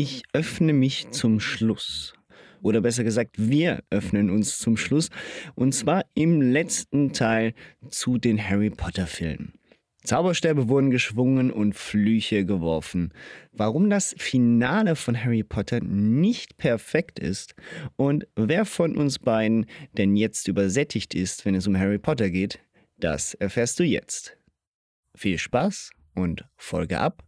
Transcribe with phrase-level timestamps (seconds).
[0.00, 2.14] Ich öffne mich zum Schluss.
[2.62, 5.10] Oder besser gesagt, wir öffnen uns zum Schluss.
[5.56, 7.52] Und zwar im letzten Teil
[7.88, 9.54] zu den Harry Potter-Filmen.
[10.04, 13.12] Zauberstäbe wurden geschwungen und Flüche geworfen.
[13.50, 17.56] Warum das Finale von Harry Potter nicht perfekt ist
[17.96, 22.60] und wer von uns beiden denn jetzt übersättigt ist, wenn es um Harry Potter geht,
[22.98, 24.36] das erfährst du jetzt.
[25.16, 27.27] Viel Spaß und Folge ab.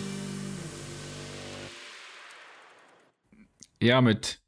[3.81, 4.41] Ja, mit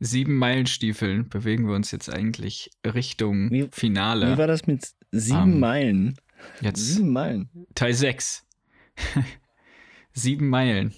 [0.00, 4.32] sieben Meilenstiefeln bewegen wir uns jetzt eigentlich Richtung Wie- Finale.
[4.32, 6.14] Wie war das mit sieben Ähm, Meilen?
[6.60, 7.48] Jetzt Sieben Meilen.
[7.76, 8.44] Teil 6.
[10.12, 10.92] sieben Meilen.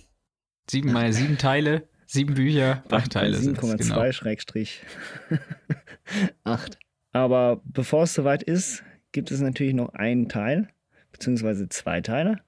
[0.70, 3.36] Sieben Meilen, sieben Teile, sieben Bücher, acht Teile.
[3.36, 4.12] sind's, 7,2 genau.
[4.12, 4.80] Schrägstrich
[6.44, 6.78] 8.
[7.12, 10.70] Aber bevor es soweit ist, gibt es natürlich noch einen Teil,
[11.12, 12.40] beziehungsweise zwei Teile.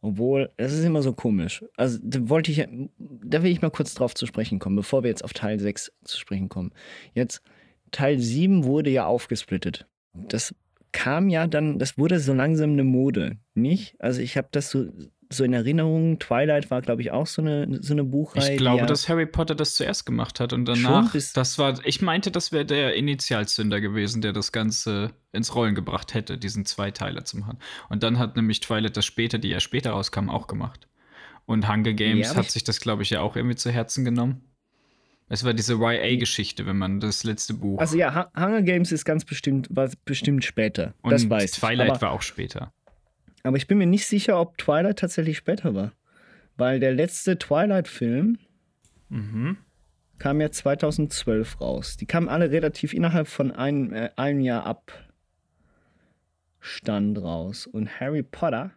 [0.00, 1.64] Obwohl, es ist immer so komisch.
[1.76, 2.66] Also, da wollte ich,
[2.98, 5.92] da will ich mal kurz drauf zu sprechen kommen, bevor wir jetzt auf Teil 6
[6.04, 6.72] zu sprechen kommen.
[7.14, 7.42] Jetzt,
[7.90, 9.86] Teil 7 wurde ja aufgesplittet.
[10.12, 10.54] Das
[10.92, 13.96] kam ja dann, das wurde so langsam eine Mode, nicht?
[14.00, 14.86] Also, ich habe das so,
[15.30, 16.18] so in Erinnerung.
[16.18, 18.52] Twilight war, glaube ich, auch so eine, so eine Buchreihe.
[18.52, 22.00] Ich glaube, ja dass Harry Potter das zuerst gemacht hat und danach, das war, ich
[22.02, 27.24] meinte, das wäre der Initialzünder gewesen, der das Ganze ins Rollen gebracht hätte, diesen Zweiteiler
[27.24, 27.58] zu machen.
[27.88, 30.88] Und dann hat nämlich Twilight das später, die ja später rauskam, auch gemacht.
[31.46, 34.04] Und Hunger Games Ja, hat ich- sich das, glaube ich, ja auch irgendwie zu Herzen
[34.04, 34.42] genommen.
[35.30, 37.78] Es war diese YA-Geschichte, wenn man das letzte Buch.
[37.80, 40.94] Also ja, Hu- Hunger Games ist ganz bestimmt, war bestimmt später.
[41.02, 41.60] und das weiß ich.
[41.60, 42.72] Twilight war auch später.
[43.42, 45.92] Aber ich bin mir nicht sicher, ob Twilight tatsächlich später war.
[46.56, 48.38] Weil der letzte Twilight-Film
[49.10, 49.56] Mhm.
[50.18, 51.96] kam ja 2012 raus.
[51.96, 54.66] Die kamen alle relativ innerhalb von einem, äh, einem Jahr
[56.60, 57.66] Abstand raus.
[57.66, 58.72] Und Harry Potter,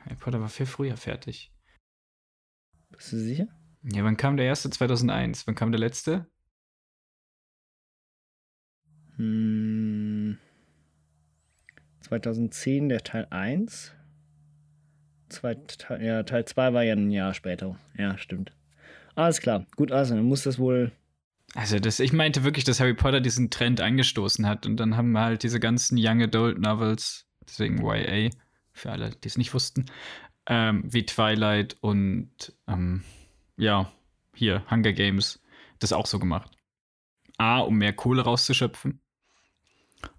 [0.00, 1.52] Harry Potter war viel früher fertig.
[2.90, 3.46] bist du sicher?
[3.82, 4.70] Ja, wann kam der erste?
[4.70, 5.46] 2001.
[5.46, 6.26] Wann kam der letzte?
[9.16, 10.38] Hm,
[12.00, 13.92] 2010 der Teil 1.
[15.28, 17.78] Teil- ja, Teil 2 war ja ein Jahr später.
[17.96, 18.52] Ja, stimmt.
[19.14, 19.66] Alles klar.
[19.76, 20.92] Gut, also dann muss das wohl.
[21.54, 24.66] Also, das, ich meinte wirklich, dass Harry Potter diesen Trend angestoßen hat.
[24.66, 28.30] Und dann haben wir halt diese ganzen Young Adult Novels, deswegen YA,
[28.72, 29.86] für alle, die es nicht wussten,
[30.46, 32.30] ähm, wie Twilight und
[32.68, 33.04] ähm,
[33.56, 33.90] ja,
[34.34, 35.40] hier, Hunger Games,
[35.78, 36.50] das auch so gemacht.
[37.38, 39.00] A, um mehr Kohle rauszuschöpfen.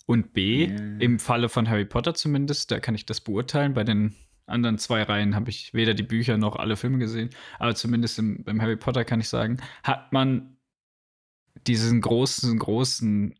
[0.08, 0.76] Und B, Ja.
[1.00, 3.74] im Falle von Harry Potter zumindest, da kann ich das beurteilen.
[3.74, 4.16] Bei den
[4.48, 7.30] anderen zwei Reihen habe ich weder die Bücher noch alle Filme gesehen.
[7.60, 10.58] Aber zumindest im, beim Harry Potter kann ich sagen, hat man
[11.68, 13.36] diesen großen, großen,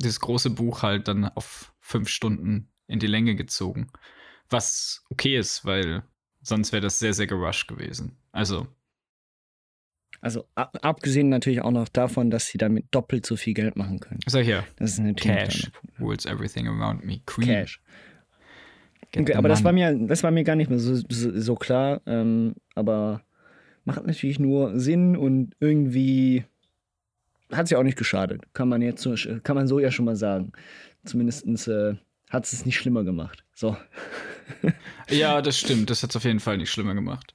[0.00, 3.90] dieses große Buch halt dann auf fünf Stunden in die Länge gezogen.
[4.48, 6.02] Was okay ist, weil
[6.42, 8.16] sonst wäre das sehr, sehr gerusht gewesen.
[8.32, 8.66] Also,
[10.22, 14.00] Also ab, abgesehen natürlich auch noch davon, dass sie damit doppelt so viel Geld machen
[14.00, 14.20] können.
[14.26, 14.66] ist ja hier.
[14.76, 15.70] Das ist natürlich Cash
[16.00, 17.20] rules everything around me.
[17.26, 17.46] Cream.
[17.46, 17.80] Cash.
[19.12, 21.54] Get Okay, aber das war, mir, das war mir gar nicht mehr so, so, so
[21.56, 22.00] klar.
[22.06, 23.22] Ähm, aber
[23.84, 26.44] macht natürlich nur Sinn und irgendwie
[27.50, 28.42] hat es ja auch nicht geschadet.
[28.54, 30.52] Kann man jetzt so, kann man so ja schon mal sagen.
[31.04, 31.94] Zumindest äh,
[32.28, 33.44] hat es es nicht schlimmer gemacht.
[33.54, 33.76] So.
[35.08, 35.90] Ja, das stimmt.
[35.90, 37.34] Das hat es auf jeden Fall nicht schlimmer gemacht.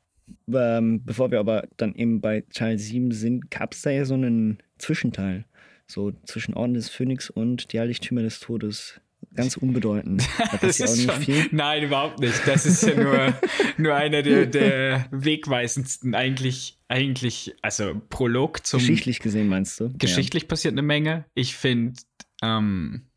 [0.52, 4.14] Ähm, bevor wir aber dann eben bei Teil 7 sind, gab es da ja so
[4.14, 5.46] einen Zwischenteil.
[5.88, 9.02] So zwischen Orden des Phönix und die Heiligtümer des Todes.
[9.34, 10.28] Ganz unbedeutend.
[10.62, 11.50] Das, ja auch nicht viel.
[11.52, 12.48] Nein, überhaupt nicht.
[12.48, 13.34] Das ist ja nur,
[13.78, 18.80] nur einer der, der wegweisendsten, eigentlich, eigentlich, also Prolog zum.
[18.80, 19.92] Geschichtlich gesehen, meinst du?
[19.98, 21.26] Geschichtlich passiert eine Menge.
[21.34, 22.00] Ich finde,
[22.42, 23.08] ähm,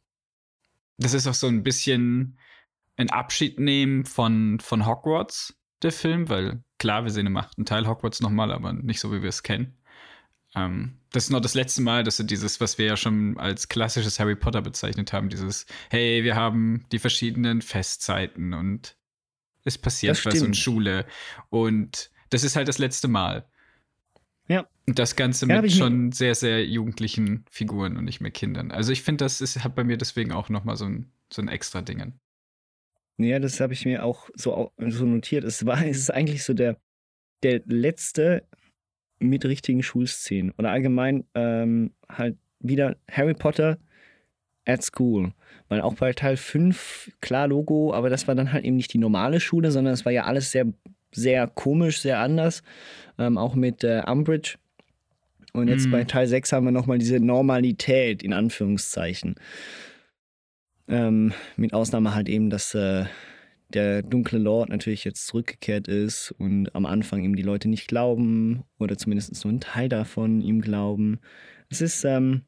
[0.99, 2.38] das ist auch so ein bisschen
[2.97, 7.87] ein Abschied nehmen von, von Hogwarts, der Film, weil klar, wir sehen im achten Teil
[7.87, 9.78] Hogwarts nochmal, aber nicht so, wie wir es kennen.
[10.55, 13.69] Ähm, das ist noch das letzte Mal, dass wir dieses, was wir ja schon als
[13.69, 18.97] klassisches Harry Potter bezeichnet haben, dieses, hey, wir haben die verschiedenen Festzeiten und
[19.65, 20.55] es passiert was in.
[20.55, 21.06] Schule.
[21.50, 23.47] Und das ist halt das letzte Mal.
[24.49, 24.67] Ja.
[24.87, 28.71] Und das Ganze Ja, mit schon sehr, sehr jugendlichen Figuren und nicht mehr Kindern.
[28.71, 31.49] Also ich finde, das ist, hat bei mir deswegen auch nochmal so ein, so ein
[31.49, 32.19] extra Dingen.
[33.19, 35.44] Ja, das habe ich mir auch so, so notiert.
[35.44, 36.81] Es war, es ist eigentlich so der,
[37.43, 38.47] der letzte
[39.19, 40.53] mit richtigen Schulszenen.
[40.59, 43.79] Oder allgemein ähm, halt wieder Harry Potter
[44.65, 45.32] at School.
[45.69, 48.99] Weil auch bei Teil 5, klar Logo, aber das war dann halt eben nicht die
[48.99, 50.67] normale Schule, sondern es war ja alles sehr,
[51.12, 52.62] sehr komisch, sehr anders.
[53.19, 54.56] Ähm, auch mit äh, Umbridge.
[55.53, 55.91] Und jetzt Mhm.
[55.91, 59.35] bei Teil 6 haben wir nochmal diese Normalität, in Anführungszeichen.
[60.88, 63.05] Ähm, mit Ausnahme halt eben, dass äh,
[63.75, 68.65] der dunkle Lord natürlich jetzt zurückgekehrt ist und am Anfang ihm die Leute nicht glauben
[68.79, 71.20] oder zumindest nur ein Teil davon ihm glauben.
[71.69, 72.43] Es ist, ähm,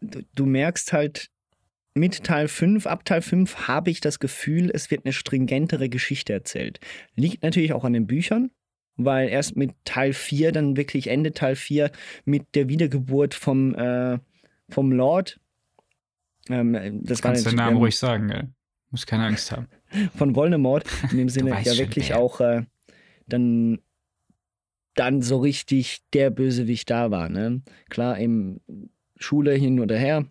[0.00, 1.30] du, du merkst halt,
[1.94, 6.32] mit Teil 5, ab Teil 5 habe ich das Gefühl, es wird eine stringentere Geschichte
[6.32, 6.78] erzählt.
[7.16, 8.52] Liegt natürlich auch an den Büchern,
[8.96, 11.90] weil erst mit Teil 4, dann wirklich Ende Teil 4,
[12.24, 14.18] mit der Wiedergeburt vom, äh,
[14.68, 15.40] vom Lord,
[16.50, 18.48] ähm, das war Kannst den natürlich, Namen ähm, ruhig sagen, gell?
[18.90, 19.68] Muss keine Angst haben.
[20.16, 22.18] von Voldemort, in dem Sinne ja schon, wirklich wer.
[22.18, 22.62] auch äh,
[23.26, 23.80] dann,
[24.94, 27.28] dann so richtig der Bösewicht da war.
[27.28, 27.62] Ne?
[27.88, 28.60] Klar, eben
[29.16, 30.26] Schule hin oder her,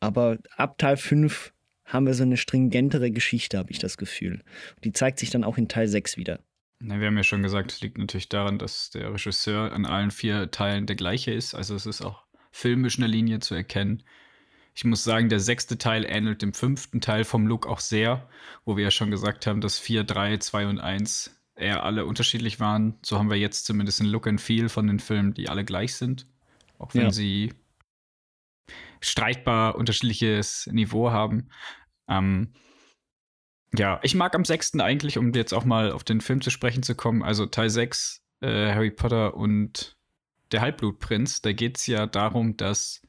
[0.00, 1.52] aber ab Teil 5
[1.84, 4.42] haben wir so eine stringentere Geschichte, habe ich das Gefühl.
[4.84, 6.40] Die zeigt sich dann auch in Teil 6 wieder.
[6.78, 10.10] Na, wir haben ja schon gesagt, es liegt natürlich daran, dass der Regisseur an allen
[10.10, 11.54] vier Teilen der gleiche ist.
[11.54, 14.02] Also es ist auch filmisch eine Linie zu erkennen.
[14.74, 18.28] Ich muss sagen, der sechste Teil ähnelt dem fünften Teil vom Look auch sehr,
[18.64, 22.60] wo wir ja schon gesagt haben, dass 4, 3, 2 und 1 eher alle unterschiedlich
[22.60, 22.98] waren.
[23.02, 25.94] So haben wir jetzt zumindest ein Look and Feel von den Filmen, die alle gleich
[25.94, 26.26] sind.
[26.78, 27.10] Auch wenn Ja.
[27.10, 27.52] sie
[29.00, 31.50] streitbar unterschiedliches Niveau haben.
[32.08, 32.52] Ähm,
[33.76, 36.82] ja, ich mag am sechsten eigentlich, um jetzt auch mal auf den Film zu sprechen
[36.82, 39.96] zu kommen, also Teil 6, äh, Harry Potter und
[40.52, 43.02] der Halbblutprinz, da geht es ja darum, dass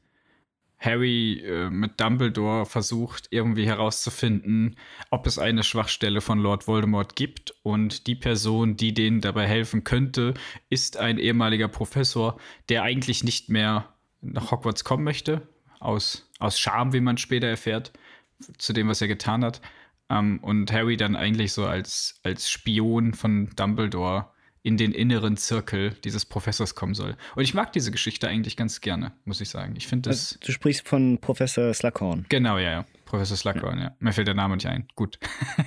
[0.82, 4.76] Harry äh, mit Dumbledore versucht, irgendwie herauszufinden,
[5.10, 7.54] ob es eine Schwachstelle von Lord Voldemort gibt.
[7.62, 10.34] Und die Person, die denen dabei helfen könnte,
[10.70, 12.38] ist ein ehemaliger Professor,
[12.68, 15.46] der eigentlich nicht mehr nach Hogwarts kommen möchte,
[15.78, 17.92] aus, aus Scham, wie man später erfährt,
[18.58, 19.60] zu dem, was er getan hat.
[20.10, 24.31] Ähm, und Harry dann eigentlich so als, als Spion von Dumbledore
[24.62, 27.16] in den inneren Zirkel dieses Professors kommen soll.
[27.34, 29.74] Und ich mag diese Geschichte eigentlich ganz gerne, muss ich sagen.
[29.76, 30.34] Ich finde das.
[30.34, 32.26] Also, du sprichst von Professor Slughorn.
[32.28, 32.86] Genau, ja, ja.
[33.04, 33.96] Professor Slughorn, ja.
[33.98, 34.86] Mir fällt der Name nicht ein.
[34.94, 35.18] Gut.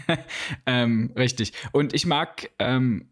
[0.66, 1.54] ähm, richtig.
[1.74, 3.10] Und ich mag, ähm,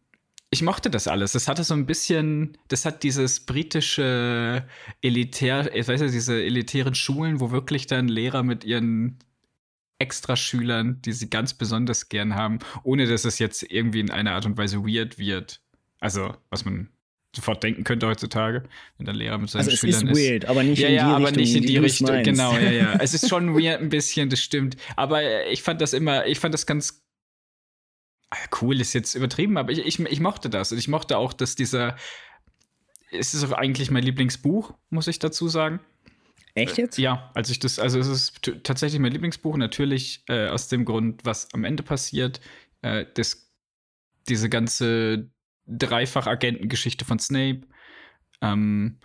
[0.50, 1.34] ich mochte das alles.
[1.34, 4.66] Das hatte so ein bisschen, das hat dieses britische
[5.02, 9.20] Elitär, ich weiß ja, diese elitären Schulen, wo wirklich dann Lehrer mit ihren
[10.00, 14.46] Extraschülern, die sie ganz besonders gern haben, ohne dass es jetzt irgendwie in einer Art
[14.46, 15.63] und Weise weird wird.
[16.04, 16.90] Also, was man
[17.36, 18.64] sofort denken könnte heutzutage,
[18.98, 20.98] wenn der Lehrer mit seinen Also es Schülern ist weird, aber nicht ja, in die
[20.98, 22.08] ja, aber Richtung, nicht in die, du es Richtung.
[22.10, 22.30] meinst.
[22.30, 22.94] Genau, ja, ja.
[23.00, 24.78] Es ist schon weird ein bisschen, das stimmt.
[24.96, 27.02] Aber äh, ich fand das immer, ich fand das ganz
[28.30, 30.72] Ah, cool, ist jetzt übertrieben, aber ich, ich, ich mochte das.
[30.72, 31.96] Und ich mochte auch, dass dieser.
[33.12, 35.80] Es ist auch eigentlich mein Lieblingsbuch, muss ich dazu sagen.
[36.56, 36.98] Echt jetzt?
[36.98, 41.24] Ja, als ich das, also es ist tatsächlich mein Lieblingsbuch, natürlich äh, aus dem Grund,
[41.26, 42.42] was am Ende passiert.
[42.82, 43.52] Äh, das,
[44.28, 45.30] diese ganze
[45.68, 47.62] Dreifach-Agenten-Geschichte von Snape.
[48.42, 49.00] Ähm,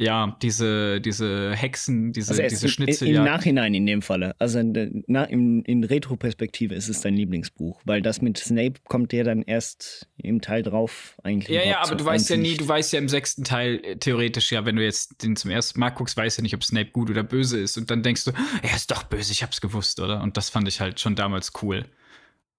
[0.00, 3.08] ja, diese, diese Hexen, diese, Also diese im, Schnitzel.
[3.08, 3.24] im.
[3.24, 4.36] Nachhinein in dem Falle.
[4.38, 9.12] Also in, na, in, in Retroperspektive ist es dein Lieblingsbuch, weil das mit Snape kommt
[9.12, 11.48] ja dann erst im Teil drauf eigentlich.
[11.48, 14.52] Ja, ja, aber du weißt ja nie, du weißt ja im sechsten Teil äh, theoretisch
[14.52, 16.90] ja, wenn du jetzt den zum ersten Mal guckst, weißt du ja nicht, ob Snape
[16.92, 17.76] gut oder böse ist.
[17.76, 18.30] Und dann denkst du,
[18.62, 20.22] er ist doch böse, ich hab's gewusst, oder?
[20.22, 21.86] Und das fand ich halt schon damals cool.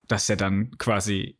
[0.09, 1.37] Dass er dann quasi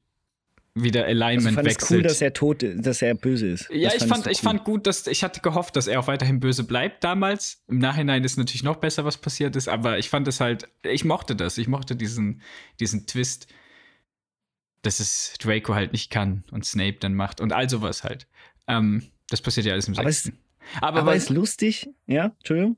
[0.76, 1.98] wieder Also Alignment fand es wechselt.
[2.00, 3.70] cool, dass er tot, dass er böse ist.
[3.72, 4.44] ja, Das ich fand, ich cool.
[4.44, 7.64] fand gut, dass ich hatte gehofft, dass er auch weiterhin böse bleibt damals.
[7.68, 11.06] Im Nachhinein ist natürlich noch besser, was passiert ist, aber ich fand es halt, ich
[11.06, 12.42] mochte das, ich mochte diesen,
[12.80, 13.48] diesen Twist,
[14.82, 18.28] dass es Draco halt nicht kann und Snape dann macht und all sowas halt.
[18.68, 20.32] Ähm, das passiert ja alles im Aber es-.
[20.82, 22.78] Aber, Aber was, ist lustig, ja, Entschuldigung.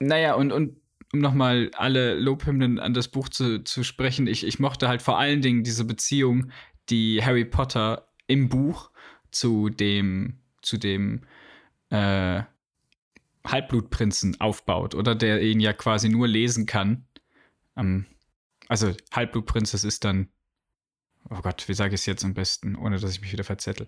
[0.00, 0.76] naja, und, und
[1.12, 5.18] um nochmal alle Lobhymnen an das Buch zu, zu sprechen, ich, ich mochte halt vor
[5.18, 6.50] allen Dingen diese Beziehung,
[6.90, 8.90] die Harry Potter im Buch
[9.30, 11.22] zu dem, zu dem
[11.90, 12.42] äh,
[13.46, 17.06] Halbblutprinzen aufbaut, oder der ihn ja quasi nur lesen kann.
[17.76, 18.06] Ähm,
[18.68, 20.28] also Halbblutprinz, das ist dann,
[21.30, 23.86] oh Gott, wie sage ich es jetzt am besten, ohne dass ich mich wieder verzettel.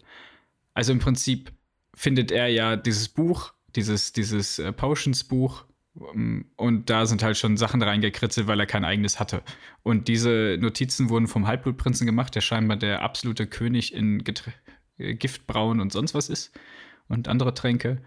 [0.74, 1.52] Also im Prinzip
[1.94, 7.82] findet er ja dieses Buch, dieses, dieses äh, Potions-Buch, und da sind halt schon Sachen
[7.82, 9.42] reingekritzelt, weil er kein eigenes hatte.
[9.82, 14.52] Und diese Notizen wurden vom Halbblutprinzen gemacht, der scheinbar der absolute König in Geträ
[14.98, 16.52] äh, Giftbrauen und sonst was ist
[17.08, 18.02] und andere Tränke.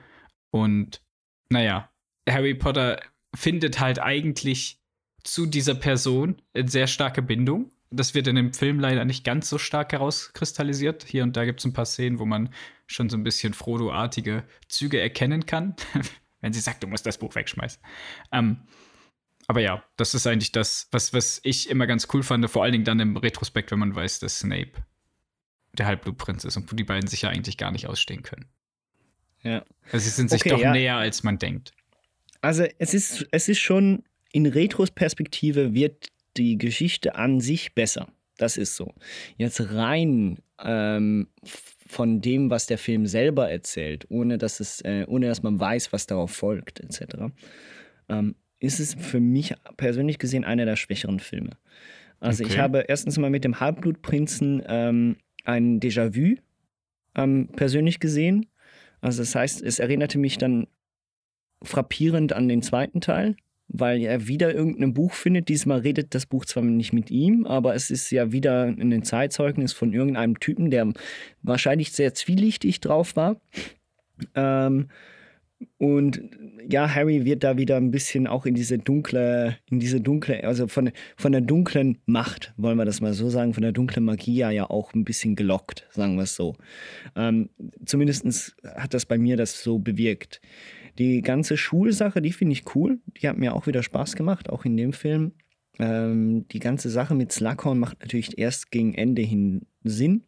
[0.51, 1.01] Und
[1.49, 1.91] naja,
[2.27, 2.99] Harry Potter
[3.35, 4.79] findet halt eigentlich
[5.23, 7.71] zu dieser Person eine sehr starke Bindung.
[7.91, 11.03] Das wird in dem Film leider nicht ganz so stark herauskristallisiert.
[11.03, 12.49] Hier und da gibt es ein paar Szenen, wo man
[12.87, 15.75] schon so ein bisschen Frodo-artige Züge erkennen kann,
[16.45, 17.81] wenn sie sagt, du musst das Buch wegschmeißen.
[18.31, 18.57] Ähm,
[19.47, 22.71] aber ja, das ist eigentlich das, was, was ich immer ganz cool fand, vor allen
[22.71, 24.73] Dingen dann im Retrospekt, wenn man weiß, dass Snape
[25.73, 28.45] der Halbblutprinz ist und wo die beiden sich ja eigentlich gar nicht ausstehen können.
[29.41, 29.65] Ja.
[29.91, 30.71] Also sie sind sich Okay, doch ja.
[30.71, 31.73] näher, als man denkt.
[32.41, 38.07] Also es ist, es ist schon, in Retrospektive wird die Geschichte an sich besser.
[38.37, 38.93] Das ist so.
[39.37, 41.27] Jetzt rein ähm,
[41.85, 45.93] von dem, was der Film selber erzählt, ohne dass, es, äh, ohne dass man weiß,
[45.93, 47.31] was darauf folgt, etc.,
[48.09, 51.51] ähm, ist es für mich persönlich gesehen einer der schwächeren Filme.
[52.19, 52.61] Also ich Okay.
[52.61, 56.37] habe erstens mal mit dem Halbblutprinzen ähm, ein Déjà-vu
[57.15, 58.47] ähm, persönlich gesehen.
[59.01, 60.67] Also das heißt, es erinnerte mich dann
[61.61, 63.35] frappierend an den zweiten Teil,
[63.67, 65.49] weil er wieder irgendein Buch findet.
[65.49, 69.73] Diesmal redet das Buch zwar nicht mit ihm, aber es ist ja wieder ein Zeitzeugnis
[69.73, 70.91] von irgendeinem Typen, der
[71.41, 73.39] wahrscheinlich sehr zwielichtig drauf war.
[74.33, 74.87] Ähm,
[75.77, 76.21] und
[76.69, 80.67] ja, Harry wird da wieder ein bisschen auch in diese dunkle, in diese dunkle, also
[80.67, 84.37] von, von der dunklen Macht, wollen wir das mal so sagen, von der dunklen Magie
[84.37, 86.55] ja auch ein bisschen gelockt, sagen wir es so.
[87.15, 87.49] Ähm,
[87.85, 90.41] Zumindest hat das bei mir das so bewirkt.
[90.97, 92.99] Die ganze Schulsache, die finde ich cool.
[93.21, 95.33] Die hat mir auch wieder Spaß gemacht, auch in dem Film.
[95.79, 100.23] Ähm, die ganze Sache mit Slughorn macht natürlich erst gegen Ende hin Sinn.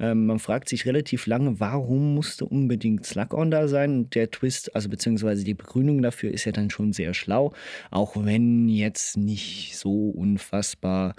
[0.00, 4.08] Ähm, man fragt sich relativ lange, warum musste unbedingt Slughorn da sein?
[4.10, 7.52] Der Twist, also beziehungsweise die Begründung dafür ist ja dann schon sehr schlau,
[7.90, 11.14] auch wenn jetzt nicht so unfassbar.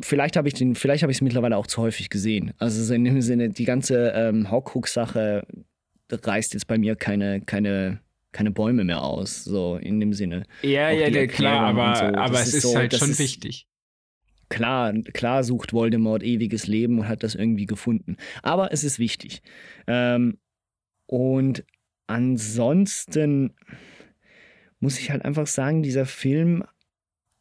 [0.00, 2.52] Vielleicht habe ich den, vielleicht habe ich es mittlerweile auch zu häufig gesehen.
[2.58, 5.46] Also so in dem Sinne, die ganze ähm, Horcrux-Sache
[6.12, 8.00] reißt jetzt bei mir keine, keine,
[8.32, 10.44] keine Bäume mehr aus, so in dem Sinne.
[10.62, 13.66] Ja, ja, ja, klar, aber, so, aber es ist ist so- halt schon ist- wichtig.
[14.48, 18.16] Klar, klar sucht Voldemort ewiges Leben und hat das irgendwie gefunden.
[18.42, 19.42] Aber es ist wichtig.
[19.86, 20.38] Ähm,
[21.06, 21.64] und
[22.08, 23.54] ansonsten
[24.80, 26.64] muss ich halt einfach sagen, dieser Film,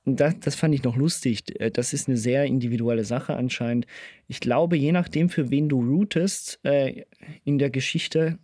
[0.05, 1.59] das, das fand ich noch lustig.
[1.59, 3.87] äh, Das ist eine sehr individuelle Sache anscheinend.
[4.27, 7.05] Ich glaube, je nachdem, für wen du rootest äh,
[7.43, 8.37] in der Geschichte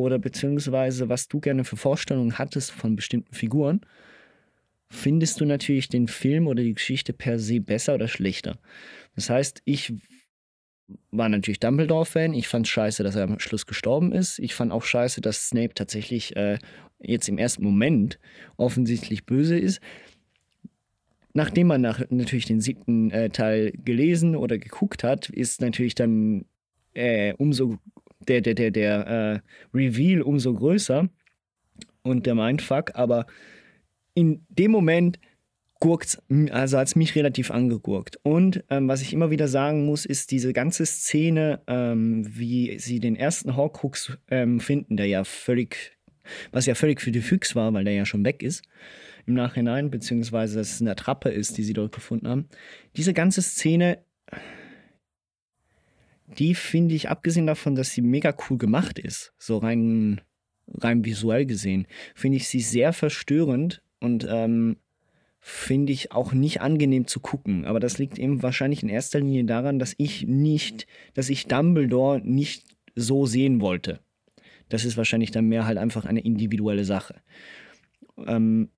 [0.00, 3.80] oder beziehungsweise was du gerne für Vorstellungen hattest von bestimmten Figuren,
[4.88, 8.58] findest du natürlich den Film oder die Geschichte per se besser oder schlechter.
[9.14, 9.94] Das heißt, ich
[11.10, 12.34] war natürlich Dumbledore-Fan.
[12.34, 14.38] Ich fand scheiße, dass er am Schluss gestorben ist.
[14.38, 16.58] Ich fand auch scheiße, dass Snape tatsächlich äh,
[17.00, 18.18] jetzt im ersten Moment
[18.56, 19.80] offensichtlich böse ist.
[21.32, 26.44] Nachdem man nach, natürlich den siebten äh, Teil gelesen oder geguckt hat, ist natürlich dann
[26.94, 27.78] äh, umso
[28.28, 31.08] der, der, der, der äh, Reveal umso größer
[32.02, 33.26] und der Mindfuck, aber
[34.14, 35.18] in dem Moment
[35.80, 38.18] gurkt's, also hat es mich relativ angegurkt.
[38.22, 43.00] Und ähm, was ich immer wieder sagen muss, ist diese ganze Szene, ähm, wie sie
[43.00, 45.92] den ersten Horcrux ähm, finden, der ja völlig,
[46.52, 48.62] was ja völlig für die Füchs war, weil der ja schon weg ist
[49.26, 52.48] im Nachhinein, beziehungsweise dass es eine Attrappe ist, die sie dort gefunden haben.
[52.96, 53.98] Diese ganze Szene,
[56.26, 60.20] die finde ich, abgesehen davon, dass sie mega cool gemacht ist, so rein,
[60.66, 64.76] rein visuell gesehen, finde ich sie sehr verstörend und ähm,
[65.40, 67.66] finde ich auch nicht angenehm zu gucken.
[67.66, 72.20] Aber das liegt eben wahrscheinlich in erster Linie daran, dass ich nicht, dass ich Dumbledore
[72.24, 72.64] nicht
[72.94, 74.00] so sehen wollte.
[74.70, 77.20] Das ist wahrscheinlich dann mehr halt einfach eine individuelle Sache.
[78.26, 78.70] Ähm,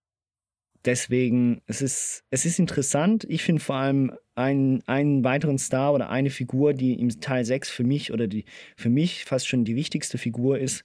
[0.85, 3.25] deswegen, es ist, es ist interessant.
[3.29, 7.71] Ich finde vor allem einen, einen weiteren Star oder eine Figur, die im Teil 6
[7.71, 8.45] für mich oder die
[8.77, 10.85] für mich fast schon die wichtigste Figur ist,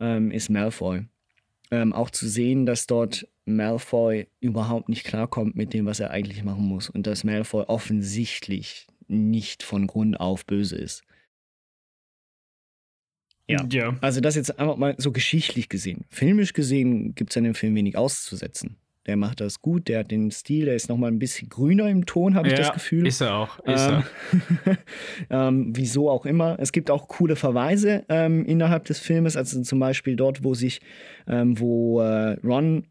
[0.00, 1.06] ähm, ist Malfoy.
[1.70, 6.44] Ähm, auch zu sehen, dass dort Malfoy überhaupt nicht klarkommt mit dem, was er eigentlich
[6.44, 6.90] machen muss.
[6.90, 11.02] Und dass Malfoy offensichtlich nicht von Grund auf böse ist.
[13.48, 13.66] Ja.
[13.70, 13.96] ja.
[14.00, 16.04] Also das jetzt einfach mal so geschichtlich gesehen.
[16.10, 18.76] Filmisch gesehen gibt es an dem Film wenig auszusetzen.
[19.06, 22.06] Der macht das gut, der hat den Stil, der ist nochmal ein bisschen grüner im
[22.06, 23.06] Ton, habe ich ja, das Gefühl.
[23.06, 23.58] Ist er auch.
[23.60, 24.02] Ist Ähm,
[24.64, 24.78] er.
[25.48, 26.56] ähm, wieso auch immer.
[26.58, 30.80] Es gibt auch coole Verweise ähm, innerhalb des Filmes, also zum Beispiel dort, wo sich,
[31.26, 32.86] ähm, wo äh, Ron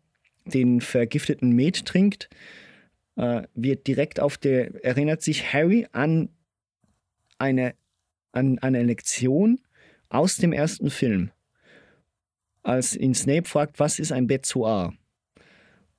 [0.45, 2.29] den vergifteten Met trinkt,
[3.15, 6.29] äh, wird direkt auf der, erinnert sich Harry an
[7.37, 7.73] eine,
[8.31, 9.59] an eine Lektion
[10.09, 11.31] aus dem ersten Film.
[12.61, 14.93] Als ihn Snape fragt, was ist ein Bezoar?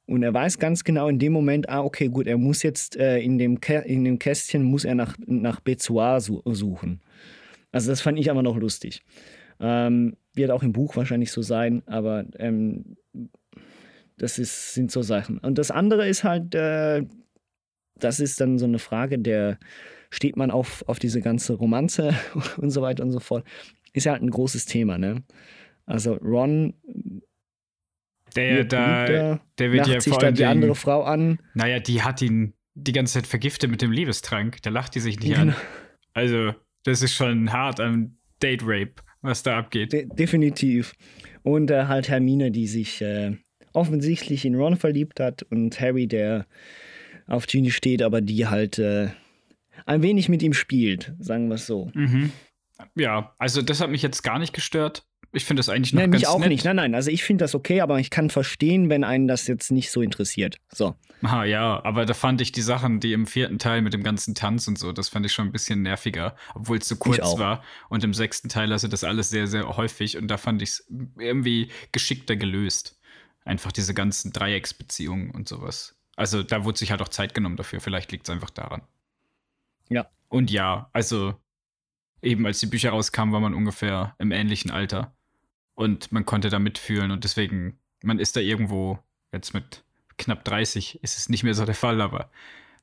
[0.06, 3.18] Und er weiß ganz genau in dem Moment, ah, okay, gut, er muss jetzt äh,
[3.18, 7.00] in, dem in dem Kästchen muss er nach, nach Bezoar su suchen.
[7.72, 9.02] Also das fand ich aber noch lustig.
[9.60, 12.96] Ähm, wird auch im Buch wahrscheinlich so sein, aber ähm,
[14.18, 15.38] das ist, sind so Sachen.
[15.38, 17.02] Und das andere ist halt, äh,
[17.98, 19.58] das ist dann so eine Frage der,
[20.10, 22.14] steht man auf, auf diese ganze Romanze
[22.58, 23.44] und so weiter und so fort.
[23.92, 25.22] Ist ja halt ein großes Thema, ne?
[25.86, 26.74] Also Ron
[28.36, 31.38] Der, wird da, beliebter, der wird ja vor da allen die andere Frau an.
[31.54, 34.60] naja, die hat ihn die ganze Zeit vergiftet mit dem Liebestrank.
[34.62, 35.52] Da lacht die sich nicht Genau.
[35.52, 35.56] an.
[36.12, 39.92] Also, das ist schon hart am Date Rape, was da abgeht.
[39.92, 40.94] De definitiv.
[41.42, 43.36] Und äh, halt Hermine, die sich äh,
[43.72, 46.46] offensichtlich in Ron verliebt hat und Harry, der
[47.26, 49.08] auf Ginny steht, aber die halt äh,
[49.86, 51.90] ein wenig mit ihm spielt, sagen wir es so.
[51.94, 52.32] Mhm.
[52.96, 55.06] Ja, also das hat mich jetzt gar nicht gestört.
[55.34, 56.48] Ich finde das eigentlich noch Nein, ganz mich auch nett.
[56.48, 56.64] nicht.
[56.64, 56.94] Nein, nein.
[56.94, 60.00] Also ich finde das okay, aber ich kann verstehen, wenn einen das jetzt nicht so
[60.00, 60.60] interessiert.
[60.72, 60.94] So.
[61.22, 64.34] Aha, ja, aber da fand ich die Sachen, die im vierten Teil mit dem ganzen
[64.34, 67.64] Tanz und so, das fand ich schon ein bisschen nerviger, obwohl es so kurz war.
[67.88, 70.68] Und im sechsten Teil hast du das alles sehr, sehr häufig und da fand ich
[70.70, 70.86] es
[71.18, 73.00] irgendwie geschickter gelöst.
[73.44, 75.96] Einfach diese ganzen Dreiecksbeziehungen und sowas.
[76.14, 77.80] Also da wurde sich halt auch Zeit genommen dafür.
[77.80, 78.82] Vielleicht liegt es einfach daran.
[79.88, 80.06] Ja.
[80.28, 81.34] Und ja, also
[82.22, 85.13] eben als die Bücher rauskamen, war man ungefähr im ähnlichen Alter.
[85.74, 88.98] Und man konnte da mitfühlen und deswegen, man ist da irgendwo,
[89.32, 89.84] jetzt mit
[90.16, 92.30] knapp 30 ist es nicht mehr so der Fall, aber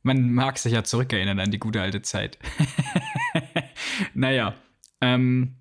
[0.03, 2.37] man mag sich ja zurückerinnern an die gute alte Zeit.
[4.13, 4.55] naja,
[4.99, 5.55] ähm,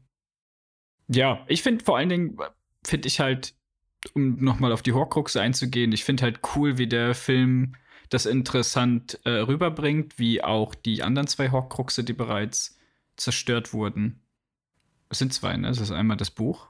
[1.09, 2.39] ja, ich finde vor allen Dingen,
[2.85, 3.55] finde ich halt,
[4.15, 7.75] um nochmal auf die Horcruxe einzugehen, ich finde halt cool, wie der Film
[8.09, 12.79] das interessant äh, rüberbringt, wie auch die anderen zwei Horcruxe, die bereits
[13.17, 14.21] zerstört wurden.
[15.09, 15.69] Es sind zwei, ne?
[15.69, 16.69] Das ist einmal das Buch.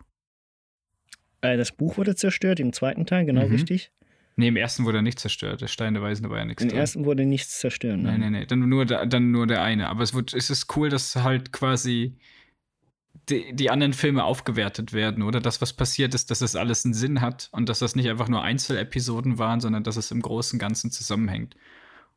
[1.43, 3.53] Äh, das Buch wurde zerstört, im zweiten Teil, genau Mhm.
[3.53, 3.91] richtig.
[4.37, 5.61] Ne, im ersten wurde er nicht zerstört.
[5.61, 6.79] Der Stein der Weisen, da war ja nichts Im drin.
[6.79, 7.99] ersten wurde nichts zerstört.
[7.99, 8.47] Nein, nein, nein.
[8.49, 9.89] Dann nur der, dann nur der eine.
[9.89, 12.15] Aber es, wird, es ist cool, dass halt quasi
[13.29, 15.41] die, die anderen Filme aufgewertet werden, oder?
[15.41, 18.29] Das, was passiert ist, dass es alles einen Sinn hat und dass das nicht einfach
[18.29, 21.55] nur Einzelepisoden waren, sondern dass es im Großen und Ganzen zusammenhängt.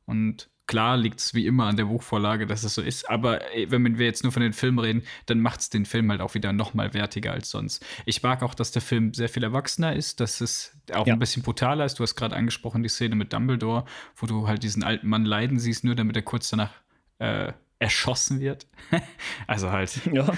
[0.06, 3.10] Und klar liegt es wie immer an der Buchvorlage, dass es so ist.
[3.10, 6.10] Aber äh, wenn wir jetzt nur von den Filmen reden, dann macht es den Film
[6.10, 7.86] halt auch wieder noch mal wertiger als sonst.
[8.06, 11.14] Ich mag auch, dass der Film sehr viel erwachsener ist, dass es auch Ja.
[11.14, 12.00] ein bisschen brutaler ist.
[12.00, 13.86] Du hast gerade angesprochen die Szene mit Dumbledore,
[14.16, 16.72] wo du halt diesen alten Mann leiden siehst, nur damit er kurz danach
[17.20, 18.66] äh, erschossen wird.
[19.48, 20.32] also halt Ja,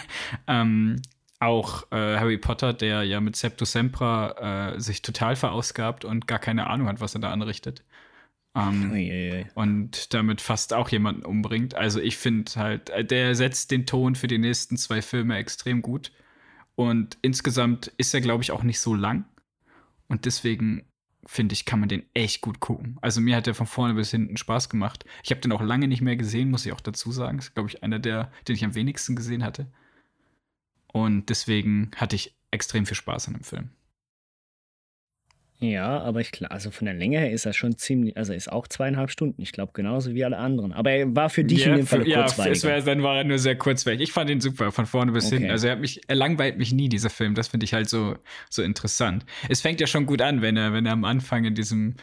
[0.46, 1.00] ähm,
[1.40, 6.38] auch äh, Harry Potter, der ja mit Septus Sempra äh, sich total verausgabt und gar
[6.38, 7.82] keine Ahnung hat, was er da anrichtet.
[8.54, 9.46] Ähm, Uiuiui.
[9.54, 11.74] und damit fast auch jemanden umbringt.
[11.74, 15.80] Also ich finde halt, äh, der setzt den Ton für die nächsten zwei Filme extrem
[15.80, 16.12] gut.
[16.74, 19.24] Und insgesamt ist er, glaube ich, auch nicht so lang.
[20.08, 20.84] Und deswegen
[21.24, 22.98] finde ich, kann man den echt gut gucken.
[23.00, 25.04] Also mir hat der von vorne bis hinten Spaß gemacht.
[25.22, 27.38] Ich habe den auch lange nicht mehr gesehen, muss ich auch dazu sagen.
[27.38, 29.70] Das ist, glaube ich, einer der, den ich am wenigsten gesehen hatte.
[30.92, 33.70] Und deswegen hatte ich extrem viel Spaß an dem Film.
[35.62, 38.50] Ja, aber ich klar, also von der Länge her ist das schon ziemlich, also ist
[38.50, 40.72] auch zweieinhalb Stunden, ich glaube, genauso wie alle anderen.
[40.72, 43.38] Aber er war für dich in dem Fall ja, es wär, dann war er nur
[43.38, 44.00] sehr kurzweilig.
[44.00, 45.36] Ich fand ihn super, von vorne bis Okay.
[45.36, 45.52] hinten.
[45.52, 47.36] Also er, hat mich, er langweilt mich nie, dieser Film.
[47.36, 48.16] Das finde ich halt so,
[48.50, 49.24] so interessant.
[49.48, 51.94] Es fängt ja schon gut an, wenn er, wenn er am Anfang in diesem,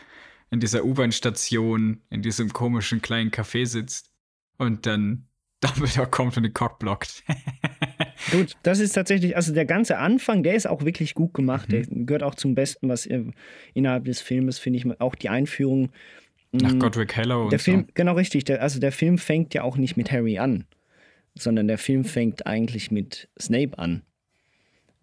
[0.52, 4.10] in dieser U-Bahn-Station, in diesem komischen kleinen Café sitzt
[4.58, 5.28] und dann
[5.60, 7.24] Dumbledore kommt und den Cock blockt.
[8.32, 11.72] Gut, das ist tatsächlich, also der ganze Anfang, der ist auch wirklich gut gemacht.
[11.72, 12.06] Der Mhm.
[12.06, 13.08] gehört auch zum Besten, was
[13.74, 15.90] innerhalb des Filmes, finde ich, auch die Einführung.
[16.52, 17.92] Nach mh, Godric Hello und Der Film, so.
[17.94, 18.44] genau richtig.
[18.44, 20.66] Der, also der Film fängt ja auch nicht mit Harry an,
[21.36, 24.02] sondern der Film fängt eigentlich mit Snape an.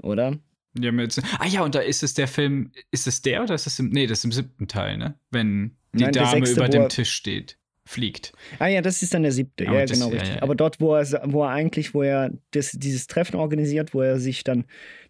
[0.03, 0.39] Oder?
[0.79, 3.67] Ja, mit, ah ja, und da ist es der Film, ist es der oder ist
[3.67, 5.19] es im, nee, das ist im siebten Teil, ne?
[5.31, 8.33] Wenn die Nein, der Dame sechste, über dem Tisch steht, fliegt.
[8.59, 9.67] Ah ja, das ist dann der siebte.
[9.69, 10.35] Aber ja, das- genau ja, richtig.
[10.37, 10.43] ja.
[10.43, 14.19] Aber dort, wo er, wo er eigentlich, wo er das, dieses Treffen organisiert, wo er
[14.19, 14.65] sich dann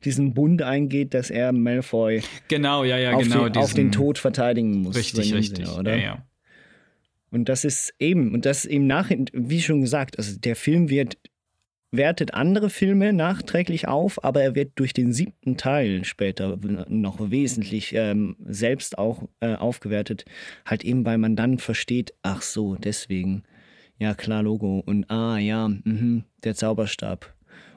[0.04, 3.48] diesen Bund eingeht, dass er Malfoy Genau, ja, ja, auf, genau.
[3.48, 4.94] den, auf den diesen- Tod verteidigen muss.
[4.96, 5.66] Richtig, richtig.
[5.66, 5.96] Sinne, oder?
[5.96, 6.26] Ja, ja.
[7.30, 11.18] Und das ist eben, und das im Nachhinein, wie schon gesagt, also der Film wird,
[11.92, 17.94] wertet andere Filme nachträglich auf, aber er wird durch den siebten Teil später noch wesentlich
[17.94, 20.24] ähm, selbst auch äh, aufgewertet.
[20.64, 23.44] Halt eben, weil man dann versteht, ach so, deswegen,
[23.98, 27.32] ja klar, Logo und ah ja, mhm, der Zauberstab.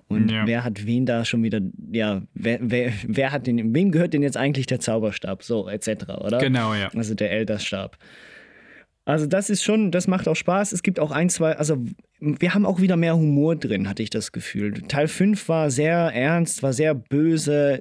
[0.08, 0.48] Und Ja.
[0.48, 4.24] wer hat wen da schon wieder, ja, wer, wer, wer hat den, wem gehört denn
[4.24, 5.44] jetzt eigentlich der Zauberstab?
[5.44, 6.40] So, etc., oder?
[6.40, 6.90] Genau, ja.
[6.96, 7.98] Also der Elderstab.
[9.10, 10.72] Also das ist schon, das macht auch Spaß.
[10.72, 11.84] Es gibt auch ein, zwei, also
[12.20, 14.84] wir haben auch wieder mehr Humor drin, hatte ich das Gefühl.
[14.88, 17.80] Teil 5 war sehr ernst, war sehr böse.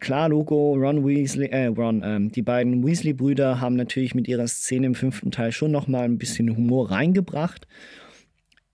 [0.00, 4.86] Klar, Logo, Ron Weasley, äh, Ron, ähm, die beiden Weasley-Brüder haben natürlich mit ihrer Szene
[4.86, 7.66] im fünften Teil schon nochmal ein bisschen Humor reingebracht.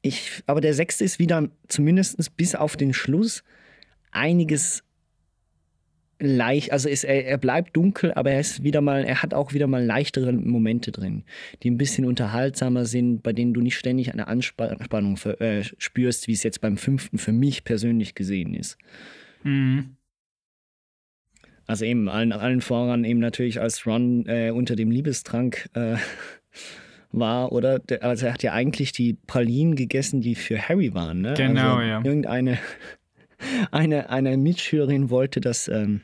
[0.02, 3.42] Ich, aber der sechste ist wieder, zumindest bis auf den Schluss,
[4.12, 4.84] einiges
[6.22, 9.52] leicht, also ist, er, er bleibt dunkel, aber er ist wieder mal, er hat auch
[9.52, 11.24] wieder mal leichtere Momente drin,
[11.62, 16.28] die ein bisschen unterhaltsamer sind, bei denen du nicht ständig eine Anspannung für, äh, spürst,
[16.28, 18.78] wie es jetzt beim fünften für mich persönlich gesehen ist.
[19.42, 19.96] Mhm.
[21.66, 25.96] Also eben allen, allen voran eben natürlich als Ron äh, unter dem Liebestrank äh,
[27.12, 27.80] war, oder?
[28.00, 31.34] Also er hat ja eigentlich die Pralinen gegessen, die für Harry waren, ne?
[31.36, 32.02] Genau, also ja.
[32.04, 32.58] Irgendeine
[33.70, 36.02] eine, eine Mitschülerin wollte, dass ähm,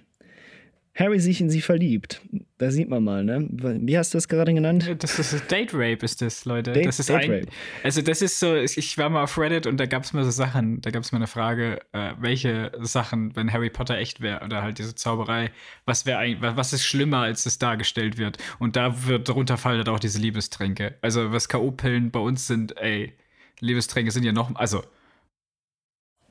[0.98, 2.20] Harry sich in sie verliebt.
[2.58, 3.46] Da sieht man mal, ne?
[3.50, 4.96] Wie hast du das gerade genannt?
[4.98, 6.72] Das ist Date Rape, ist das, Leute.
[6.72, 7.46] Date- das ist Date ein, Rape.
[7.84, 10.30] Also, das ist so, ich war mal auf Reddit und da gab es mal so
[10.32, 14.44] Sachen, da gab es mal eine Frage, äh, welche Sachen, wenn Harry Potter echt wäre
[14.44, 15.50] oder halt diese Zauberei,
[15.84, 18.38] was wäre eigentlich, was ist schlimmer, als es dargestellt wird?
[18.58, 20.96] Und da wird darunter fallen halt auch diese Liebestränke.
[21.00, 23.12] Also, was K.O.-Pillen bei uns sind, ey,
[23.60, 24.82] Liebestränke sind ja noch, also,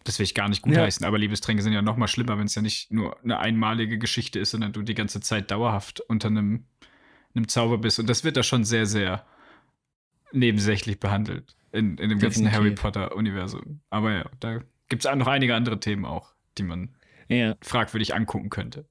[0.08, 2.56] das will ich gar nicht gutheißen, aber Liebestränke sind ja noch mal schlimmer, wenn es
[2.56, 6.66] ja nicht nur eine einmalige Geschichte ist, sondern du die ganze Zeit dauerhaft unter einem,
[7.36, 8.00] einem Zauber bist.
[8.00, 9.26] Und das wird da schon sehr, sehr
[10.32, 12.54] nebensächlich behandelt in, in dem ganzen Definitiv.
[12.54, 13.82] Harry Potter-Universum.
[13.90, 16.96] Aber ja, da gibt es noch einige andere Themen auch, die man
[17.28, 18.88] Ja, fragwürdig angucken könnte.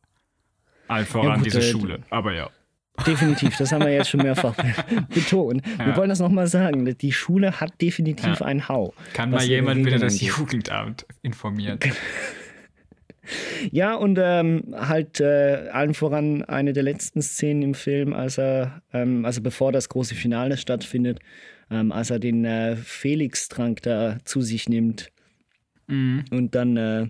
[0.89, 2.05] Allen voran gut, diese äh, Schule.
[2.11, 2.51] Aber ja.
[3.07, 3.57] Definitiv.
[3.57, 4.55] Das haben wir jetzt schon mehrfach
[5.15, 5.63] betont.
[5.79, 5.97] Wir Ja.
[5.97, 6.85] wollen das nochmal sagen.
[6.99, 8.47] Die Schule hat definitiv Ja.
[8.47, 8.95] einen Hau.
[9.13, 10.21] Kann mal jemand wieder das.
[10.21, 11.79] Jugendamt informieren?
[13.73, 18.83] Ja, und ähm, halt äh, allen voran eine der letzten Szenen im Film, als er,
[18.93, 21.19] ähm, also bevor das große Finale stattfindet,
[21.69, 25.11] ähm, als er den äh, Felix-Trank da zu sich nimmt
[25.89, 26.25] Mhm.
[26.33, 27.07] und dann äh,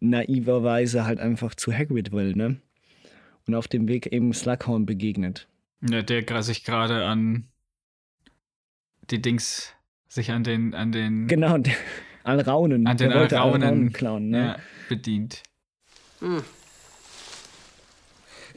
[0.00, 2.56] naiverweise halt einfach zu Hagrid will, ne?
[3.48, 5.48] Und auf dem Weg eben Slughorn begegnet.
[5.80, 7.48] Ja, der sich gerade an
[9.10, 9.72] die Dings,
[10.06, 11.74] sich an den, an den, Genau, der,
[12.24, 12.86] Alraunen.
[12.86, 14.38] an den Alraunen, Alraunen klauen, ne?
[14.38, 14.56] ja,
[14.90, 15.42] bedient.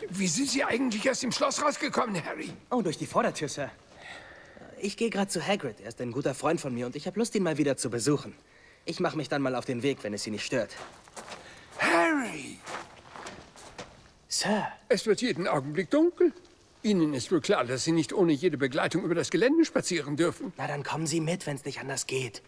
[0.09, 2.49] Wie sind Sie eigentlich aus dem Schloss rausgekommen, Harry?
[2.69, 3.71] Oh, durch die Vordertür, Sir.
[4.81, 5.79] Ich gehe gerade zu Hagrid.
[5.79, 7.89] Er ist ein guter Freund von mir und ich habe Lust, ihn mal wieder zu
[7.89, 8.33] besuchen.
[8.83, 10.75] Ich mache mich dann mal auf den Weg, wenn es Sie nicht stört.
[11.79, 12.57] Harry!
[14.31, 16.31] Sir, Es wird jeden Augenblick dunkel.
[16.83, 20.53] Ihnen ist wohl klar, dass Sie nicht ohne jede Begleitung über das Gelände spazieren dürfen.
[20.57, 22.41] na dann kommen Sie mit, wenn es nicht anders geht.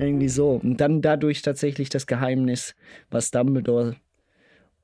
[0.00, 0.60] Irgendwie so.
[0.60, 2.74] Und dann dadurch tatsächlich das Geheimnis,
[3.08, 3.94] was Dumbledore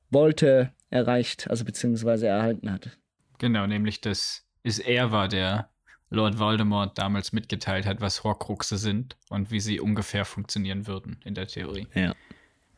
[0.09, 2.97] wollte, erreicht, also beziehungsweise erhalten hat.
[3.37, 5.69] Genau, nämlich dass es er war, der
[6.09, 11.35] Lord Voldemort damals mitgeteilt hat, was Horcruxe sind und wie sie ungefähr funktionieren würden in
[11.35, 11.87] der Theorie.
[11.93, 12.15] Ja.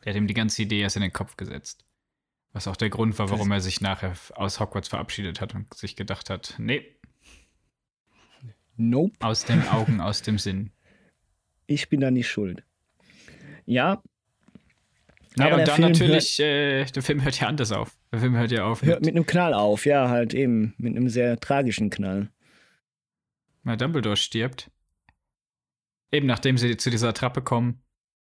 [0.08, 1.84] Der hat ihm die ganze Idee erst in den Kopf gesetzt.
[2.54, 5.96] Was auch der Grund war, warum er sich nachher aus Hogwarts verabschiedet hat und sich
[5.96, 6.96] gedacht hat, nee,
[8.78, 10.70] Nope, aus den Augen, aus dem Sinn.
[11.66, 12.62] ich bin da nicht schuld.
[13.66, 14.02] Ja.
[15.36, 17.94] Naja, Aber und dann Film natürlich, äh, der Film hört ja anders auf.
[18.10, 20.72] Der Film hört ja auf Hört mit, mit einem Knall auf, ja, halt eben.
[20.78, 22.30] Mit einem sehr tragischen Knall.
[23.62, 24.70] weil Dumbledore stirbt.
[26.10, 27.82] Eben nachdem sie zu dieser Attrappe kommen,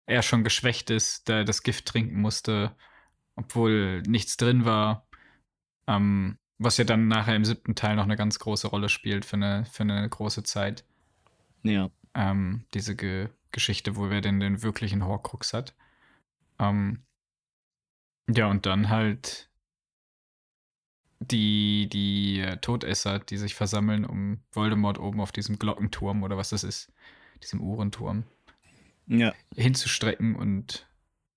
[0.07, 2.77] er schon geschwächt ist, da er das Gift trinken musste,
[3.37, 5.07] obwohl nichts drin war.
[5.87, 9.37] Ähm, was ja dann nachher im siebten Teil noch eine ganz große Rolle spielt für
[9.37, 10.85] eine, für eine große Zeit.
[11.63, 11.91] Ja.
[12.15, 15.75] ähm, diese Ge Geschichte, wo wer denn den wirklichen Horcrux hat.
[16.59, 17.03] Ähm,
[18.29, 19.51] ja, und dann halt
[21.21, 26.49] die, die äh, Todesser, die sich versammeln, um Voldemort oben auf diesem Glockenturm oder was
[26.49, 26.93] das ist,
[27.43, 28.25] diesem Uhrenturm,
[29.07, 29.35] Ja.
[29.57, 30.87] hinzustrecken und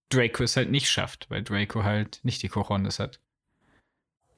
[0.09, 3.19] Draco es halt nicht schafft, weil Draco halt nicht die Cojones hat.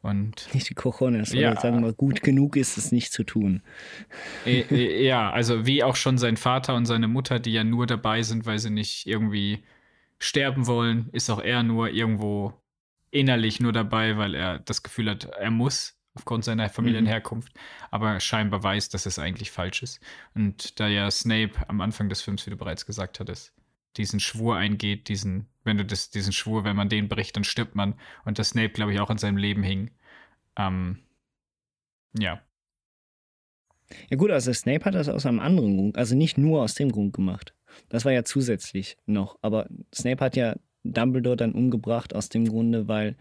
[0.01, 1.51] Und Nicht die Cojones, Ja.
[1.51, 3.61] aber sagen wir, gut genug ist es nicht zu tun.
[4.45, 7.87] Äh, äh, ja, also wie auch schon sein Vater und seine Mutter, die ja nur
[7.87, 9.63] dabei sind, weil sie nicht irgendwie
[10.19, 12.53] sterben wollen, ist auch er nur irgendwo
[13.11, 17.53] innerlich nur dabei, weil er das Gefühl hat, er muss aufgrund seiner Familienherkunft,
[17.91, 19.99] aber scheinbar weiß, dass es eigentlich falsch ist.
[20.35, 23.53] Und da ja Snape am Anfang des Films, wie du bereits gesagt hattest,
[23.97, 27.75] diesen Schwur eingeht, diesen, wenn du das, diesen Schwur, wenn man den bricht, dann stirbt
[27.75, 27.95] man.
[28.25, 29.91] Und dass Snape, glaube ich, auch an seinem Leben hing.
[30.57, 30.99] Ähm,
[32.17, 32.41] ja,
[34.09, 36.91] Ja gut, also Snape hat das aus einem anderen Grund, also nicht nur aus dem
[36.91, 37.53] Grund gemacht.
[37.89, 39.37] Das war ja zusätzlich noch.
[39.41, 43.15] Aber Snape hat ja Dumbledore dann umgebracht aus dem Grunde, weil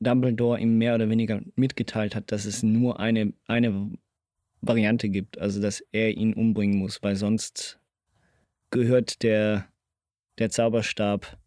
[0.00, 3.90] Dumbledore ihm mehr oder weniger mitgeteilt hat, dass es nur eine, eine
[4.62, 7.78] Variante gibt, also dass er ihn umbringen muss, weil sonst
[8.70, 9.66] gehört der,
[10.38, 11.38] der Zauberstab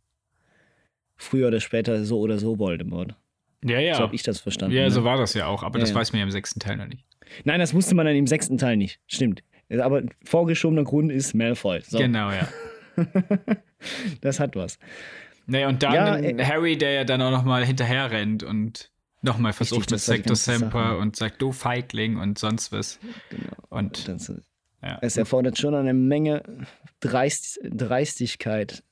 [1.15, 3.15] früher oder später so oder so Voldemort.
[3.63, 3.95] Ja, ja.
[3.95, 4.75] So habe ich das verstanden.
[4.75, 4.91] Ja, ne?
[4.91, 5.95] so war das ja auch, aber Ja, das ja.
[5.95, 7.05] weiß man ja im sechsten Teil noch nicht.
[7.45, 8.99] Nein, das wusste man dann im sechsten Teil nicht.
[9.07, 9.43] Stimmt.
[9.69, 11.81] Aber vorgeschobener Grund ist Malfoy.
[11.81, 11.97] So.
[11.97, 12.47] Genau, ja.
[14.21, 14.77] das hat was.
[15.45, 19.53] Nee, und dann Ja, äh, Harry, der ja dann auch nochmal hinterher rennt und nochmal
[19.53, 22.99] versucht mit war ganze Semper und sagt, du Feigling und sonst was.
[23.29, 23.51] Genau.
[23.69, 24.33] Und Das,
[24.81, 24.99] ja.
[25.01, 26.43] es erfordert schon eine Menge
[26.99, 28.83] Dreist, Dreistigkeit,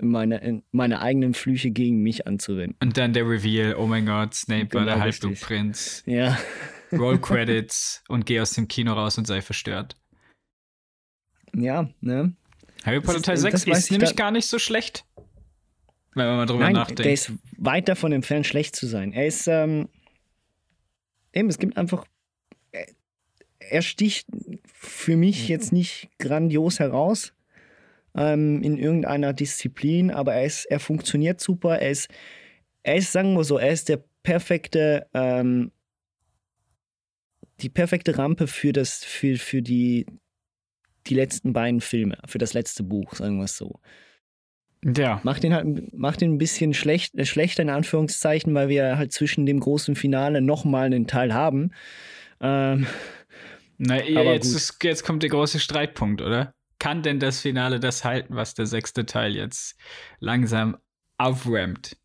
[0.00, 2.76] meine, meine eigenen Flüche gegen mich anzuwenden.
[2.82, 5.24] Und dann der Reveal, oh mein Gott, Snape war Genau, der richtig.
[5.30, 6.02] Halbblutprinz.
[6.06, 6.36] Ja.
[6.92, 9.96] Roll Credits und geh aus dem Kino raus und sei verstört.
[11.54, 12.34] Ja, ne?
[12.84, 15.04] Harry Potter ist- Teil das 6 weiß ist ich nämlich gar nicht so schlecht.
[16.18, 17.04] Wenn man mal drüber Nein, nachdenkt.
[17.04, 19.12] der ist weit davon entfernt, schlecht zu sein.
[19.12, 19.88] Er ist, ähm,
[21.32, 22.04] eben, es gibt einfach,
[22.72, 22.86] er,
[23.58, 24.26] er sticht
[24.72, 27.32] für mich jetzt nicht grandios heraus
[28.16, 31.78] ähm, in irgendeiner Disziplin, aber er ist, er funktioniert super.
[31.78, 32.08] Er ist,
[32.82, 35.72] er ist, sagen wir so, er ist der perfekte, ähm,
[37.60, 40.06] die perfekte Rampe für das, für, für die,
[41.06, 43.80] die letzten beiden Filme, für das letzte Buch, sagen wir es so.
[44.84, 45.20] Ja.
[45.24, 49.12] Macht den halt macht den ein bisschen schlecht, äh, schlechter in Anführungszeichen, weil wir halt
[49.12, 51.72] zwischen dem großen Finale nochmal einen Teil haben.
[52.40, 52.86] Ähm,
[53.78, 56.52] Na, Aber jetzt, ist, jetzt kommt der große Streitpunkt, oder?
[56.78, 59.76] Kann denn das Finale das halten, was der sechste Teil jetzt
[60.20, 60.76] langsam
[61.16, 61.96] auframmt?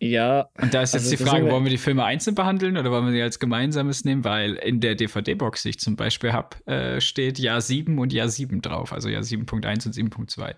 [0.00, 2.92] Ja, Und da ist jetzt Also, die Frage, wollen wir die Filme einzeln behandeln oder
[2.92, 4.22] wollen wir die als gemeinsames nehmen?
[4.22, 8.28] Weil in der DVD-Box, die ich zum Beispiel habe, äh, steht Jahr 7 und Jahr
[8.28, 8.92] 7 drauf.
[8.92, 10.54] Also Jahr 7.1 und 7.2.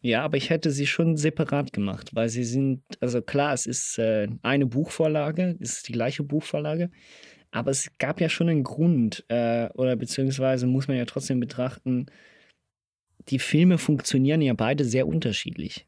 [0.00, 3.98] ja, aber ich hätte sie schon separat gemacht, weil sie sind, also klar, es ist
[3.98, 6.90] äh, eine Buchvorlage, es ist die gleiche Buchvorlage,
[7.52, 12.06] aber es gab ja schon einen Grund, äh, oder beziehungsweise muss man ja trotzdem betrachten,
[13.28, 15.86] die Filme funktionieren ja beide sehr unterschiedlich.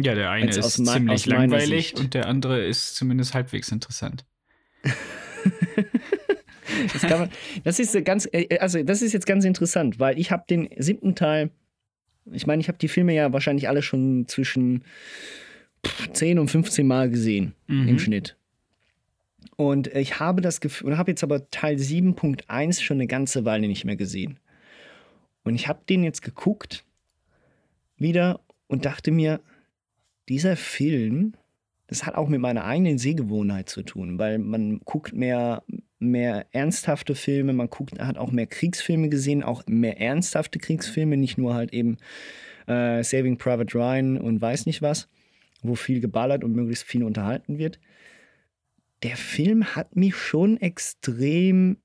[0.00, 2.00] Ja, der eine ist ziemlich langweilig Sicht.
[2.00, 4.24] und der andere ist zumindest halbwegs interessant.
[6.92, 7.30] Das, man,
[7.64, 11.14] das ist ganz, äh, also das ist jetzt ganz interessant, weil ich habe den siebten
[11.14, 11.50] Teil,
[12.30, 14.84] ich meine, ich habe die Filme ja wahrscheinlich alle schon zwischen
[15.84, 17.88] pff, 10 und 15 Mal gesehen Mhm.
[17.88, 18.36] im Schnitt.
[19.56, 23.66] Und ich habe das Gefühl, und habe jetzt aber Teil 7.1 schon eine ganze Weile
[23.66, 24.38] nicht mehr gesehen.
[25.42, 26.84] Und ich habe den jetzt geguckt
[27.96, 29.40] wieder und dachte mir,
[30.28, 31.32] dieser Film,
[31.86, 35.62] das hat auch mit meiner eigenen Sehgewohnheit zu tun, weil man guckt mehr,
[35.98, 41.38] mehr ernsthafte Filme, man guckt, hat auch mehr Kriegsfilme gesehen, auch mehr ernsthafte Kriegsfilme, nicht
[41.38, 41.96] nur halt eben
[42.66, 45.08] äh, Saving Private Ryan und weiß nicht was,
[45.62, 47.80] wo viel geballert und möglichst viel unterhalten wird.
[49.02, 51.78] Der Film hat mich schon extrem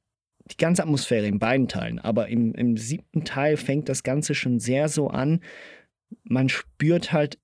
[0.51, 4.59] die ganze Atmosphäre in beiden Teilen, aber im, im siebten Teil fängt das Ganze schon
[4.59, 5.39] sehr so an.
[6.23, 7.39] Man spürt halt,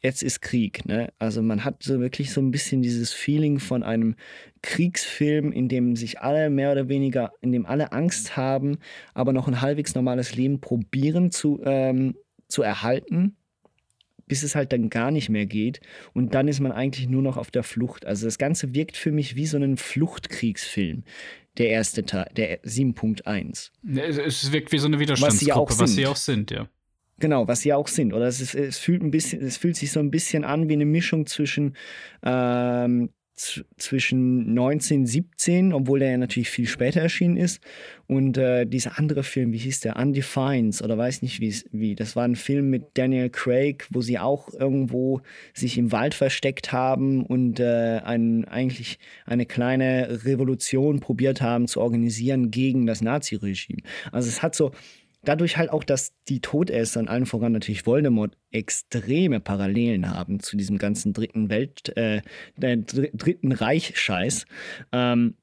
[0.00, 0.84] jetzt ist Krieg.
[0.86, 1.12] Ne?
[1.18, 4.16] Also man hat so wirklich so ein bisschen dieses Feeling von einem
[4.62, 8.78] Kriegsfilm, in dem sich alle mehr oder weniger, in dem alle Angst haben,
[9.14, 12.16] aber noch ein halbwegs normales Leben probieren zu, ähm,
[12.48, 13.36] zu erhalten,
[14.26, 15.80] bis es halt dann gar nicht mehr geht.
[16.12, 18.06] Und dann ist man eigentlich nur noch auf der Flucht.
[18.06, 21.04] Also das Ganze wirkt für mich wie so ein Fluchtkriegsfilm.
[21.58, 23.70] Der erste Teil, der 7.1.
[23.96, 26.68] Es, wirkt wie so eine sie ja auch Widerstandsgruppe, was sie auch sind, ja.
[27.18, 28.12] Genau, was sie auch sind.
[28.12, 30.74] Oder es, ist, es fühlt ein bisschen, es fühlt sich so ein bisschen an wie
[30.74, 31.74] eine Mischung zwischen,
[32.22, 37.60] ähm, zwischen 1917, obwohl der ja natürlich viel später erschienen ist,
[38.06, 39.96] und äh, dieser andere Film, wie hieß der?
[39.96, 41.94] Undefined oder weiß nicht wie, wie.
[41.94, 45.20] Das war ein Film mit Daniel Craig, wo sie auch irgendwo
[45.54, 51.80] sich im Wald versteckt haben und äh, ein, eigentlich eine kleine Revolution probiert haben zu
[51.80, 53.82] organisieren gegen das Naziregime.
[54.12, 54.72] Also es hat so
[55.26, 60.56] dadurch halt auch, dass die Todesser und allen voran natürlich Voldemort extreme Parallelen haben zu
[60.56, 62.22] diesem ganzen dritten Welt, äh,
[62.56, 64.46] dritten Reich-Scheiß,
[64.92, 65.36] ähm,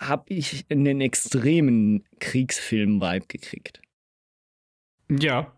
[0.00, 3.80] habe ich einen extremen Kriegsfilm-Vibe gekriegt.
[5.10, 5.56] Ja.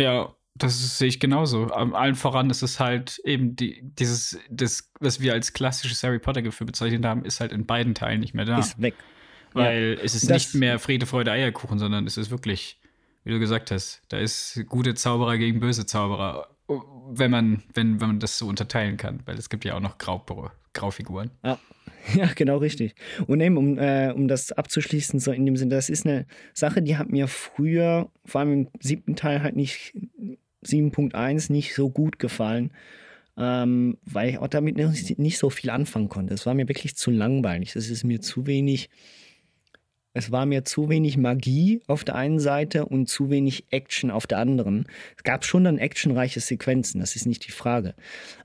[0.00, 1.66] Ja, das sehe ich genauso.
[1.66, 6.18] Am- Allen voran ist es halt eben die, dieses, das, was wir als klassisches Harry
[6.18, 8.58] Potter-Gefühl bezeichnet haben, ist halt in beiden Teilen nicht mehr da.
[8.58, 8.94] Ist weg.
[9.64, 12.78] Weil es ist nicht mehr Friede, Freude, Eierkuchen, sondern es ist wirklich,
[13.24, 16.48] wie du gesagt hast, da ist gute Zauberer gegen böse Zauberer,
[17.10, 19.98] wenn man, wenn, wenn man das so unterteilen kann, weil es gibt ja auch noch
[19.98, 20.24] Grau,
[20.74, 21.30] Graufiguren.
[21.44, 21.58] Ja.
[22.14, 22.94] ja, genau richtig.
[23.26, 26.82] Und eben, um, äh, um das abzuschließen, so in dem Sinne, das ist eine Sache,
[26.82, 29.94] die hat mir früher, vor allem im siebten Teil halt nicht,
[30.64, 32.72] 7.1 nicht so gut gefallen,
[33.36, 36.34] ähm, weil ich auch damit nicht, nicht so viel anfangen konnte.
[36.34, 37.76] Es war mir wirklich zu langweilig.
[37.76, 38.90] Es ist mir zu wenig,
[40.14, 44.26] es war mir zu wenig Magie auf der einen Seite und zu wenig Action auf
[44.26, 44.86] der anderen.
[45.16, 47.94] Es gab schon dann actionreiche Sequenzen, das ist nicht die Frage.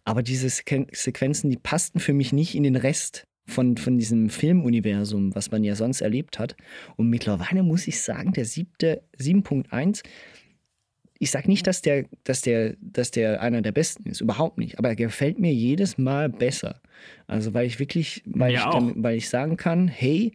[0.04, 4.30] Aber diese Sequen Sequenzen, die passten für mich nicht in den Rest von, von diesem
[4.30, 6.56] Filmuniversum, was man ja sonst erlebt hat.
[6.96, 10.04] Und mittlerweile muss ich sagen, der siebte 7.1,
[11.20, 14.78] ich sage nicht, dass der, dass, der, dass der einer der besten ist, überhaupt nicht.
[14.80, 16.82] Aber er gefällt mir jedes Mal besser.
[17.28, 20.34] Also weil ich wirklich, weil, Mir ich, dann, weil ich sagen kann, hey,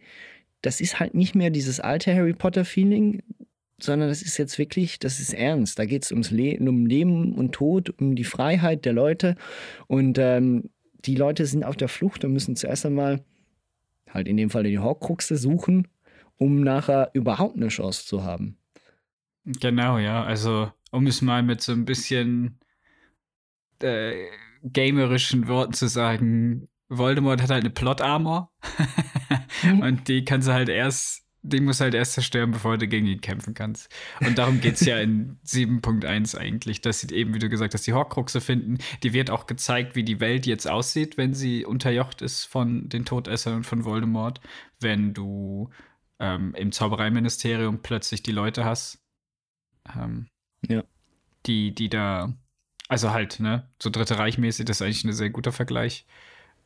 [0.61, 3.23] das ist halt nicht mehr dieses alte Harry Potter-Feeling,
[3.81, 5.79] sondern das ist jetzt wirklich, das ist ernst.
[5.79, 9.35] Da geht es ums Le um Leben und Tod, um die Freiheit der Leute.
[9.87, 10.69] Und ähm,
[11.05, 13.23] die Leute sind auf der Flucht und müssen zuerst einmal,
[14.09, 15.87] halt in dem Fall die Horcruxe suchen,
[16.37, 18.57] um nachher überhaupt eine Chance zu haben.
[19.45, 20.23] Genau, ja.
[20.23, 22.59] Also, um es mal mit so ein bisschen
[23.81, 24.25] äh,
[24.63, 28.51] gamerischen Worten zu sagen, Voldemort hat halt eine Plot-Armor.
[29.81, 33.21] und die kannst du halt erst, die muss halt erst zerstören, bevor du gegen ihn
[33.21, 33.89] kämpfen kannst.
[34.19, 37.85] Und darum geht es ja in 7.1 eigentlich, dass sie eben, wie du gesagt hast,
[37.87, 38.77] die Horcruxe finden.
[39.03, 43.05] Die wird auch gezeigt, wie die Welt jetzt aussieht, wenn sie unterjocht ist von den
[43.05, 44.41] Todessern und von Voldemort.
[44.79, 45.69] Wenn du
[46.19, 48.99] ähm, im Zaubereiministerium plötzlich die Leute hast,
[49.95, 50.27] ähm,
[50.67, 50.83] Ja.
[51.45, 52.33] die, die da,
[52.89, 56.05] also halt, ne, so Dritte Reichmäßig, das ist eigentlich ein sehr guter Vergleich.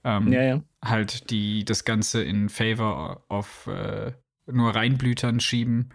[0.03, 0.61] Ähm, Ja, ja.
[0.83, 4.11] Halt, die das Ganze in favor of äh,
[4.47, 5.93] nur Reinblütern schieben.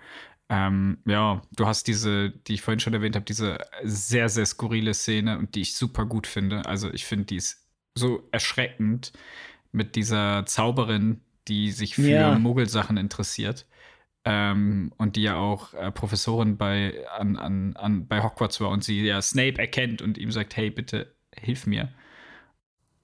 [0.48, 4.94] Ähm, ja, du hast diese, die ich vorhin schon erwähnt habe, diese sehr, sehr skurrile
[4.94, 6.64] Szene und die ich super gut finde.
[6.64, 9.12] Also ich finde, die ist so erschreckend
[9.72, 12.38] mit dieser Zauberin, die sich für Ja.
[12.38, 13.66] Muggelsachen interessiert.
[14.24, 18.82] Ähm, und die ja auch äh, Professorin bei, an, an, an, bei Hogwarts war und
[18.84, 21.92] sie ja Snape erkennt und ihm sagt, hey, bitte hilf mir.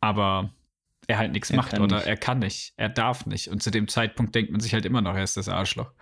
[0.00, 0.50] Aber
[1.06, 2.06] er halt nichts Er macht oder nicht.
[2.06, 3.48] er kann nicht, er darf nicht.
[3.48, 5.92] Und zu dem Zeitpunkt denkt man sich halt immer noch, er ist das Arschloch.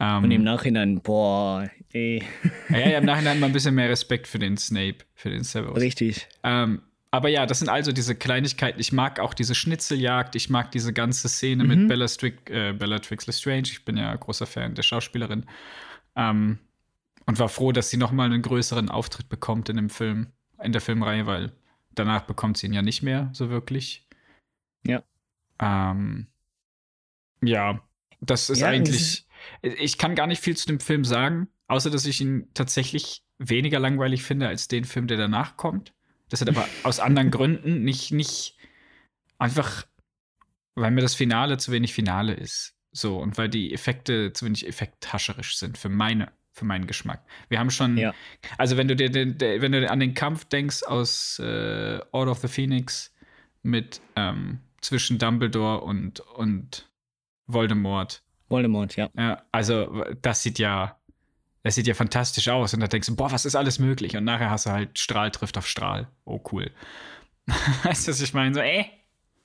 [0.00, 2.22] Ähm, Und im Nachhinein, boah, ey,
[2.68, 5.78] ja, ja, im Nachhinein man ein bisschen mehr Respekt für den Snape, für den Severus.
[5.80, 6.28] richtig.
[6.44, 8.78] Ähm, aber ja, das sind also diese Kleinigkeiten.
[8.80, 10.36] Ich mag auch diese Schnitzeljagd.
[10.36, 11.68] Ich mag diese ganze Szene Mhm.
[11.68, 13.62] mit Bella, Strick, äh, Bellatrix Lestrange.
[13.62, 15.46] Ich bin ja großer Fan der Schauspielerin.
[16.16, 16.58] Ähm,
[17.26, 20.28] und war froh, dass sie noch mal einen größeren Auftritt bekommt in dem Film,
[20.62, 21.52] in der Filmreihe, weil
[21.94, 24.06] danach bekommt sie ihn ja nicht mehr so wirklich.
[24.84, 25.02] Ja.
[25.60, 26.26] Ähm,
[27.42, 27.82] ja,
[28.20, 29.26] das ist Ja, eigentlich.
[29.62, 33.78] Ich kann gar nicht viel zu dem Film sagen, außer dass ich ihn tatsächlich weniger
[33.78, 35.92] langweilig finde als den Film, der danach kommt.
[36.28, 38.56] Das hat aber aus anderen Gründen nicht, nicht
[39.38, 39.86] einfach,
[40.74, 42.74] weil mir das Finale zu wenig Finale ist.
[42.90, 47.22] So, und weil die Effekte zu wenig effekthascherisch sind für meine, für meinen Geschmack.
[47.48, 48.14] Wir haben schon, Ja.
[48.56, 52.32] also wenn du dir den, der, wenn du an den Kampf denkst aus äh, Order
[52.32, 53.14] of the Phoenix
[53.62, 56.88] mit ähm, zwischen Dumbledore und, und
[57.46, 59.08] Voldemort, Voldemort, ja.
[59.16, 60.96] ja, also das sieht ja,
[61.62, 62.72] das sieht ja fantastisch aus.
[62.74, 64.16] Und da denkst du, boah, was ist alles möglich?
[64.16, 66.08] Und nachher hast du halt Strahl trifft auf Strahl.
[66.24, 66.70] Oh, cool.
[67.82, 68.54] weißt du, was ich meine?
[68.54, 68.84] So, äh,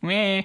[0.04, 0.44] äh.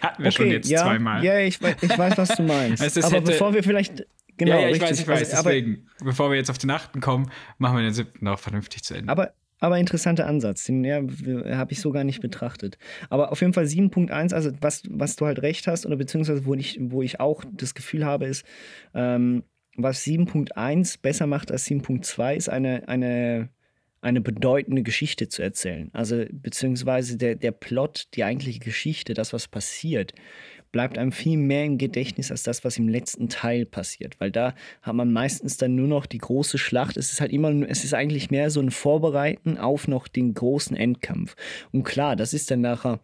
[0.00, 1.24] Hatten wir schon jetzt ja, zweimal.
[1.24, 2.82] Ja, ich, weiß- ich weiß, was du meinst.
[2.82, 4.04] Also Aber hätte- bevor wir vielleicht,
[4.36, 5.30] genau, ja, ja, ich richtig, weiß, ich weiß.
[5.30, 8.38] also, aber, Deswegen, bevor wir jetzt auf den achten kommen, machen wir den siebten auch
[8.38, 9.10] vernünftig zu Ende.
[9.10, 10.96] aber, aber interessanter Ansatz, den ja,
[11.56, 12.78] habe ich so gar nicht betrachtet.
[13.10, 16.54] Aber auf jeden Fall 7.1, also was, was du halt recht hast, oder beziehungsweise wo
[16.54, 18.44] ich, wo ich auch das Gefühl habe, ist,
[18.92, 19.44] ähm,
[19.76, 23.50] was 7.1 besser macht als 7.2, ist eine, eine,
[24.00, 25.90] eine bedeutende Geschichte zu erzählen.
[25.92, 30.12] Also beziehungsweise der, der Plot, die eigentliche Geschichte, das, was passiert,
[30.72, 34.18] bleibt einem viel mehr im Gedächtnis als das, was im letzten Teil passiert.
[34.18, 36.96] Weil da hat man meistens dann nur noch die große Schlacht.
[36.96, 40.76] Es ist halt immer, es ist eigentlich mehr so ein Vorbereiten auf noch den großen
[40.76, 41.36] Endkampf.
[41.70, 43.00] Und klar, das ist dann nachher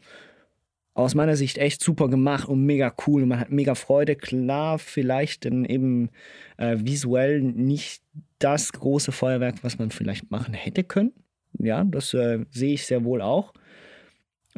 [0.95, 3.25] aus meiner Sicht echt super gemacht und mega cool.
[3.25, 4.17] Man hat mega Freude.
[4.17, 6.11] Klar, vielleicht dann eben
[6.57, 8.03] äh, visuell nicht
[8.41, 11.13] das große Feuerwerk, was man vielleicht machen hätte können.
[11.59, 13.53] Ja, das äh, sehe ich sehr wohl auch.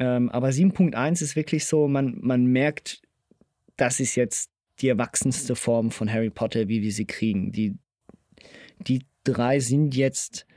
[0.01, 3.03] Ähm, aber 7.1 ist wirklich so, man, man merkt,
[3.77, 7.51] das ist jetzt die erwachsenste Form von Harry Potter, wie wir sie kriegen.
[7.51, 7.77] Die,
[8.79, 10.47] die drei sind jetzt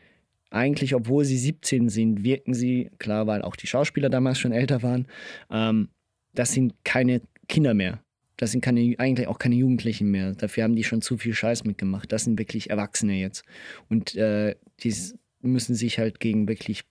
[0.49, 4.83] eigentlich, obwohl sie 17 sind, wirken sie, klar, weil auch die Schauspieler damals schon älter
[4.83, 5.09] waren,
[5.51, 5.91] ähm,
[6.33, 8.03] das sind keine Kinder mehr.
[8.39, 10.33] Das sind keine, eigentlich auch keine Jugendlichen mehr.
[10.33, 12.11] Dafür haben die schon zu viel Scheiß mitgemacht.
[12.11, 13.45] Das sind wirklich Erwachsene jetzt.
[13.91, 14.95] Und äh, die
[15.43, 16.85] müssen sich halt gegen wirklich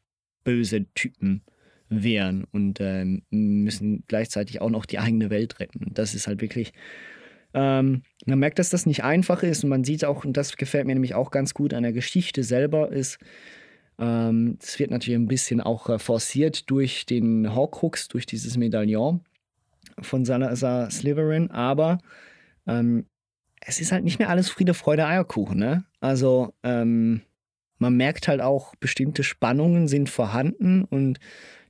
[0.44, 1.42] böse Typen
[2.02, 5.94] wehren und ähm, müssen gleichzeitig auch noch die eigene Welt retten.
[5.94, 6.74] Das ist halt wirklich.
[7.54, 10.88] Ähm, man merkt, dass das nicht einfach ist und man sieht auch, und das gefällt
[10.88, 13.20] mir nämlich auch ganz gut an der Geschichte selber, ist,
[14.00, 19.22] ähm, wird natürlich ein bisschen auch äh, forciert durch den Horcrux, durch dieses Medaillon
[20.02, 22.00] von Salazar Slytherin, aber
[22.66, 23.06] ähm,
[23.62, 25.86] es ist halt nicht mehr alles Friede, Freude, Eierkuchen, ne?
[26.00, 27.22] Also, ähm,
[27.78, 31.20] man merkt halt auch, bestimmte Spannungen sind vorhanden und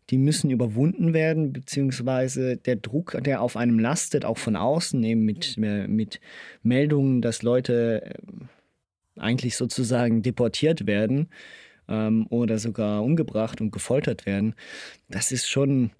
[0.09, 5.23] die müssen überwunden werden, beziehungsweise der Druck, der auf einem lastet, auch von außen, eben
[5.23, 6.19] mit, äh, mit
[6.61, 11.29] Meldungen, dass Leute äh, eigentlich sozusagen deportiert werden
[11.87, 14.55] ähm, oder sogar umgebracht und gefoltert werden,
[15.09, 15.91] das ist schon,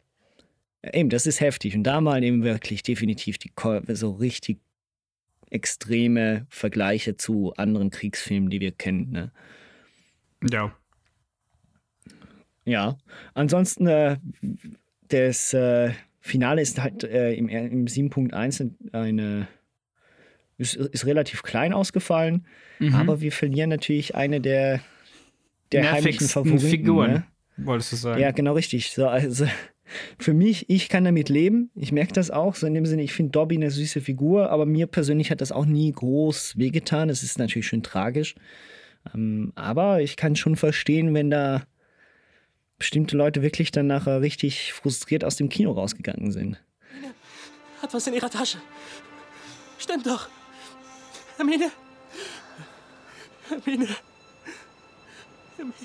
[0.91, 1.75] eben, das ist heftig.
[1.75, 3.51] Und da mal eben wirklich definitiv die
[3.89, 4.59] so richtig
[5.49, 9.11] extreme Vergleiche zu anderen Kriegsfilmen, die wir kennen.
[9.11, 9.31] Ne?
[10.51, 10.75] Ja.
[12.65, 12.97] Ja.
[13.33, 14.17] Ansonsten, äh,
[15.09, 19.47] das äh, Finale ist halt äh, im, im 7.1 eine
[20.57, 22.45] ist, ist relativ klein ausgefallen,
[22.79, 22.95] mhm.
[22.95, 24.81] aber wir verlieren natürlich eine der,
[25.71, 26.59] der heimlichen Favoriten.
[26.59, 27.23] Figuren, ne?
[27.57, 28.21] wolltest du sagen.
[28.21, 28.91] Ja, genau richtig.
[28.91, 29.45] So, also,
[30.17, 31.69] für mich, ich kann damit leben.
[31.75, 32.55] Ich merke das auch.
[32.55, 35.51] So in dem Sinne, ich finde Dobby eine süße Figur, aber mir persönlich hat das
[35.51, 37.09] auch nie groß wehgetan.
[37.09, 38.35] Es ist natürlich schön tragisch.
[39.13, 41.63] Ähm, aber ich kann schon verstehen, wenn da
[42.83, 46.61] bestimmte Leute wirklich dann nachher richtig frustriert aus dem Kino rausgegangen sind.
[46.91, 47.13] Hermine
[47.81, 48.57] hat was in ihrer Tasche.
[49.77, 50.27] Stimmt doch.
[51.37, 51.71] Hermine.
[53.47, 53.87] Hermine.
[55.55, 55.75] Hermine.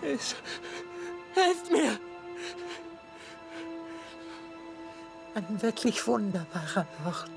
[0.00, 0.34] Es.
[1.34, 2.00] Helft mir!
[5.34, 7.30] Ein wirklich wunderbarer Ort.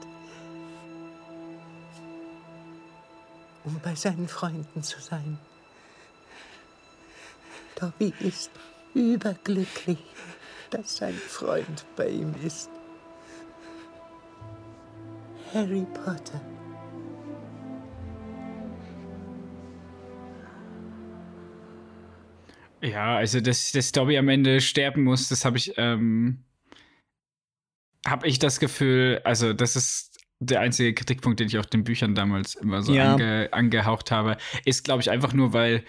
[3.66, 5.38] Um bei seinen Freunden zu sein.
[7.84, 8.50] Dobby ist
[8.94, 9.98] überglücklich,
[10.70, 12.70] dass sein Freund bei ihm ist.
[15.54, 16.40] Harry Potter.
[22.82, 26.46] Ja, also dass, dass Dobby am Ende sterben muss, das habe ich, ähm,
[28.08, 32.16] habe ich das Gefühl, also das ist der einzige Kritikpunkt, den ich auch den Büchern
[32.16, 33.14] damals immer so ja.
[33.14, 35.84] ange, angehaucht habe, ist, glaube ich, einfach nur, weil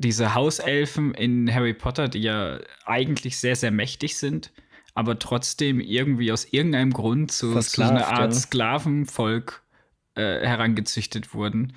[0.00, 4.52] diese Hauselfen in Harry Potter, die ja eigentlich sehr, sehr mächtig sind,
[4.94, 8.38] aber trotzdem irgendwie aus irgendeinem Grund zu, zu einer Art ja.
[8.38, 9.62] Sklavenvolk
[10.14, 11.74] äh, herangezüchtet wurden,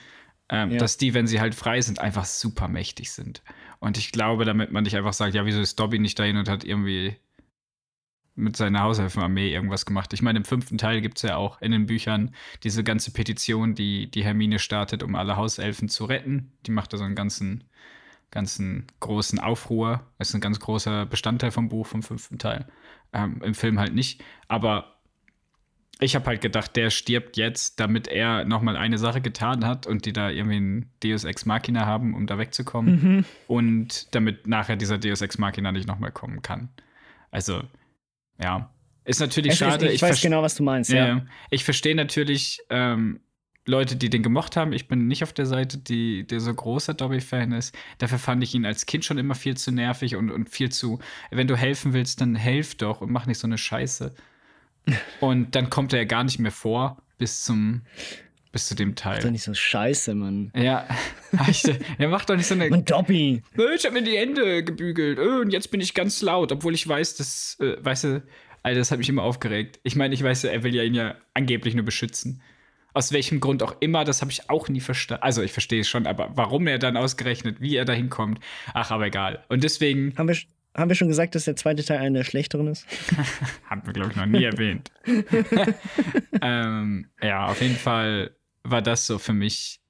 [0.49, 0.77] ähm, ja.
[0.77, 3.43] dass die, wenn sie halt frei sind, einfach super mächtig sind.
[3.79, 6.47] Und ich glaube, damit man nicht einfach sagt, ja, wieso ist Dobby nicht dahin und
[6.47, 7.17] hat irgendwie
[8.35, 10.13] mit seiner Haushelfenarmee irgendwas gemacht.
[10.13, 13.75] Ich meine, im fünften Teil gibt es ja auch in den Büchern diese ganze Petition,
[13.75, 16.53] die die Hermine startet, um alle Hauselfen zu retten.
[16.65, 17.65] Die macht da so einen ganzen,
[18.33, 20.01] ganzen großen Aufruhr.
[20.17, 22.67] Das ist ein ganz großer Bestandteil vom Buch, vom fünften Teil.
[23.13, 24.23] Ähm, Im Film halt nicht.
[24.47, 24.95] Aber
[25.99, 30.05] ich habe halt gedacht, der stirbt jetzt, damit er nochmal eine Sache getan hat und
[30.05, 32.95] die da irgendwie ein Deus Ex Machina haben, um da wegzukommen.
[32.95, 33.25] Mhm.
[33.47, 36.69] Und damit nachher dieser Deus Ex Machina nicht nochmal kommen kann.
[37.29, 37.61] Also,
[38.41, 38.71] ja.
[39.05, 39.85] Ist natürlich es schade.
[39.85, 41.07] Ist, ich, ich weiß genau, was du meinst, ja.
[41.07, 41.25] ja.
[41.51, 43.19] Ich verstehe natürlich ähm,
[43.65, 44.73] Leute, die den gemocht haben.
[44.73, 47.75] Ich bin nicht auf der Seite, die, der so großer Dobby-Fan ist.
[47.97, 50.99] Dafür fand ich ihn als Kind schon immer viel zu nervig und, und viel zu,
[51.31, 54.13] wenn du helfen willst, dann helf doch und mach nicht so eine Scheiße.
[55.21, 57.83] Und dann kommt er ja gar nicht mehr vor bis zum
[58.51, 59.15] bis zu dem Teil.
[59.15, 60.51] Mach doch nicht so scheiße, Mann.
[60.55, 60.85] Ja,
[61.97, 62.69] er macht doch nicht so eine.
[62.69, 63.41] Und Dobby.
[63.75, 66.87] Ich hab mir die Hände gebügelt äh, und jetzt bin ich ganz laut, obwohl ich
[66.87, 68.23] weiß, dass, äh, weißt du,
[68.61, 69.79] Alter, das hat mich immer aufgeregt.
[69.83, 72.41] Ich meine, ich weiß ja, er will ja ihn ja angeblich nur beschützen.
[72.93, 75.23] Aus welchem Grund auch immer, das habe ich auch nie verstanden.
[75.23, 78.39] Also, ich verstehe es schon, aber warum er dann ausgerechnet, wie er da hinkommt,
[78.73, 79.43] ach, aber egal.
[79.49, 80.13] Und deswegen.
[80.17, 80.37] Haben wir,
[80.75, 82.85] haben wir schon gesagt, dass der zweite Teil einer der schlechteren ist?
[83.69, 84.91] Haben wir, glaube ich, noch nie erwähnt.
[86.41, 88.31] ähm, ja, auf jeden Fall
[88.63, 89.82] war das so für mich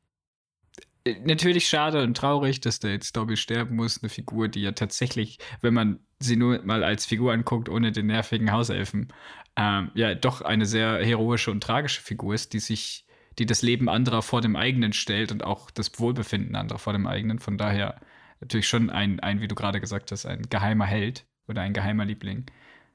[1.05, 4.01] natürlich schade und traurig, dass der jetzt Dobby sterben muss.
[4.01, 8.07] Eine Figur, die ja tatsächlich, wenn man sie nur mal als Figur anguckt, ohne den
[8.07, 9.11] nervigen Hauselfen,
[9.55, 13.05] ähm, ja doch eine sehr heroische und tragische Figur ist, die sich,
[13.39, 17.07] die das Leben anderer vor dem eigenen stellt und auch das Wohlbefinden anderer vor dem
[17.07, 17.39] eigenen.
[17.39, 17.99] Von daher
[18.39, 22.05] natürlich schon ein, ein, wie du gerade gesagt hast, ein geheimer Held oder ein geheimer
[22.05, 22.45] Liebling.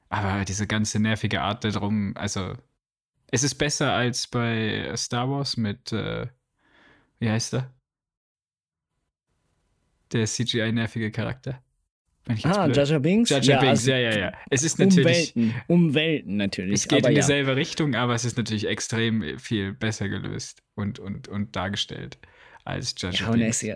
[0.09, 2.55] Aber diese ganze nervige Art darum, also
[3.31, 6.27] es ist besser als bei Star Wars mit, äh,
[7.19, 7.71] wie heißt er?
[10.11, 11.61] Der CGI-nervige Charakter.
[12.43, 13.29] ah, Jaja Binks?
[13.29, 14.33] Jaja ja, Binks, also ja, ja, ja.
[14.49, 15.35] Es ist natürlich.
[15.35, 16.73] Um Welten, um Welten natürlich.
[16.73, 17.55] Es geht in dieselbe ja.
[17.55, 22.17] Richtung, aber es ist natürlich extrem viel besser gelöst und, und, und dargestellt
[22.65, 23.61] als Jaja ja, Binks.
[23.61, 23.75] Ja,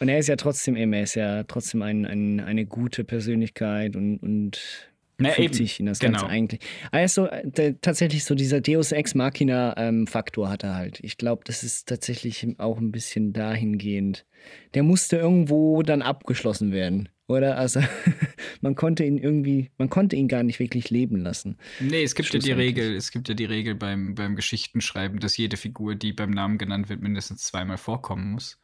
[0.00, 3.96] und er ist ja trotzdem eben, er ist ja trotzdem ein, ein, eine gute Persönlichkeit
[3.96, 4.87] und, und
[5.20, 6.20] Na, fühlt sich in das genau.
[6.20, 6.60] Ganze eigentlich.
[6.92, 11.00] Also der, tatsächlich so dieser Deus Ex Machina ähm, Faktor hat er halt.
[11.02, 14.26] Ich glaube, das ist tatsächlich auch ein bisschen dahingehend.
[14.74, 17.08] Der musste irgendwo dann abgeschlossen werden.
[17.26, 17.58] Oder?
[17.58, 17.80] Also
[18.60, 21.58] man konnte ihn irgendwie, man konnte ihn gar nicht wirklich leben lassen.
[21.80, 25.36] Nee, es gibt ja die Regel, es gibt ja die Regel beim, beim Geschichtenschreiben, dass
[25.36, 28.58] jede Figur, die beim Namen genannt wird, mindestens zweimal vorkommen muss.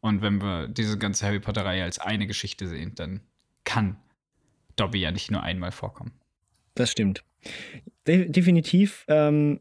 [0.00, 3.22] Und wenn wir diese ganze Harry Potter-Reihe als eine Geschichte sehen, dann
[3.64, 3.96] kann
[4.76, 6.12] Dobby ja nicht nur einmal vorkommen.
[6.74, 7.24] Das stimmt.
[8.06, 9.04] De definitiv.
[9.08, 9.60] Ähm,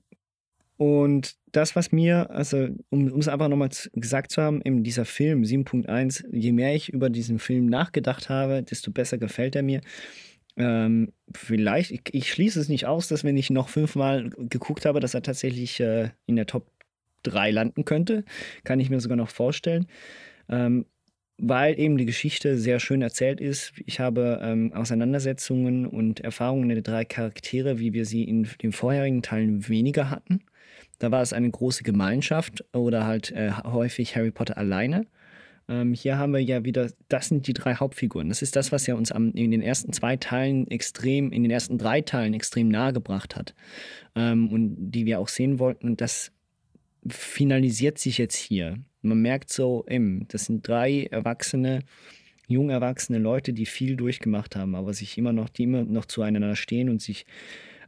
[0.78, 5.44] und das, was mir, also um es einfach nochmal gesagt zu haben, in dieser Film
[5.44, 9.80] 7.1, je mehr ich über diesen Film nachgedacht habe, desto besser gefällt er mir.
[10.58, 15.00] Ähm, vielleicht, ich, ich, schließe es nicht aus, dass wenn ich noch fünfmal geguckt habe,
[15.00, 16.70] dass er tatsächlich äh, in der Top
[17.24, 18.26] 3 landen könnte.
[18.64, 19.88] Kann ich mir sogar noch vorstellen.
[20.50, 20.86] Ähm,
[21.38, 23.74] weil eben die Geschichte sehr schön erzählt ist.
[23.86, 29.22] Ich habe ähm, Auseinandersetzungen und Erfahrungen der drei Charaktere, wie wir sie in den vorherigen
[29.22, 30.42] Teilen weniger hatten.
[31.00, 35.06] Da war es eine große Gemeinschaft oder halt äh, häufig Harry Potter alleine.
[35.68, 38.30] Ähm, hier haben wir ja wieder, das sind die drei Hauptfiguren.
[38.30, 41.52] Das ist das, was ja uns am, in den ersten zwei Teilen extrem, in den
[41.52, 43.56] ersten drei Teilen extrem nahe gebracht hat.
[44.16, 45.88] Ähm, und die wir auch sehen wollten.
[45.88, 46.32] Und das
[47.08, 48.78] finalisiert sich jetzt hier.
[49.06, 51.82] Man merkt so, eben, das sind drei erwachsene,
[52.48, 56.56] jung erwachsene Leute, die viel durchgemacht haben, aber sich immer noch, die immer noch zueinander
[56.56, 57.26] stehen und sich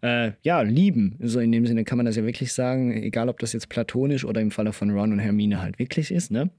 [0.01, 1.17] äh, ja, lieben.
[1.21, 4.25] So in dem Sinne kann man das ja wirklich sagen, egal ob das jetzt platonisch
[4.25, 6.49] oder im Falle von Ron und Hermine halt wirklich ist, ne?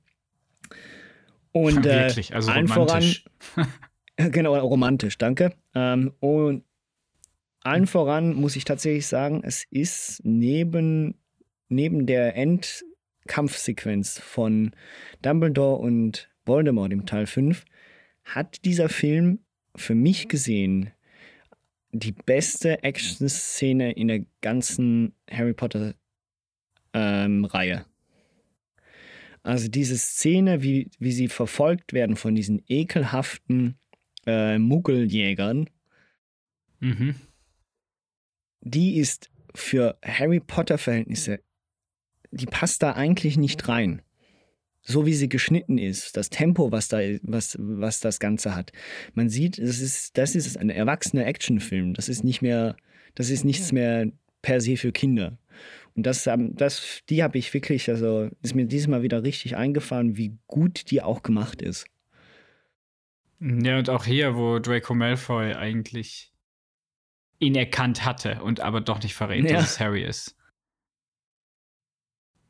[1.52, 3.24] Und äh, wirklich, also romantisch.
[3.38, 3.72] Voran,
[4.32, 5.54] genau, romantisch, danke.
[5.74, 6.64] Ähm, und
[7.62, 11.14] allen voran muss ich tatsächlich sagen, es ist neben,
[11.68, 12.34] neben der
[13.28, 14.72] Endkampfsequenz von
[15.20, 17.64] Dumbledore und Voldemort im Teil 5,
[18.24, 19.40] hat dieser Film
[19.76, 20.90] für mich gesehen
[21.92, 25.94] die beste Action-Szene in der ganzen Harry Potter
[26.94, 27.84] ähm, Reihe.
[29.42, 33.78] Also diese Szene, wie, wie sie verfolgt werden von diesen ekelhaften
[34.26, 35.68] äh, Muggeljägern,
[36.80, 37.14] mhm.
[38.60, 41.40] die ist für Harry Potter-Verhältnisse,
[42.30, 44.02] die passt da eigentlich nicht rein
[44.88, 48.72] so wie sie geschnitten ist, das Tempo, was da, was, was das Ganze hat.
[49.12, 51.92] Man sieht, das ist, das ist ein erwachsener Actionfilm.
[51.92, 52.74] Das ist nicht mehr,
[53.14, 54.10] das ist nichts mehr
[54.40, 55.36] per se für Kinder.
[55.94, 59.56] Und das, ähm, das die habe ich wirklich, also ist mir dieses Mal wieder richtig
[59.56, 61.84] eingefahren, wie gut die auch gemacht ist.
[63.40, 66.32] Ja, und auch hier, wo Draco Malfoy eigentlich
[67.40, 69.58] ihn erkannt hatte und aber doch nicht verrät, ja.
[69.58, 70.37] dass es Harry ist.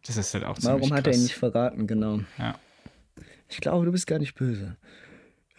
[0.08, 1.16] Das ist halt auch Warum hat krass.
[1.16, 2.20] er ihn nicht verraten, genau.
[2.38, 2.58] Ja.
[3.50, 4.76] Ich glaube, du bist gar nicht böse.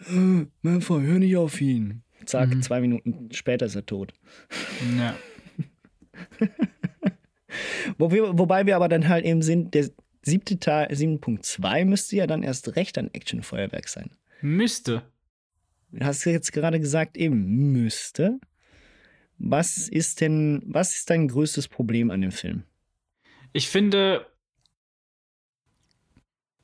[0.08, 2.02] Äh, Malfoy, hör nicht auf ihn.
[2.24, 2.62] Zack, mhm.
[2.62, 4.14] zwei Minuten später ist er tot.
[4.98, 5.14] Ja.
[7.98, 9.90] Wo wir, wobei wir aber dann halt eben sind, der
[10.22, 14.10] siebte Teil, 7.2 müsste ja dann erst recht ein Actionfeuerwerk sein.
[14.40, 15.02] Müsste.
[15.92, 18.40] Du hast jetzt gerade gesagt, eben müsste.
[19.36, 22.62] Was ist denn, was ist dein größtes Problem an dem Film?
[23.52, 24.26] Ich finde,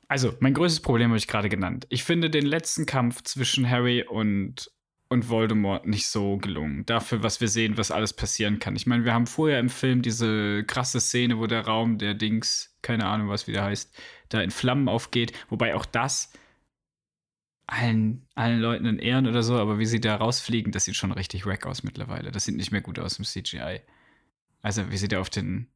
[0.07, 1.85] also, mein größtes Problem habe ich gerade genannt.
[1.89, 4.71] Ich finde den letzten Kampf zwischen Harry und,
[5.09, 6.85] und Voldemort nicht so gelungen.
[6.85, 8.75] Dafür, was wir sehen, was alles passieren kann.
[8.77, 12.77] Ich meine, wir haben vorher im Film diese krasse Szene, wo der Raum der Dings,
[12.81, 13.93] keine Ahnung, was wieder heißt,
[14.29, 15.33] da in Flammen aufgeht.
[15.49, 16.31] Wobei auch das
[17.67, 21.11] allen, allen Leuten in Ehren oder so, aber wie sie da rausfliegen, das sieht schon
[21.11, 22.31] richtig wack aus mittlerweile.
[22.31, 23.81] Das sieht nicht mehr gut aus im CGI.
[24.61, 25.67] Also, wie sie da auf den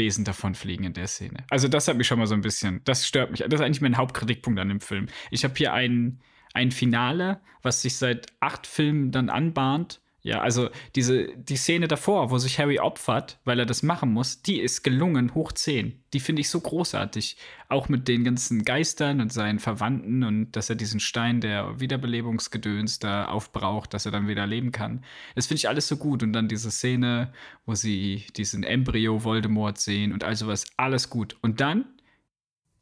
[0.00, 1.44] Besen davonfliegen in der Szene.
[1.50, 3.40] Also das hat mich schon mal so ein bisschen, das stört mich.
[3.40, 5.08] Das ist eigentlich mein Hauptkritikpunkt an dem Film.
[5.30, 6.20] Ich habe hier ein,
[6.54, 12.30] ein Finale, was sich seit acht Filmen dann anbahnt, ja, also diese, die Szene davor,
[12.30, 16.04] wo sich Harry opfert, weil er das machen muss, die ist gelungen, hoch 10.
[16.12, 17.38] Die finde ich so großartig.
[17.70, 22.98] Auch mit den ganzen Geistern und seinen Verwandten und dass er diesen Stein der Wiederbelebungsgedöns
[22.98, 25.04] da aufbraucht, dass er dann wieder leben kann.
[25.34, 26.22] Das finde ich alles so gut.
[26.22, 27.32] Und dann diese Szene,
[27.64, 31.36] wo sie diesen Embryo Voldemort sehen und all sowas, alles gut.
[31.40, 31.86] Und dann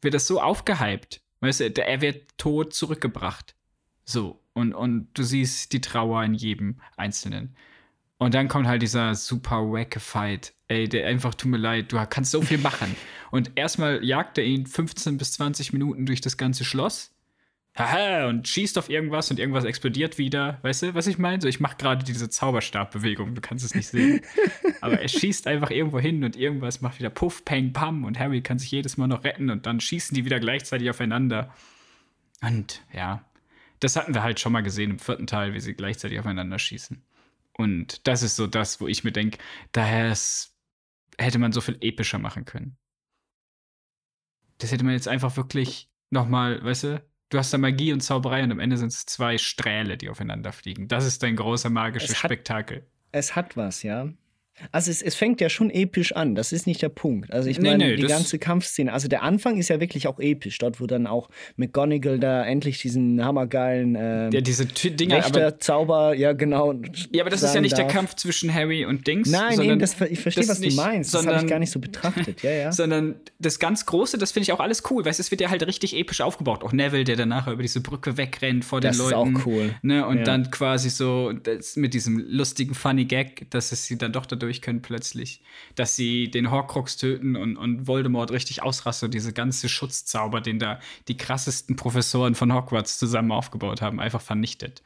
[0.01, 1.21] wird das so aufgehypt.
[1.39, 3.55] Weißt du, er wird tot zurückgebracht.
[4.03, 7.55] So, und, und du siehst die Trauer in jedem Einzelnen.
[8.17, 10.53] Und dann kommt halt dieser super wacke Fight.
[10.67, 12.95] Ey, der einfach, tut mir leid, du kannst so viel machen.
[13.31, 17.11] Und erstmal jagt er ihn 15 bis 20 Minuten durch das ganze Schloss.
[17.77, 20.57] Haha, und schießt auf irgendwas und irgendwas explodiert wieder.
[20.63, 21.41] Weißt du, was ich meine?
[21.41, 24.21] So, ich mache gerade diese Zauberstabbewegung, du kannst es nicht sehen.
[24.81, 28.41] Aber er schießt einfach irgendwo hin und irgendwas macht wieder Puff, Peng, Pam und Harry
[28.41, 31.53] kann sich jedes Mal noch retten und dann schießen die wieder gleichzeitig aufeinander.
[32.41, 33.23] Und ja,
[33.79, 37.03] das hatten wir halt schon mal gesehen im vierten Teil, wie sie gleichzeitig aufeinander schießen.
[37.57, 39.37] Und das ist so das, wo ich mir denke,
[39.71, 40.15] daher
[41.17, 42.77] hätte man so viel epischer machen können.
[44.59, 48.43] Das hätte man jetzt einfach wirklich nochmal, weißt du, du hast da Magie und Zauberei
[48.43, 50.87] und am Ende sind es zwei Strähle, die aufeinander fliegen.
[50.87, 52.85] Das ist dein großer magisches es hat, Spektakel.
[53.11, 54.09] Es hat was, ja.
[54.71, 57.31] Also es, es fängt ja schon episch an, das ist nicht der Punkt.
[57.33, 60.07] Also ich Nee, meine, nee, die das- ganze Kampfszene, also der Anfang ist ja wirklich
[60.07, 65.17] auch episch, dort wo dann auch McGonagall da endlich diesen hammergeilen ähm, Ja, diese Dinger,
[65.17, 66.73] aber, Wächter-Zauber, ja genau.
[67.11, 67.93] ja, aber das ist ja nicht der darf.
[67.93, 69.29] Kampf zwischen Harry und Dings.
[69.29, 71.13] Nein, sondern eben, das, ich verstehe, das was nicht, du meinst.
[71.13, 72.41] Das habe ich sondern- gar nicht so betrachtet.
[72.43, 72.71] Ja, ja.
[72.79, 75.65] Sondern das ganz Große, das finde ich auch alles cool, weil es wird ja halt
[75.65, 76.63] richtig episch aufgebaut.
[76.63, 79.37] Auch Neville, der dann nachher über diese Brücke wegrennt vor Das den ist Leuten.
[79.37, 79.75] auch cool.
[79.81, 80.23] Ne, und Ja.
[80.23, 84.48] dann quasi so das, mit diesem lustigen Funny Gag, dass es sie dann doch dadurch
[84.61, 85.41] können plötzlich,
[85.75, 90.59] dass sie den Horcrux töten und, und Voldemort richtig ausrastet und diese ganze Schutzzauber, den
[90.59, 94.83] da die krassesten Professoren von Hogwarts zusammen aufgebaut haben, einfach vernichtet.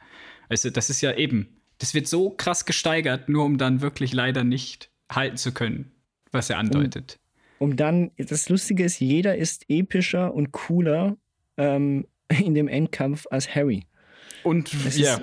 [0.48, 4.44] Also das ist ja eben, das wird so krass gesteigert, nur um dann wirklich leider
[4.44, 5.92] nicht halten zu können,
[6.30, 7.18] was er andeutet.
[7.58, 11.16] Um dann, das Lustige ist, jeder ist epischer und cooler
[11.56, 13.86] ähm, in dem Endkampf als Harry.
[14.42, 15.20] Und Das ja.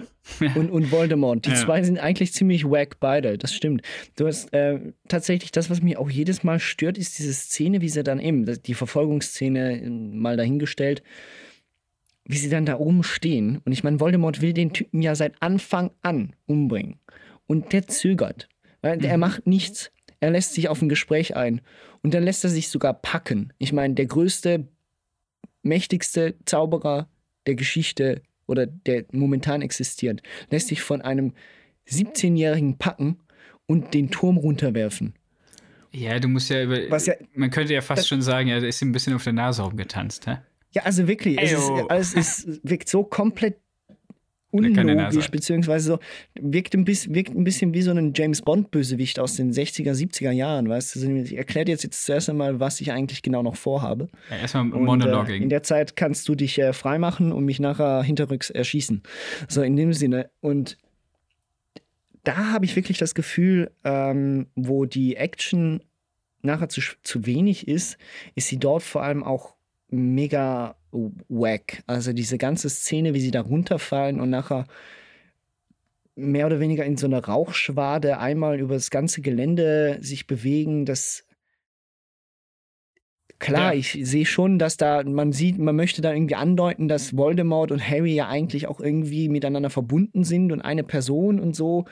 [0.56, 1.46] Und, und Voldemort.
[1.46, 1.56] Die Ja.
[1.56, 3.82] zwei sind eigentlich ziemlich wack beide, das stimmt.
[4.16, 7.90] Du hast äh, tatsächlich das, was mich auch jedes Mal stört, ist diese Szene, wie
[7.90, 11.04] sie dann eben, die Verfolgungsszene äh, mal dahingestellt,
[12.26, 13.62] wie sie dann da oben stehen.
[13.66, 17.00] Und ich meine, Voldemort will den Typen ja seit Anfang an umbringen.
[17.48, 18.48] Und der zögert.
[18.82, 19.92] Weil Er macht nichts.
[20.20, 21.62] Er lässt sich auf ein Gespräch ein.
[22.04, 23.54] Und dann lässt er sich sogar packen.
[23.58, 24.68] Ich meine, der größte,
[25.64, 27.10] mächtigste Zauberer
[27.48, 31.34] der Geschichte oder der momentan existiert, lässt sich von einem
[31.88, 33.18] 17-Jährigen packen
[33.66, 35.14] und den Turm runterwerfen.
[35.92, 36.78] Ja, du musst ja über.
[36.90, 39.34] Was ja- man könnte ja fast schon sagen, ja, ist ihm ein bisschen auf der
[39.34, 40.38] Nase rumgetanzt, hä?
[40.74, 44.41] Ja, also wirklich, es ist, alles ist, wirkt so komplett Der kann der Nase.
[44.52, 46.00] Unlogisch, beziehungsweise so,
[46.40, 50.32] wirkt ein, bisschen, wirkt ein bisschen wie so ein James Bond-Bösewicht aus den 60er, 70er
[50.32, 51.00] Jahren, weißt du?
[51.00, 54.10] Also Ich erkläre dir jetzt, jetzt zuerst einmal, was ich eigentlich genau noch vorhabe.
[54.30, 55.42] Ja, erstmal Und, Äh, Monologing.
[55.44, 59.02] in der Zeit kannst du dich äh, freimachen und mich nachher hinterrücks erschießen.
[59.48, 60.30] So in dem Sinne.
[60.42, 60.78] Und
[62.24, 65.82] da habe ich wirklich das Gefühl, ähm, wo die Action
[66.44, 67.98] nachher zu, zu wenig ist,
[68.36, 69.56] ist sie dort vor allem auch
[69.90, 71.84] mega wack.
[71.88, 74.66] Also diese ganze Szene, wie sie da runterfallen und nachher
[76.16, 81.26] mehr oder weniger in so einer Rauchschwade einmal über das ganze Gelände sich bewegen, das
[83.40, 83.80] Klar, Ja.
[83.80, 87.82] ich sehe schon, dass da, man sieht, man möchte da irgendwie andeuten, dass Voldemort und
[87.82, 91.86] Harry ja eigentlich auch irgendwie miteinander verbunden sind und eine Person und so.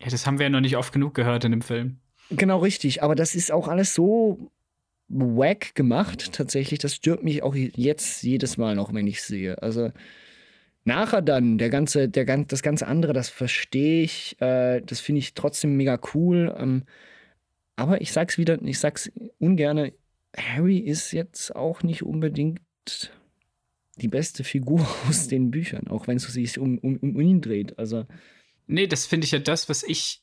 [0.00, 1.98] ja, das haben wir ja noch nicht oft genug gehört in dem Film.
[2.30, 4.50] Genau richtig, aber das ist auch alles so
[5.12, 6.78] wack gemacht, tatsächlich.
[6.78, 9.62] Das stört mich auch jetzt jedes Mal noch, wenn ich sehe.
[9.62, 9.92] Also
[10.84, 15.34] nachher dann, der ganze, der, das ganze andere, das verstehe ich, äh, das finde ich
[15.34, 16.54] trotzdem mega cool.
[16.58, 16.84] Ähm,
[17.76, 19.92] aber ich sag's wieder, ich sag's ungerne,
[20.36, 22.60] Harry ist jetzt auch nicht unbedingt
[23.96, 27.78] die beste Figur aus den Büchern, auch wenn es sich um, um, um ihn dreht.
[27.78, 28.06] Also
[28.66, 30.22] Nee, das finde ich ja das, was ich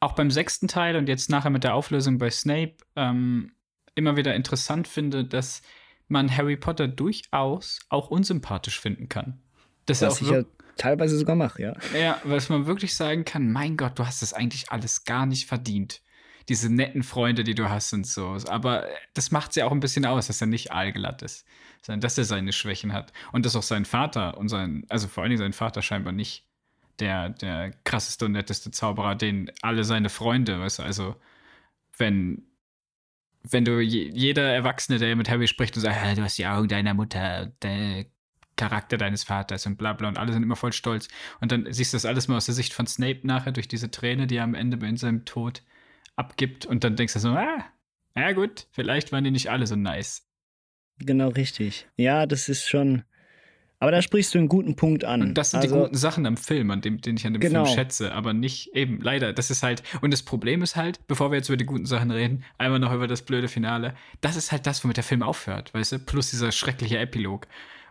[0.00, 3.52] auch beim sechsten Teil und jetzt nachher mit der Auflösung bei Snape ähm,
[3.98, 5.62] immer wieder interessant finde, dass
[6.08, 9.40] man Harry Potter durchaus auch unsympathisch finden kann.
[9.86, 10.42] Das was auch ich ja
[10.76, 11.76] teilweise sogar mache, ja.
[11.98, 15.46] Ja, was man wirklich sagen kann, mein Gott, du hast das eigentlich alles gar nicht
[15.46, 16.00] verdient.
[16.48, 18.38] Diese netten Freunde, die du hast und so.
[18.48, 21.44] Aber das macht ja auch ein bisschen aus, dass er nicht aalglatt ist,
[21.82, 23.12] sondern dass er seine Schwächen hat.
[23.32, 26.46] Und dass auch sein Vater und sein, also vor allen Dingen sein Vater scheinbar nicht
[27.00, 31.16] der, der krasseste und netteste Zauberer, den alle seine Freunde, weißt du, also
[31.98, 32.47] wenn,
[33.42, 36.46] wenn du je, jeder Erwachsene, der mit Harry spricht und sagt, "Ah, du hast die
[36.46, 38.06] Augen deiner Mutter, der
[38.58, 41.08] Charakter deines Vaters und bla bla und alle sind immer voll stolz.
[41.40, 43.90] Und dann siehst du das alles mal aus der Sicht von Snape nachher durch diese
[43.90, 45.62] Träne, die er am Ende bei seinem Tod
[46.16, 47.64] abgibt und dann denkst du so, ah,
[48.16, 50.28] ja gut, vielleicht waren die nicht alle so nice.
[50.98, 51.86] Genau richtig.
[51.96, 53.04] Ja, das ist schon.
[53.80, 55.22] Aber da sprichst du einen guten Punkt an.
[55.22, 57.40] Und das sind also, die guten Sachen am Film, an dem, den ich an dem
[57.40, 57.64] Genau.
[57.64, 61.30] Film schätze, aber nicht eben, leider, das ist halt, und das Problem ist halt, bevor
[61.30, 64.50] wir jetzt über die guten Sachen reden, einmal noch über das blöde Finale, das ist
[64.50, 67.46] halt das, womit der Film aufhört, weißt du, plus dieser schreckliche Epilog.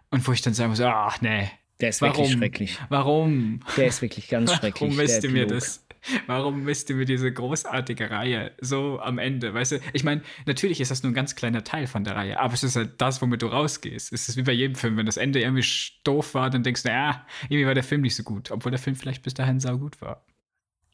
[0.09, 2.17] Und wo ich dann sagen muss, ach nee, Der ist warum?
[2.17, 2.79] wirklich schrecklich.
[2.89, 3.59] Warum?
[3.77, 4.81] Der ist wirklich ganz schrecklich.
[4.81, 5.85] Warum misst der ihr mir das?
[6.25, 9.53] Warum misst ihr mir diese großartige Reihe so am Ende?
[9.53, 12.39] Weißt du, ich meine, natürlich ist das nur ein ganz kleiner Teil von der Reihe,
[12.39, 14.13] aber es ist halt das, womit du rausgehst.
[14.13, 14.97] Es ist wie bei jedem Film.
[14.97, 15.65] Wenn das Ende irgendwie
[16.03, 18.79] doof war, dann denkst du, naja, irgendwie war der Film nicht so gut, obwohl der
[18.79, 20.25] Film vielleicht bis dahin saugut war.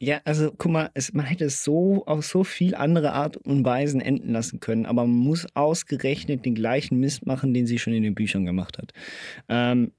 [0.00, 3.64] Ja, also guck mal, es, man hätte es so auf so viel andere Art und
[3.64, 7.94] Weisen enden lassen können, aber man muss ausgerechnet den gleichen Mist machen, den sie schon
[7.94, 8.92] in den Büchern gemacht hat.
[9.48, 9.92] Ähm,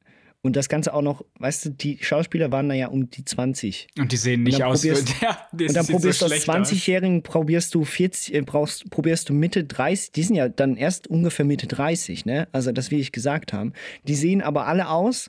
[0.46, 3.88] und das Ganze auch noch, weißt du, die Schauspieler waren da ja um die 20.
[3.98, 4.84] Und die sehen nicht aus.
[4.84, 6.72] probierst- ja, das Und dann probierst so du aus schlecht aus.
[6.72, 11.08] 20-Jährigen, probierst du 40, äh, brauchst, probierst du Mitte 30, die sind ja dann erst
[11.08, 12.48] ungefähr Mitte 30, ne?
[12.52, 13.74] Also das will ich gesagt haben.
[14.04, 15.28] Die sehen aber alle aus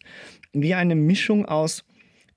[0.52, 1.84] wie eine Mischung aus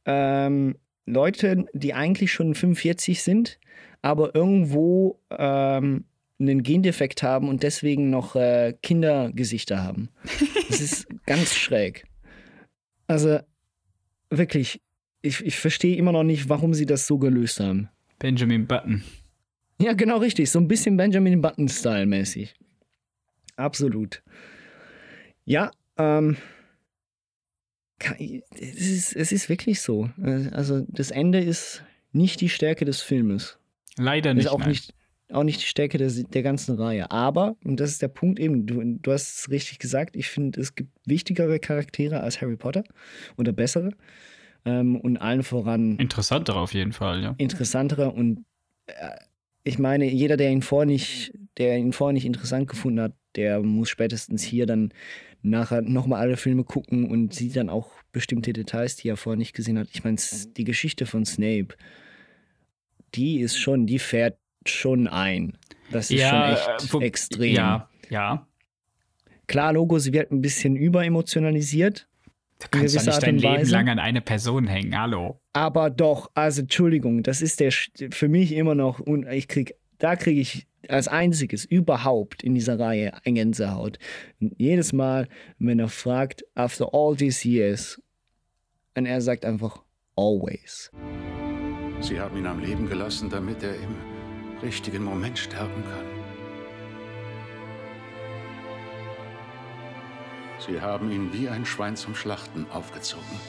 [0.06, 3.60] ähm, Leute, die eigentlich schon 45 sind,
[4.02, 6.06] aber irgendwo ähm,
[6.40, 10.08] einen Gendefekt haben und deswegen noch äh, Kindergesichter haben.
[10.70, 12.06] Das ist ganz schräg.
[13.10, 13.40] Also
[14.30, 14.82] wirklich,
[15.24, 17.90] ich, ich verstehe immer noch nicht, warum sie das so gelöst haben.
[18.20, 19.04] Benjamin Button.
[19.82, 20.52] Ja, genau richtig.
[20.52, 22.56] So ein bisschen Benjamin Button-Style mäßig.
[23.56, 24.22] Absolut.
[25.44, 26.38] Ja, ähm,
[28.00, 30.12] es ist, es ist wirklich so.
[30.52, 33.58] Also das Ende ist nicht die Stärke des Filmes.
[33.98, 34.46] Leider nicht.
[34.46, 34.70] Ist auch nein.
[34.70, 34.94] nicht
[35.32, 37.12] auch nicht die Stärke der, der ganzen Reihe.
[37.12, 40.60] Aber, und das ist der Punkt eben, du, du hast es richtig gesagt, ich finde,
[40.60, 42.84] es gibt wichtigere Charaktere als Harry Potter
[43.38, 43.92] oder bessere.
[44.66, 45.98] Ähm, und allen voran.
[45.98, 47.34] Interessantere auf jeden Fall, ja.
[47.38, 48.44] Interessantere und
[48.88, 49.16] äh,
[49.64, 53.62] ich meine, jeder, der ihn vorher nicht, der ihn vorher nicht interessant gefunden hat, der
[53.62, 54.92] muss spätestens hier dann
[55.42, 59.54] nachher nochmal alle Filme gucken und sieht dann auch bestimmte Details, die er vorher nicht
[59.54, 59.88] gesehen hat.
[59.94, 60.18] Ich meine,
[60.58, 61.76] die Geschichte von Snape,
[63.16, 64.38] die ist schon, die fährt
[64.70, 65.58] schon ein.
[65.92, 67.56] Das ist Ja, schon echt äh, wo- extrem.
[67.56, 68.48] Ja, ja.
[69.48, 72.08] Klar, Logo, sie wird ein bisschen überemotionalisiert.
[72.60, 75.40] Du kannst doch nicht dein Leben lang an eine Person hängen, hallo.
[75.54, 80.16] Aber doch, also Entschuldigung, das ist der für mich immer noch und ich krieg, da
[80.18, 83.98] kriege ich als einziges überhaupt in dieser Reihe ein Gänsehaut.
[84.42, 88.02] Und jedes Mal, wenn er fragt, after all these years,
[88.96, 89.82] und er sagt einfach
[90.18, 90.92] always.
[92.02, 93.96] Sie haben ihn am Leben gelassen, damit er im
[94.62, 96.06] richtigen Moment sterben kann.
[100.60, 103.40] Sie haben ihn wie ein Schwein zum Schlachten aufgezogen.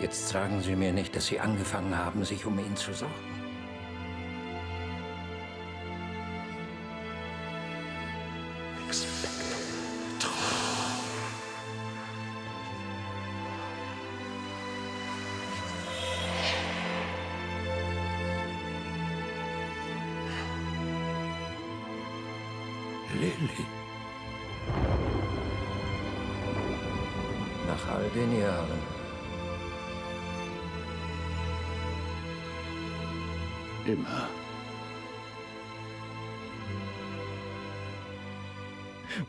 [0.00, 3.27] Jetzt sagen Sie mir nicht, dass Sie angefangen haben, sich um ihn zu sorgen.
[27.78, 28.78] Nach all den Jahren.
[33.86, 34.28] Immer.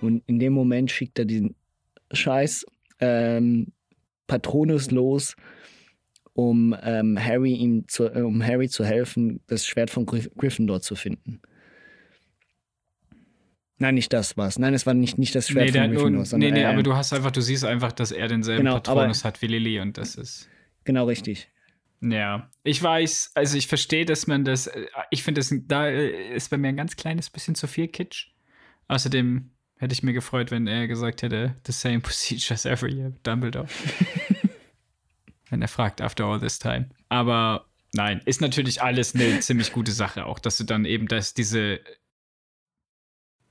[0.02, 1.56] Und in dem Moment schickt er diesen
[2.12, 2.66] Scheiß
[3.00, 3.68] ähm,
[4.28, 5.36] Patronus los,
[6.34, 10.82] um, ähm, Harry ihm zu, äh, um Harry zu helfen, das Schwert von Gryff Gryffindor
[10.82, 11.42] zu finden.
[13.80, 14.60] Nein, nicht das war's.
[14.60, 16.84] Nein, es war nicht, nicht das Schwert Nee, der von Gryffindor, nee, nee, ähm, aber
[16.84, 19.80] du hast einfach, du siehst einfach, dass er denselben Genau, Patronus aber- hat wie Lilly
[19.80, 20.50] und das ist.
[20.84, 21.50] Genau richtig.
[22.02, 26.34] Ja, ich weiß, also ich verstehe, dass man das, äh, ich finde, das da äh,
[26.36, 28.28] ist bei mir ein ganz kleines bisschen zu viel Kitsch.
[28.88, 33.14] Außerdem hätte ich mir gefreut, wenn er gesagt hätte, the same procedure as every year,
[33.24, 33.68] Dumbledore.
[35.50, 36.90] wenn er fragt, after all this time.
[37.10, 41.34] Aber nein, ist natürlich alles eine ziemlich gute Sache auch, dass du dann eben, dass
[41.34, 41.80] diese,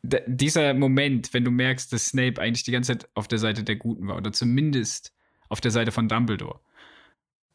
[0.03, 3.77] dieser Moment, wenn du merkst, dass Snape eigentlich die ganze Zeit auf der Seite der
[3.77, 5.15] Guten war oder zumindest
[5.49, 6.61] auf der Seite von Dumbledore.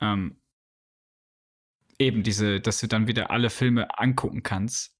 [0.02, 0.38] Ähm,
[2.00, 4.98] eben diese, dass du dann wieder alle Filme angucken kannst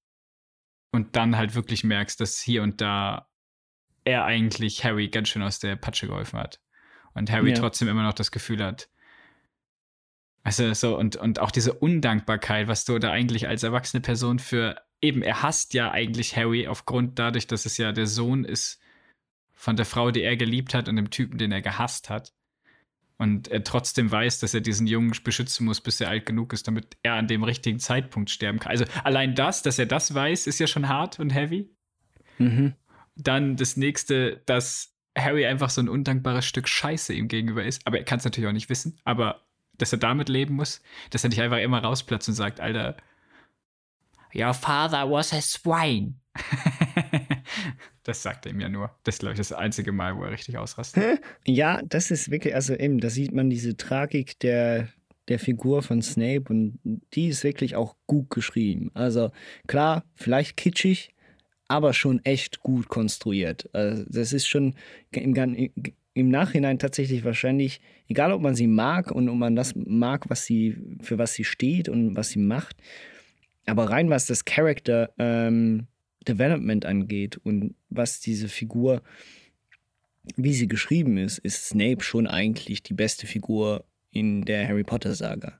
[0.90, 3.28] und dann halt wirklich merkst, dass hier und da
[4.04, 6.60] er eigentlich Harry ganz schön aus der Patsche geholfen hat.
[7.14, 7.56] Und Harry Ja.
[7.56, 8.88] trotzdem immer noch das Gefühl hat,
[10.44, 14.76] also so, und, und auch diese Undankbarkeit, was du da eigentlich als erwachsene Person für,
[15.04, 18.80] eben, er hasst ja eigentlich Harry aufgrund dadurch, dass es ja der Sohn ist
[19.52, 22.32] von der Frau, die er geliebt hat und dem Typen, den er gehasst hat.
[23.16, 26.66] Und er trotzdem weiß, dass er diesen Jungen beschützen muss, bis er alt genug ist,
[26.66, 28.72] damit er an dem richtigen Zeitpunkt sterben kann.
[28.72, 31.70] Also allein das, dass er das weiß, ist ja schon hart und heavy.
[32.38, 32.74] Mhm.
[33.14, 37.86] Dann das nächste, dass Harry einfach so ein undankbares Stück Scheiße ihm gegenüber ist.
[37.86, 38.98] Aber er kann es natürlich auch nicht wissen.
[39.04, 39.42] Aber
[39.78, 42.96] dass er damit leben muss, dass er nicht einfach immer rausplatzt und sagt, Alter,
[44.34, 46.14] your father was a swine.
[48.02, 48.90] das sagt er ihm ja nur.
[49.04, 51.20] Das ist, glaube ich, das einzige Mal, wo er richtig ausrastet.
[51.46, 54.88] Ja, das ist wirklich, also eben, da sieht man diese Tragik der,
[55.28, 56.78] der Figur von Snape und
[57.14, 58.90] die ist wirklich auch gut geschrieben.
[58.94, 59.30] Also
[59.66, 61.14] klar, vielleicht kitschig,
[61.68, 63.68] aber schon echt gut konstruiert.
[63.72, 64.74] Also das ist schon
[65.12, 65.70] im,
[66.12, 70.44] im Nachhinein tatsächlich wahrscheinlich, egal ob man sie mag und ob man das mag, was
[70.44, 72.76] sie, für was sie steht und was sie macht,
[73.66, 75.86] aber rein was das Character ähm,
[76.26, 79.02] Development angeht und was diese Figur
[80.36, 85.58] wie sie geschrieben ist, ist Snape schon eigentlich die beste Figur in der Harry Potter-Saga.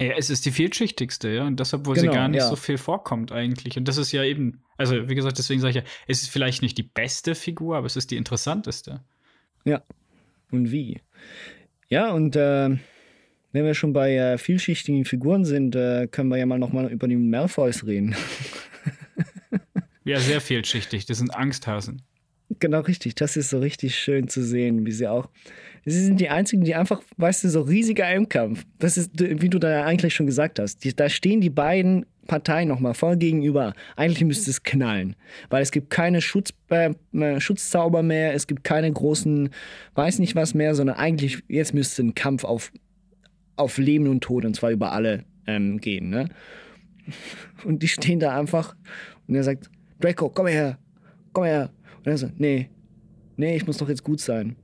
[0.00, 2.48] Ja, es ist die vielschichtigste, ja, und das, obwohl Genau, sie gar nicht ja.
[2.48, 3.78] so viel vorkommt eigentlich.
[3.78, 6.60] Und das ist ja eben, also wie gesagt, deswegen sage ich ja, es ist vielleicht
[6.62, 9.02] nicht die beste Figur, aber es ist die interessanteste.
[9.64, 9.82] Ja.
[10.50, 11.00] Und wie?
[11.88, 12.76] Ja, und äh,
[13.56, 17.08] wenn wir schon bei äh, vielschichtigen Figuren sind, äh, können wir ja mal nochmal über
[17.08, 18.14] die Malfoys reden.
[20.04, 21.04] Ja, sehr vielschichtig.
[21.06, 22.00] Das sind Angsthasen.
[22.60, 23.16] Genau richtig.
[23.16, 25.28] Das ist so richtig schön zu sehen, wie sie auch.
[25.84, 28.64] Sie sind die einzigen, die einfach, weißt du, so riesiger Kampf.
[28.78, 30.84] Das ist, wie du da eigentlich schon gesagt hast.
[30.84, 33.72] Die, da stehen die beiden Parteien nochmal voll gegenüber.
[33.96, 35.16] Eigentlich müsste es knallen.
[35.50, 36.94] Weil es gibt keine Schutz, äh,
[37.40, 39.50] Schutzzauber mehr, es gibt keine großen,
[39.94, 42.70] weiß nicht was mehr, sondern eigentlich, jetzt müsste ein Kampf auf,
[43.56, 46.10] auf Leben und Tod, und zwar über alle, ähm, gehen.
[46.10, 46.28] Ne?
[47.64, 48.74] Und die stehen da einfach
[49.26, 50.78] und er sagt, Draco, komm her,
[51.32, 51.70] komm her.
[51.98, 52.68] Und er so, nee,
[53.36, 54.56] nee, ich muss doch jetzt gut sein.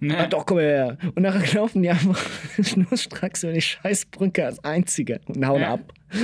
[0.00, 0.14] Nee.
[0.14, 0.96] Ah, doch, komm her.
[1.14, 2.18] Und nachher laufen die einfach
[2.62, 5.74] schnurstracks über die Scheißbrücke als Einzige und hauen ja.
[5.74, 5.92] ab.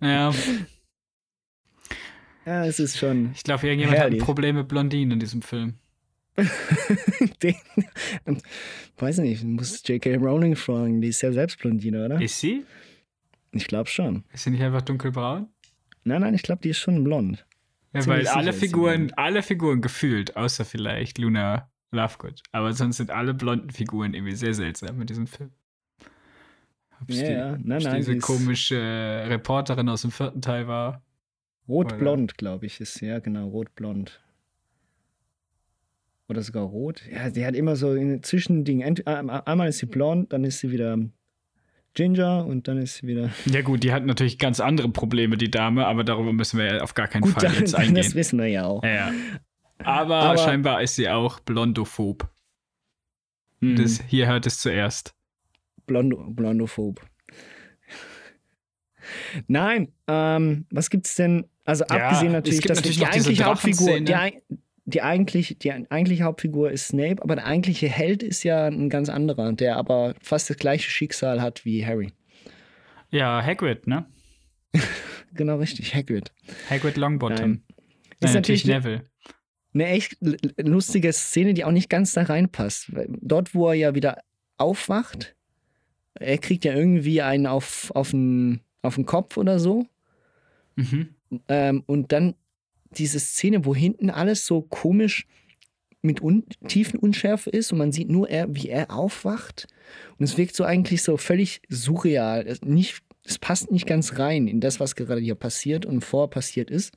[0.00, 0.32] ja.
[2.44, 3.30] Ja, es ist schon.
[3.34, 4.20] Ich glaube, irgendjemand herrlich.
[4.20, 5.74] hat ein Problem mit Blondinen in diesem Film.
[7.42, 7.56] Den,
[8.98, 10.16] weiß nicht, muss J.K.
[10.16, 11.00] Rowling fragen.
[11.00, 12.20] Die ist ja selbst Blondine, oder?
[12.20, 12.64] Ist sie?
[13.52, 14.24] Ich glaube schon.
[14.32, 15.48] Ist sie nicht einfach dunkelbraun?
[16.04, 17.44] Nein, nein, ich glaube, die ist schon blond.
[17.92, 22.42] Ja, weil alle Figuren, alle Figuren gefühlt, außer vielleicht Luna Lovegood.
[22.52, 25.50] Aber sonst sind alle blonden Figuren irgendwie sehr seltsam in diesem Film.
[27.08, 27.58] Ja, die, ja.
[27.62, 28.76] Nein, nein, diese komische
[29.26, 31.02] Reporterin aus dem vierten Teil war.
[31.68, 34.20] Rot-blond, glaube ich, ist ja genau, rot-blond.
[36.30, 37.02] Oder sogar rot.
[37.12, 38.84] Ja, sie hat immer so ein Zwischending.
[39.04, 40.96] Einmal ist sie blond, dann ist sie wieder
[41.94, 43.30] Ginger und dann ist sie wieder.
[43.46, 46.82] Ja, gut, die hat natürlich ganz andere Probleme, die Dame, aber darüber müssen wir ja
[46.82, 47.96] auf gar keinen gut, Fall jetzt eingehen.
[47.96, 48.84] Das wissen wir ja auch.
[48.84, 49.12] Ja.
[49.82, 52.28] Aber, aber scheinbar ist sie auch blondophob.
[53.60, 53.74] Hm.
[53.74, 55.16] Das, hier hört es zuerst.
[55.86, 57.00] Blondo, blondophob.
[59.48, 61.46] Nein, ähm, was gibt's denn?
[61.64, 64.14] Also ja, abgesehen natürlich, dass natürlich die eigentliche Hauptfigur, die,
[64.94, 69.08] die, eigentlich, die eigentliche Hauptfigur ist Snape, aber der eigentliche Held ist ja ein ganz
[69.08, 72.12] anderer, der aber fast das gleiche Schicksal hat wie Harry.
[73.10, 74.06] Ja, Hagrid, ne?
[75.34, 76.32] genau richtig, Hagrid.
[76.68, 77.50] Hagrid Longbottom.
[77.50, 77.62] Nein.
[78.20, 79.04] Ist natürlich Neville.
[79.72, 80.16] Eine echt
[80.58, 82.92] lustige Szene, die auch nicht ganz da reinpasst.
[83.20, 84.18] Dort, wo er ja wieder
[84.58, 85.36] aufwacht,
[86.14, 89.86] er kriegt ja irgendwie einen auf, auf, den, auf den Kopf oder so.
[90.76, 91.14] Mhm.
[91.48, 92.34] Ähm, und dann
[92.96, 95.26] diese Szene, wo hinten alles so komisch
[96.02, 99.66] mit un tiefen Unschärfe ist und man sieht nur, er, wie er aufwacht.
[100.18, 102.46] Und es wirkt so eigentlich so völlig surreal.
[102.46, 106.30] Es, nicht, es passt nicht ganz rein in das, was gerade hier passiert und vor
[106.30, 106.96] passiert ist.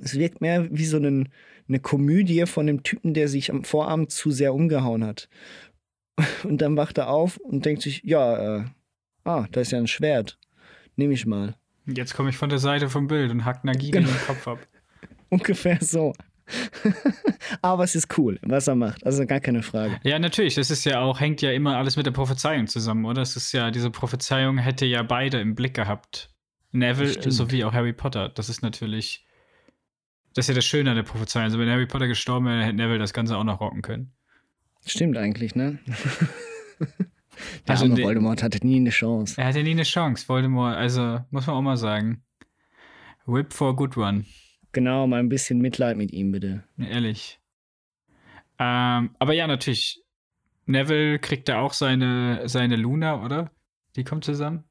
[0.00, 1.30] Es wirkt mehr wie so einen,
[1.66, 5.28] eine Komödie von dem Typen, der sich am Vorabend zu sehr umgehauen hat.
[6.44, 8.64] Und dann wacht er auf und denkt sich, ja, äh,
[9.24, 10.38] ah, da ist ja ein Schwert.
[10.96, 11.56] Nehme ich mal.
[11.88, 14.08] Jetzt komme ich von der Seite vom Bild und hack Nagini genau.
[14.08, 14.58] den Kopf ab.
[15.30, 16.12] Ungefähr so.
[17.62, 19.04] Aber es ist cool, was er macht.
[19.04, 19.98] Also gar keine Frage.
[20.02, 20.54] Ja, natürlich.
[20.54, 23.22] Das ist ja auch, hängt ja immer alles mit der Prophezeiung zusammen, oder?
[23.22, 26.30] Es ist ja, diese Prophezeiung hätte ja beide im Blick gehabt.
[26.72, 28.28] Neville sowie auch Harry Potter.
[28.28, 29.26] Das ist natürlich.
[30.34, 31.44] Das ist ja das Schöne an der Prophezeiung.
[31.44, 34.12] Also, wenn Harry Potter gestorben wäre, hätte Neville das Ganze auch noch rocken können.
[34.86, 35.78] Stimmt eigentlich, ne?
[37.66, 39.40] Der also arme Voldemort hatte nie eine Chance.
[39.40, 40.76] Er hatte nie eine Chance, Voldemort.
[40.76, 42.22] Also, muss man auch mal sagen.
[43.26, 44.24] Whip for a good one.
[44.72, 46.64] Genau, mal ein bisschen Mitleid mit ihm, bitte.
[46.78, 47.40] ehrlich.
[48.58, 50.02] Ähm, aber ja, natürlich.
[50.66, 53.50] Neville kriegt da auch seine, seine Luna, oder?
[53.96, 54.64] Die kommt zusammen.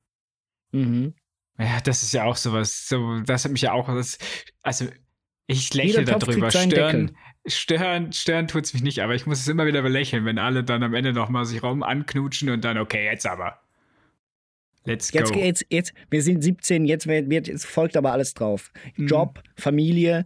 [0.72, 1.16] Mhm.
[1.58, 2.88] Ja, das ist ja auch sowas.
[2.88, 3.88] So, das hat mich ja auch.
[3.88, 4.20] Das,
[4.62, 4.86] also,
[5.48, 6.52] ich lächle darüber.
[6.52, 7.16] Stören,
[7.48, 10.64] stören, stören tut es mich nicht, aber ich muss es immer wieder belächeln, wenn alle
[10.64, 13.62] dann am Ende nochmal sich rum anknutschen und dann, okay, jetzt aber.
[14.84, 15.20] Let's go.
[15.20, 18.72] Jetzt, jetzt, jetzt, wir sind 17, jetzt, wird, jetzt folgt aber alles drauf.
[18.96, 19.08] Mhm.
[19.08, 20.26] Job, Familie.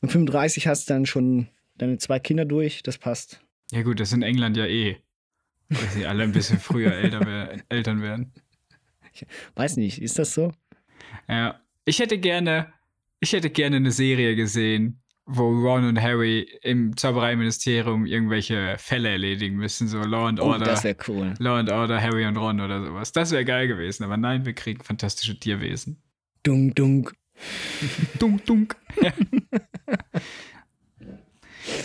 [0.00, 3.40] Und 35 hast du dann schon deine zwei Kinder durch, das passt.
[3.70, 4.98] Ja, gut, das ist in England ja eh.
[5.68, 6.92] Dass sie alle ein bisschen früher
[7.68, 8.32] Eltern werden.
[9.12, 10.52] Ich weiß nicht, ist das so?
[11.28, 11.60] Ja.
[11.84, 12.72] Ich hätte gerne,
[13.24, 19.56] ich hätte gerne eine Serie gesehen, wo Ron und Harry im Zaubereiministerium irgendwelche Fälle erledigen
[19.56, 20.66] müssen, so Law and Order.
[20.66, 21.32] Oh, das wäre cool.
[21.38, 23.12] Law and Order, Harry und Ron oder sowas.
[23.12, 26.02] Das wäre geil gewesen, aber nein, wir kriegen fantastische Tierwesen.
[26.42, 27.14] Dunk, dunk.
[28.18, 28.76] dunk, dunk.
[29.00, 29.12] Ja.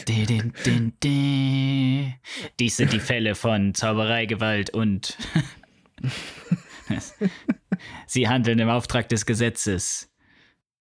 [0.05, 2.13] din, din, din,
[2.59, 5.17] Dies sind die Fälle von Zauberei, Gewalt und
[8.07, 10.09] Sie handeln im Auftrag des Gesetzes.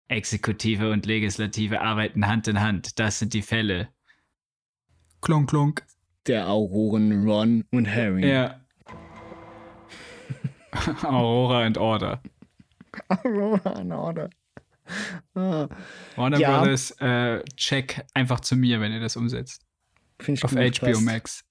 [0.08, 3.00] Exekutive und Legislative arbeiten Hand in Hand.
[3.00, 3.90] Das sind die Fälle.
[5.22, 5.86] Klonk, klonk.
[6.28, 8.30] Der Auroren Ron und Harry.
[8.30, 8.62] Ja.
[11.04, 12.22] Aurora and Order.
[13.10, 14.30] Aurora and Order.
[15.36, 15.68] Ah.
[16.16, 16.58] Warner ja.
[16.58, 19.66] Brothers, äh, check einfach zu mir, wenn ihr das umsetzt.
[20.20, 21.02] Finde ich Auf gut, HBO passt.
[21.02, 21.44] Max.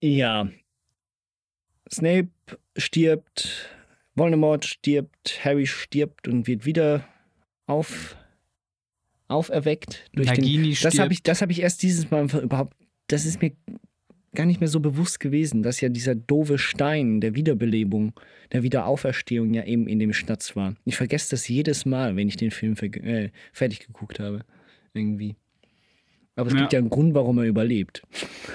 [0.00, 0.48] Ja.
[1.92, 2.30] Snape
[2.76, 3.68] stirbt,
[4.20, 7.04] Voldemort stirbt, Harry stirbt und wird wieder
[7.66, 8.16] auf,
[9.28, 10.10] auferweckt.
[10.12, 11.28] Durch Nagini den, das habe ich, stirbt.
[11.28, 13.52] das hab ich erst dieses Mal überhaupt, das ist mir
[14.34, 18.12] gar nicht mehr so bewusst gewesen, dass ja dieser doofe Stein der Wiederbelebung,
[18.52, 20.76] der Wiederauferstehung ja eben in dem Schnatz war.
[20.84, 24.44] Ich vergesse das jedes Mal, wenn ich den Film äh, fertig geguckt habe.
[24.94, 25.34] Irgendwie.
[26.36, 26.60] Aber es Ja.
[26.60, 28.02] gibt ja einen Grund, warum er überlebt.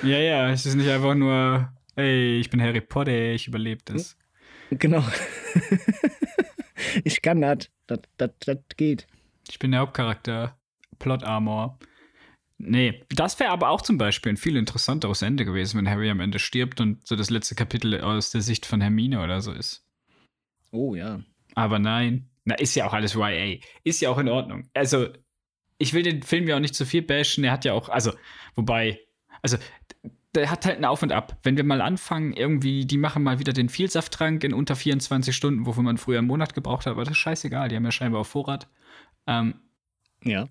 [0.04, 4.16] Ja, ja, es ist nicht einfach nur, ey, ich bin Harry Potter, ich überlebe das.
[4.72, 5.04] Genau.
[7.04, 7.70] ich kann das.
[7.88, 9.08] Das, das, das geht.
[9.50, 10.58] Ich bin der Hauptcharakter.
[11.00, 11.78] Plot Armor.
[12.58, 16.22] Nee, das wäre aber auch zum Beispiel ein viel interessanteres Ende gewesen, wenn Harry am
[16.22, 19.86] Ende stirbt und so das letzte Kapitel aus der Sicht von Hermine oder so ist.
[20.72, 21.20] Oh ja.
[21.54, 22.30] Aber nein.
[22.46, 23.58] Na, ist ja auch alles YA.
[23.84, 24.70] Ist ja auch in Ordnung.
[24.74, 25.10] Also,
[25.78, 27.44] ich will den Film ja auch nicht zu viel bashen.
[27.44, 28.14] Er hat ja auch, also,
[28.56, 29.00] wobei,
[29.42, 29.58] also,
[30.36, 31.38] der hat halt ein Auf und Ab.
[31.44, 35.66] Wenn wir mal anfangen, irgendwie, die machen mal wieder den Vielsafttrank in unter 24 Stunden,
[35.66, 37.70] wofür man früher einen Monat gebraucht hat, aber das ist scheißegal.
[37.70, 38.68] Die haben ja scheinbar auf Vorrat.
[39.28, 39.56] Ähm,
[40.24, 40.48] Ja.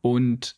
[0.00, 0.56] und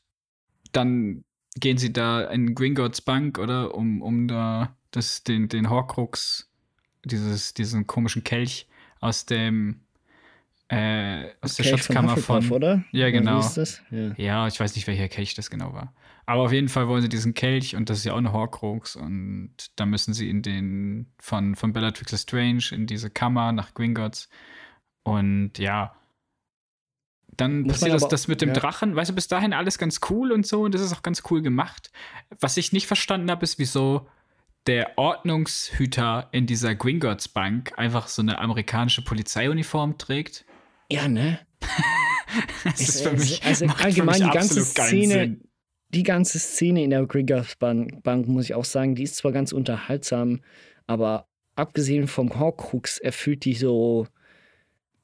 [0.72, 1.24] dann
[1.56, 3.74] gehen sie da in Gringotts Bank, oder?
[3.74, 6.50] Um, um da das, den, den Horcrux,
[7.04, 8.68] dieses, diesen komischen Kelch
[9.00, 9.80] aus dem
[10.68, 12.56] äh, aus der Kelch Schatzkammer Hufflepuff, von.
[12.56, 12.84] oder?
[12.92, 13.40] Ja, genau.
[13.90, 14.14] Ja.
[14.16, 15.94] Ja, ich weiß nicht, welcher Kelch das genau war.
[16.28, 18.96] Aber auf jeden Fall wollen sie diesen Kelch und das ist ja auch eine Horcrux
[18.96, 24.28] und da müssen sie in den von, von Bellatrix Lestrange in diese Kammer nach Gringotts
[25.04, 25.94] und ja,
[27.34, 28.54] dann Muss passiert man das, aber- das mit dem ja.
[28.56, 28.94] Drachen.
[28.94, 31.40] Weißt du, bis dahin alles ganz cool und so und das ist auch ganz cool
[31.40, 31.90] gemacht.
[32.40, 34.06] Was ich nicht verstanden habe, ist, wieso
[34.66, 40.44] der Ordnungshüter in dieser Gringotts Bank einfach so eine amerikanische Polizeiuniform trägt.
[40.90, 41.38] Ja, ne?
[42.64, 45.47] Das ist für es- mich, also für allgemein die ganze Szene, Sinn.
[45.90, 49.52] Die ganze Szene in der Gringotts Bank, muss ich auch sagen, die ist zwar ganz
[49.52, 50.40] unterhaltsam,
[50.86, 51.26] aber
[51.56, 54.06] abgesehen vom Horcrux erfüllt die so.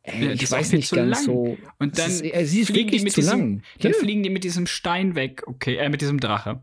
[0.02, 1.24] Äh, Ja, die ich weiß nicht zu ganz lang.
[1.24, 1.58] so.
[1.78, 3.62] Und dann ist, äh, sie ist fliegen die mit zu diesem, lang.
[3.80, 3.98] Dann Ja.
[3.98, 6.60] fliegen die mit diesem Stein weg, okay, äh, mit diesem Drache.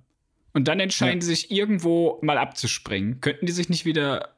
[0.53, 1.25] Und dann entscheiden Ja.
[1.25, 3.19] sie sich irgendwo mal abzuspringen.
[3.21, 4.35] Könnten die sich nicht wieder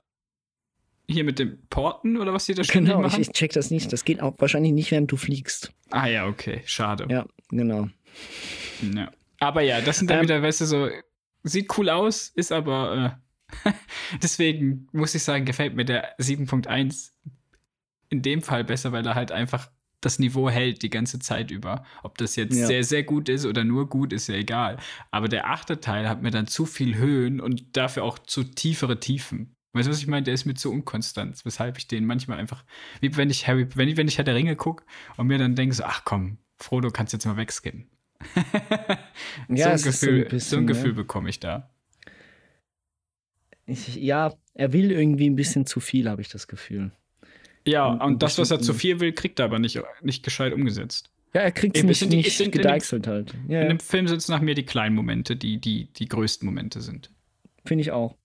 [1.09, 3.21] hier mit dem Porten oder was die da ständig Genau, ich, machen?
[3.21, 3.91] ich check das nicht.
[3.91, 5.73] Das geht auch wahrscheinlich nicht, während du fliegst.
[5.89, 7.05] ah ja, okay, schade.
[7.09, 7.89] Ja, genau.
[8.95, 9.11] Ja.
[9.43, 10.89] Aber ja, das sind dann Ähm, wieder, weißt du, so,
[11.43, 13.19] sieht cool aus, ist aber,
[13.65, 13.71] äh,
[14.23, 17.11] deswegen muss ich sagen, gefällt mir der 7.1
[18.09, 19.69] in dem Fall besser, weil er halt einfach
[20.01, 21.85] das Niveau hält die ganze Zeit über.
[22.03, 22.67] Ob das jetzt Ja.
[22.67, 24.77] sehr, sehr gut ist oder nur gut, ist ja egal.
[25.11, 28.99] Aber der achte Teil hat mir dann zu viel Höhen und dafür auch zu tiefere
[28.99, 29.55] Tiefen.
[29.71, 30.23] Weißt du, was ich meine?
[30.23, 32.63] Der ist mir zu unkonstant, weshalb ich den manchmal einfach,
[33.01, 34.83] wie wenn ich Harry, wenn ich, wenn ich Herr der Ringe gucke
[35.17, 37.89] und mir dann denke so, ach komm, Frodo, kannst jetzt mal wegskippen.
[39.49, 40.93] Ja, so ein ist so Gefühl, ein so ein bisschen, Gefühl ne?
[40.95, 41.69] bekomme ich da.
[43.65, 46.91] Ich, ja, er will irgendwie ein bisschen zu viel, habe ich das Gefühl.
[47.65, 50.23] Ja, in und das, was er zu bestimmten- viel will, kriegt er aber nicht, nicht
[50.23, 51.09] gescheit umgesetzt.
[51.33, 53.33] Ja, er kriegt es nicht, sind nicht sind in dem- gedeichselt halt.
[53.47, 53.67] Ja, In ja.
[53.69, 57.09] dem Film sind es nach mir die kleinen Momente, die die, die größten Momente sind.
[57.65, 58.15] Finde ich auch.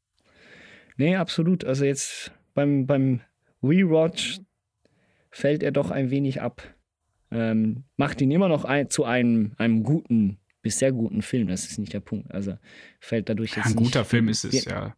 [0.96, 1.64] Nee, absolut.
[1.64, 3.20] Also jetzt beim, beim
[3.62, 4.40] Rewatch
[5.30, 6.62] fällt er doch ein wenig ab.
[7.31, 11.49] Ähm, macht ihn immer noch ein, zu einem, einem guten bis sehr guten Film.
[11.49, 12.33] Das ist nicht der Punkt.
[12.33, 12.59] Also
[13.01, 14.97] fällt dadurch jetzt Ein nicht, guter Film ist es, wird, ja.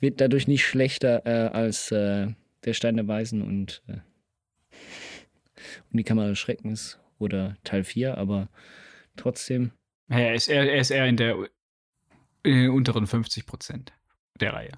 [0.00, 2.28] Wird dadurch nicht schlechter äh, als äh,
[2.64, 3.98] Der Stein der Weisen und, äh,
[5.90, 8.48] und die Kamera des Schreckens oder Teil 4, aber
[9.16, 9.72] trotzdem.
[10.08, 11.36] Ja, Er ist, eher, er ist eher in der
[12.44, 13.92] äh, unteren 50 Prozent
[14.40, 14.72] der Reihe.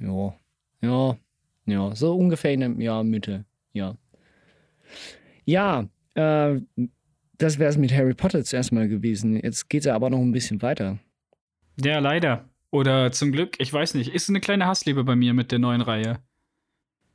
[0.00, 0.34] Ja,
[0.80, 1.18] ja,
[1.66, 3.96] ja, so ungefähr in der ja, Mitte, ja.
[5.44, 6.60] Ja, äh,
[7.38, 9.36] das wäre es mit Harry Potter zuerst mal gewesen.
[9.36, 10.98] Jetzt geht es ja aber noch ein bisschen weiter.
[11.80, 12.48] Ja, leider.
[12.70, 14.14] Oder zum Glück, ich weiß nicht.
[14.14, 16.20] Ist eine kleine Hassliebe bei mir mit der neuen Reihe.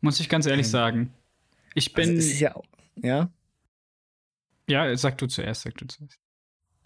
[0.01, 1.13] Muss ich ganz ehrlich Ähm, sagen.
[1.75, 2.09] Ich bin.
[2.09, 2.55] Also ist ja,
[2.95, 3.29] ja,
[4.67, 6.19] ja, sag du zuerst, sag du zuerst.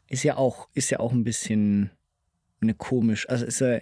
[0.08, 1.92] ist ja auch, ist ja auch ein bisschen
[2.62, 3.28] eine komisch.
[3.30, 3.80] Also ist ja,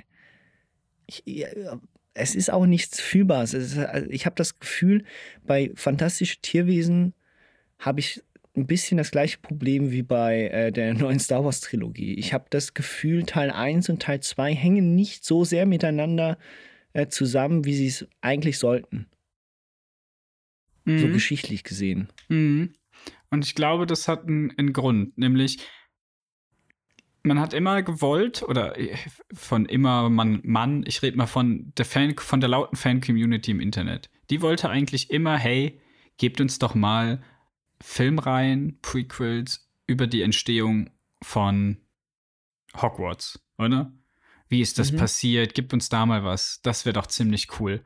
[1.05, 1.80] ich, ja,
[2.14, 3.53] es ist auch nichts Fühlbares.
[3.53, 5.05] Es ist, also ich habe das Gefühl,
[5.45, 7.14] bei Fantastische Tierwesen
[7.82, 8.23] habe ich
[8.55, 12.13] ein bisschen das gleiche Problem wie bei äh, der neuen Star Wars Trilogie.
[12.15, 16.38] Ich habe das Gefühl, Teil 1 und Teil 2 hängen nicht so sehr miteinander
[16.93, 19.07] äh, zusammen, wie sie es eigentlich sollten.
[20.86, 21.13] So Mhm.
[21.13, 22.09] geschichtlich gesehen.
[22.27, 22.73] Mhm.
[23.29, 25.59] Und ich glaube, das hat einen, einen Grund, nämlich
[27.23, 28.95] man hat immer gewollt, oder äh,
[29.32, 33.59] von immer man, Mann, ich rede mal von der Fan, von der lauten Fan-Community im
[33.59, 34.09] Internet.
[34.29, 35.79] Die wollte eigentlich immer, hey,
[36.17, 37.21] gebt uns doch mal
[37.82, 40.89] Filmreihen, Prequels über die Entstehung
[41.21, 41.77] von
[42.79, 43.91] Hogwarts, oder?
[44.47, 44.97] Wie ist das Mhm.
[44.97, 45.53] passiert?
[45.53, 46.61] Gib uns da mal was.
[46.61, 47.82] Das wäre doch ziemlich cool.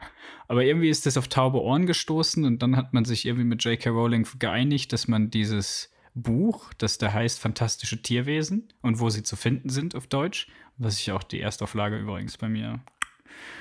[0.47, 3.63] Aber irgendwie ist das auf taube Ohren gestoßen und dann hat man sich irgendwie mit
[3.63, 3.89] J.K.
[3.91, 9.35] Rowling geeinigt, dass man dieses Buch, das da heißt Fantastische Tierwesen und wo sie zu
[9.35, 12.83] finden sind auf Deutsch, was ich auch die Erstauflage übrigens bei mir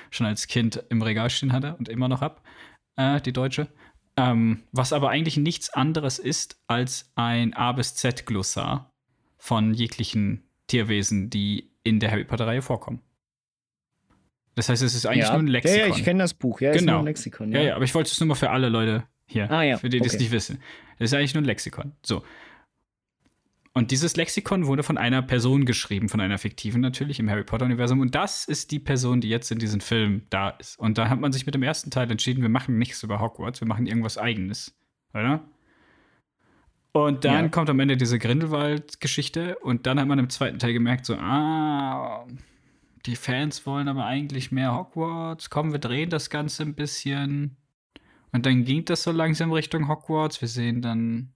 [0.09, 2.43] schon als Kind im Regal stehen hatte und immer noch hab,
[2.95, 3.67] äh, die deutsche.
[4.17, 8.91] Ähm, was aber eigentlich nichts anderes ist als ein A bis Z Glossar
[9.37, 13.01] von jeglichen Tierwesen, die in der Harry Potter-Reihe vorkommen.
[14.55, 15.33] Das heißt, es ist eigentlich ja.
[15.33, 15.79] nur ein Lexikon.
[15.79, 16.61] Ja, ja, ich kenne das Buch.
[16.61, 16.93] Ja, ist genau.
[16.93, 17.51] nur ein Lexikon.
[17.51, 17.61] Ja.
[17.61, 19.99] ja, aber ich wollte es nur mal für alle Leute hier, Ah, ja, für die,
[19.99, 20.23] die es okay.
[20.23, 20.59] nicht wissen.
[20.97, 21.91] Das ist eigentlich nur ein Lexikon.
[22.05, 22.23] So.
[23.77, 27.99] Und dieses Lexikon wurde von einer Person geschrieben, von einer fiktiven natürlich im Harry Potter-Universum.
[27.99, 30.79] Und das ist die Person, die jetzt in diesem Film da ist.
[30.79, 33.59] Und da hat man sich mit dem ersten Teil entschieden, wir machen nichts über Hogwarts,
[33.59, 34.73] wir machen irgendwas Eigenes.
[35.13, 35.43] Oder?
[36.93, 37.49] Und dann Ja.
[37.49, 39.57] kommt am Ende diese Grindelwald-Geschichte.
[39.59, 42.25] Und dann hat man im zweiten Teil gemerkt, so, ah,
[43.05, 45.49] die Fans wollen aber eigentlich mehr Hogwarts.
[45.49, 47.57] Komm, wir drehen das Ganze ein bisschen.
[48.31, 50.39] Und dann ging das so langsam Richtung Hogwarts.
[50.39, 51.33] Wir sehen dann.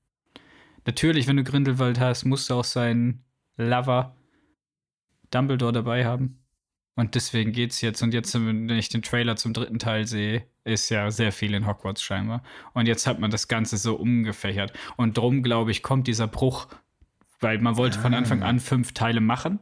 [0.89, 3.23] Natürlich, wenn du Grindelwald hast, musst du auch seinen
[3.57, 4.15] Lover
[5.29, 6.39] Dumbledore dabei haben.
[6.95, 8.01] Und deswegen geht's jetzt.
[8.01, 11.67] Und jetzt, wenn ich den Trailer zum dritten Teil sehe, ist ja sehr viel in
[11.67, 12.41] Hogwarts scheinbar.
[12.73, 14.73] Und jetzt hat man das Ganze so umgefächert.
[14.97, 16.67] Und drum, glaube ich, kommt dieser Bruch,
[17.39, 19.59] weil man wollte von Anfang an fünf Teile machen.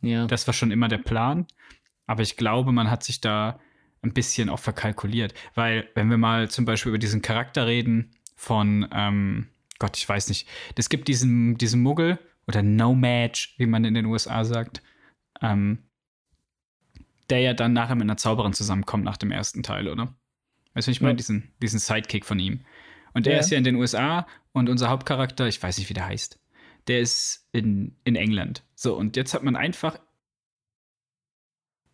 [0.00, 0.26] Ja.
[0.26, 1.46] Das war schon immer der Plan.
[2.08, 3.60] Aber ich glaube, man hat sich da
[4.02, 5.32] ein bisschen auch verkalkuliert.
[5.54, 9.46] Weil, wenn wir mal zum Beispiel über diesen Charakter reden von, ähm,
[9.78, 14.06] Gott, ich weiß nicht, es gibt diesen, diesen Muggel oder No-Match, wie man in den
[14.06, 14.82] USA sagt,
[15.42, 15.82] ähm,
[17.28, 20.14] der ja dann nachher mit einer Zauberin zusammenkommt nach dem ersten Teil, oder?
[20.74, 21.16] Weißt du, ich meine, Ja.
[21.16, 22.60] diesen, diesen Sidekick von ihm.
[23.14, 23.40] Und der Ja.
[23.40, 26.38] ist ja in den USA und unser Hauptcharakter, ich weiß nicht, wie der heißt,
[26.86, 28.62] der ist in, in England.
[28.74, 29.98] So, und jetzt hat man einfach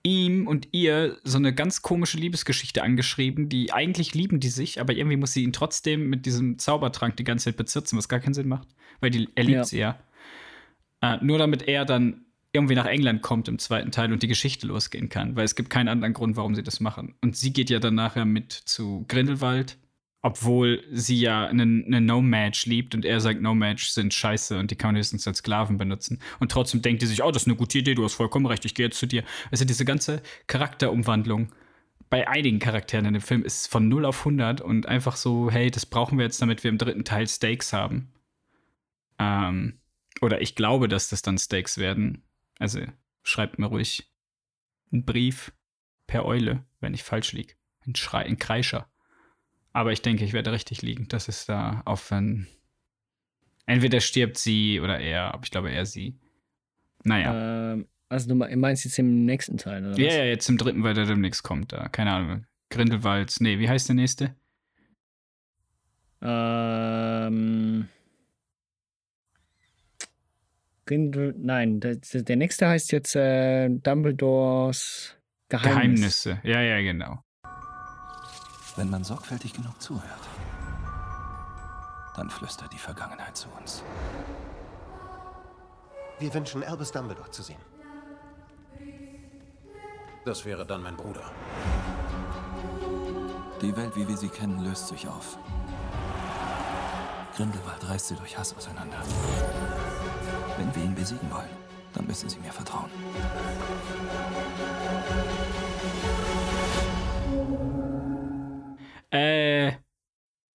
[0.05, 4.95] ihm und ihr so eine ganz komische Liebesgeschichte angeschrieben, die eigentlich lieben die sich, aber
[4.95, 8.35] irgendwie muss sie ihn trotzdem mit diesem Zaubertrank die ganze Zeit bezirzen, was gar keinen
[8.35, 8.69] Sinn macht,
[9.01, 9.65] weil die, er liebt Ja.
[9.65, 9.99] sie ja.
[11.01, 14.67] Äh, nur damit er dann irgendwie nach England kommt im zweiten Teil und die Geschichte
[14.67, 17.15] losgehen kann, weil es gibt keinen anderen Grund, warum sie das machen.
[17.23, 19.79] Und sie geht ja dann nachher mit zu Grindelwald,
[20.23, 24.77] obwohl sie ja einen, einen No-Match liebt und er sagt, No-Match sind scheiße und die
[24.77, 26.21] kann man höchstens als Sklaven benutzen.
[26.39, 28.65] Und trotzdem denkt die sich, oh, das ist eine gute Idee, du hast vollkommen recht,
[28.65, 29.25] ich gehe jetzt zu dir.
[29.51, 31.51] Also diese ganze Charakterumwandlung
[32.09, 35.71] bei einigen Charakteren in dem Film ist von 0 auf 100 und einfach so, hey,
[35.71, 38.13] das brauchen wir jetzt, damit wir im dritten Teil Stakes haben.
[39.19, 39.81] Ähm,
[40.21, 42.23] oder ich glaube, dass das dann Stakes werden.
[42.59, 42.81] Also
[43.25, 44.13] schreibt mir ruhig
[44.93, 45.53] einen Brief
[46.07, 47.55] per Eule, wenn ich falsch liege.
[47.87, 48.92] Ein ein Kreischer.
[49.73, 51.09] Aber ich denke, ich werde richtig liegen.
[51.09, 52.47] Das ist da auf ein.
[53.67, 56.19] Entweder stirbt sie oder er, aber ich glaube eher sie.
[57.05, 57.73] Naja.
[57.73, 59.99] Ähm, also du me- meinst jetzt im nächsten Teil, oder?
[59.99, 61.73] ja, ja, jetzt im dritten, weil der demnächst kommt.
[61.73, 61.89] Da.
[61.89, 62.47] Keine Ahnung.
[62.71, 63.41] Grindelwalds.
[63.41, 64.35] Nee, wie heißt der nächste?
[66.21, 67.89] Ähm.
[70.85, 75.17] Grindel, nein, der, der nächste heißt jetzt äh, Dumbledores
[75.49, 76.25] Geheimnis.
[76.25, 76.41] Geheimnisse.
[76.43, 77.23] Ja, ja, genau.
[78.75, 80.29] Wenn man sorgfältig genug zuhört,
[82.17, 83.83] dann flüstert die Vergangenheit zu uns.
[86.19, 87.61] Wir wünschen Albus Dumbledore zu sehen.
[90.25, 91.31] Das wäre dann mein Bruder.
[93.61, 95.37] Die Welt, wie wir sie kennen, löst sich auf.
[97.37, 99.03] Grindelwald reißt sie durch Hass auseinander.
[100.57, 101.57] Wenn wir ihn besiegen wollen,
[101.93, 102.91] dann müssen sie mir vertrauen.
[109.13, 109.73] Äh,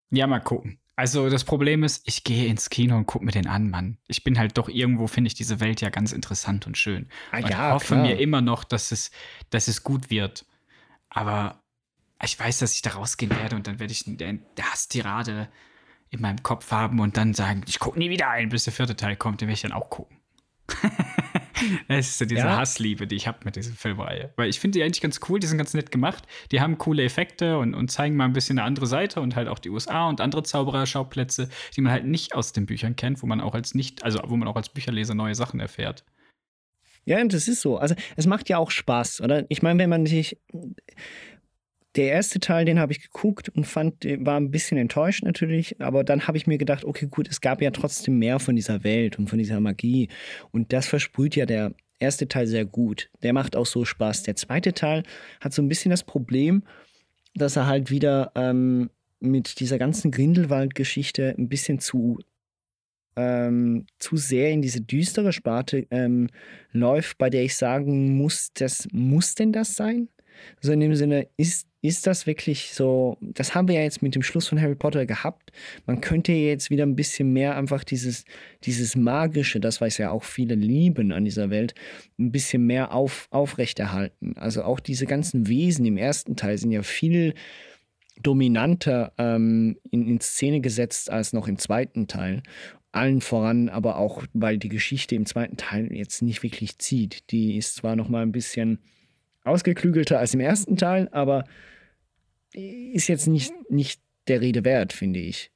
[0.09, 0.79] ja, mal gucken.
[0.95, 3.99] Also das Problem ist, ich gehe ins Kino und gucke mir den an, Mann.
[4.07, 7.07] Ich bin halt doch irgendwo, finde ich diese Welt ja ganz interessant und schön.
[7.31, 8.01] Ah, und ja, hoffe klar.
[8.01, 9.11] mir immer noch, dass es,
[9.51, 10.45] dass es gut wird.
[11.09, 11.61] Aber
[12.23, 15.49] ich weiß, dass ich da rausgehen werde und dann werde ich eine Hasstirade
[16.09, 18.95] in meinem Kopf haben und dann sagen, ich gucke nie wieder ein, bis der vierte
[18.95, 20.17] Teil kommt, den werde ich dann auch gucken.
[21.87, 22.57] Das ist so diese Ja.
[22.57, 24.31] Hassliebe, die ich habe mit dieser Filmreihe.
[24.35, 26.23] Weil ich finde die eigentlich ganz cool, die sind ganz nett gemacht.
[26.51, 29.47] Die haben coole Effekte und, und zeigen mal ein bisschen eine andere Seite und halt
[29.47, 33.27] auch die USA und andere Zaubererschauplätze, die man halt nicht aus den Büchern kennt, wo
[33.27, 36.03] man auch als nicht, also wo man auch als Bücherleser neue Sachen erfährt.
[37.05, 37.77] Ja, und das ist so.
[37.77, 39.45] Also es macht ja auch Spaß, oder?
[39.47, 40.37] Ich meine, wenn man sich.
[41.97, 46.03] Der erste Teil, den habe ich geguckt und fand, war ein bisschen enttäuscht natürlich, aber
[46.03, 49.17] dann habe ich mir gedacht, okay, gut, es gab ja trotzdem mehr von dieser Welt
[49.17, 50.07] und von dieser Magie.
[50.51, 53.09] Und das versprüht ja der erste Teil sehr gut.
[53.23, 54.23] Der macht auch so Spaß.
[54.23, 55.03] Der zweite Teil
[55.41, 56.63] hat so ein bisschen das Problem,
[57.33, 62.19] dass er halt wieder ähm, mit dieser ganzen Grindelwald-Geschichte ein bisschen zu
[63.15, 66.29] ähm, zu sehr in diese düstere Sparte ähm,
[66.71, 70.09] läuft, bei der ich sagen muss, das muss denn das sein?
[70.61, 74.13] So in dem Sinne, ist, ist das wirklich so, das haben wir ja jetzt mit
[74.13, 75.51] dem Schluss von Harry Potter gehabt.
[75.85, 78.25] Man könnte jetzt wieder ein bisschen mehr einfach dieses,
[78.63, 81.73] dieses Magische, das was ja auch viele lieben an dieser Welt,
[82.19, 84.37] ein bisschen mehr auf, aufrechterhalten.
[84.37, 87.33] Also auch diese ganzen Wesen im ersten Teil sind ja viel
[88.21, 92.43] dominanter ähm, in, in Szene gesetzt als noch im zweiten Teil.
[92.91, 97.31] Allen voran, aber auch, weil die Geschichte im zweiten Teil jetzt nicht wirklich zieht.
[97.31, 98.79] Die ist zwar noch mal ein bisschen
[99.43, 101.45] ausgeklügelter als im ersten Teil, aber
[102.53, 105.51] ist jetzt nicht, nicht der Rede wert, finde ich.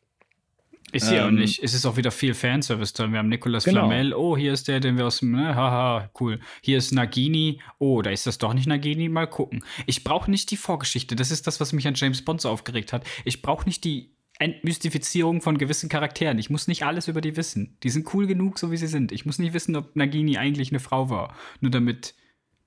[0.92, 1.64] Ist sie ähm, auch nicht.
[1.64, 3.12] Es ist auch wieder viel Fanservice drin.
[3.12, 3.88] Wir haben Nicolas genau.
[3.88, 4.14] Flamel.
[4.14, 6.40] Oh, hier ist der, den wir aus dem, ne, haha, cool.
[6.62, 7.62] Hier ist Nagini.
[7.80, 9.08] Oh, da ist das doch nicht Nagini.
[9.08, 9.64] Mal gucken.
[9.86, 11.16] Ich brauche nicht die Vorgeschichte.
[11.16, 13.06] Das ist das, was mich an James Bond so aufgeregt hat.
[13.24, 16.40] Ich brauche nicht die Entmystifizierung von gewissen Charakteren.
[16.40, 17.78] Ich muss nicht alles über die wissen.
[17.84, 19.12] Die sind cool genug, so wie sie sind.
[19.12, 21.36] Ich muss nicht wissen, ob Nagini eigentlich eine Frau war.
[21.62, 22.16] Nur damit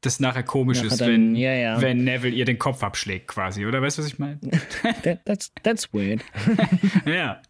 [0.05, 1.81] das nachher komisch nachher ist, dann, wenn, ja, ja.
[1.81, 3.81] wenn Neville ihr den Kopf abschlägt, quasi, oder?
[3.83, 4.39] Weißt du, was ich meine?
[5.03, 6.21] that, that's, that's weird.
[7.07, 7.41] ja,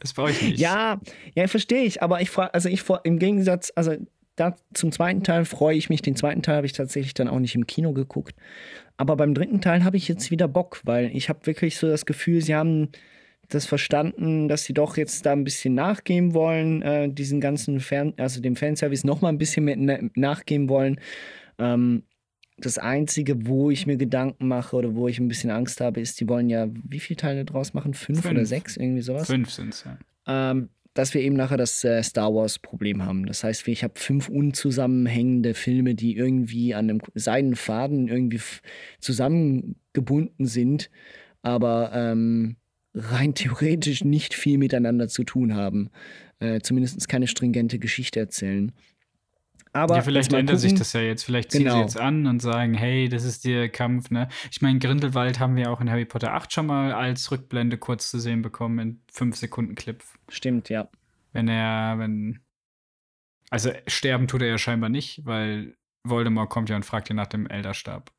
[0.00, 0.58] das brauche ich nicht.
[0.58, 1.00] Ja,
[1.34, 3.96] ja, verstehe ich, aber ich frage, also ich im Gegensatz, also
[4.36, 6.02] da zum zweiten Teil freue ich mich.
[6.02, 8.34] Den zweiten Teil habe ich tatsächlich dann auch nicht im Kino geguckt.
[8.96, 12.06] Aber beim dritten Teil habe ich jetzt wieder Bock, weil ich habe wirklich so das
[12.06, 12.88] Gefühl, sie haben
[13.48, 18.14] das verstanden, dass sie doch jetzt da ein bisschen nachgeben wollen, äh, diesen ganzen Fan,
[18.16, 21.00] also dem Fanservice noch mal ein bisschen mehr nachgeben wollen.
[21.60, 22.02] Ähm,
[22.56, 26.20] das Einzige, wo ich mir Gedanken mache oder wo ich ein bisschen Angst habe, ist,
[26.20, 27.94] die wollen ja, wie viele Teile draus machen?
[27.94, 28.34] Fünf, Fünf.
[28.34, 29.26] oder sechs, irgendwie sowas?
[29.26, 29.98] Fünf sind es, ja.
[30.26, 33.26] Ähm, dass wir eben nachher das äh, Star Wars-Problem haben.
[33.26, 38.40] Das heißt, ich habe fünf unzusammenhängende Filme, die irgendwie an einem Seidenfaden irgendwie
[38.98, 40.90] zusammengebunden sind,
[41.42, 42.56] aber ähm,
[42.94, 45.90] rein theoretisch nicht viel miteinander zu tun haben.
[46.40, 48.72] Äh, Zumindest keine stringente Geschichte erzählen.
[49.72, 50.70] Aber ja, vielleicht ändert gucken.
[50.70, 51.24] sich das ja jetzt.
[51.24, 51.76] Vielleicht ziehen genau.
[51.76, 54.28] sie jetzt an und sagen, hey, das ist der Kampf, ne?
[54.50, 58.10] Ich meine, Grindelwald haben wir auch in Harry Potter 8 schon mal als Rückblende kurz
[58.10, 60.02] zu sehen bekommen in 5 Sekunden Clip.
[60.28, 60.88] Stimmt, ja.
[61.32, 62.40] Wenn er, wenn.
[63.50, 67.26] Also sterben tut er ja scheinbar nicht, weil Voldemort kommt ja und fragt ihn nach
[67.26, 68.10] dem Elderstab.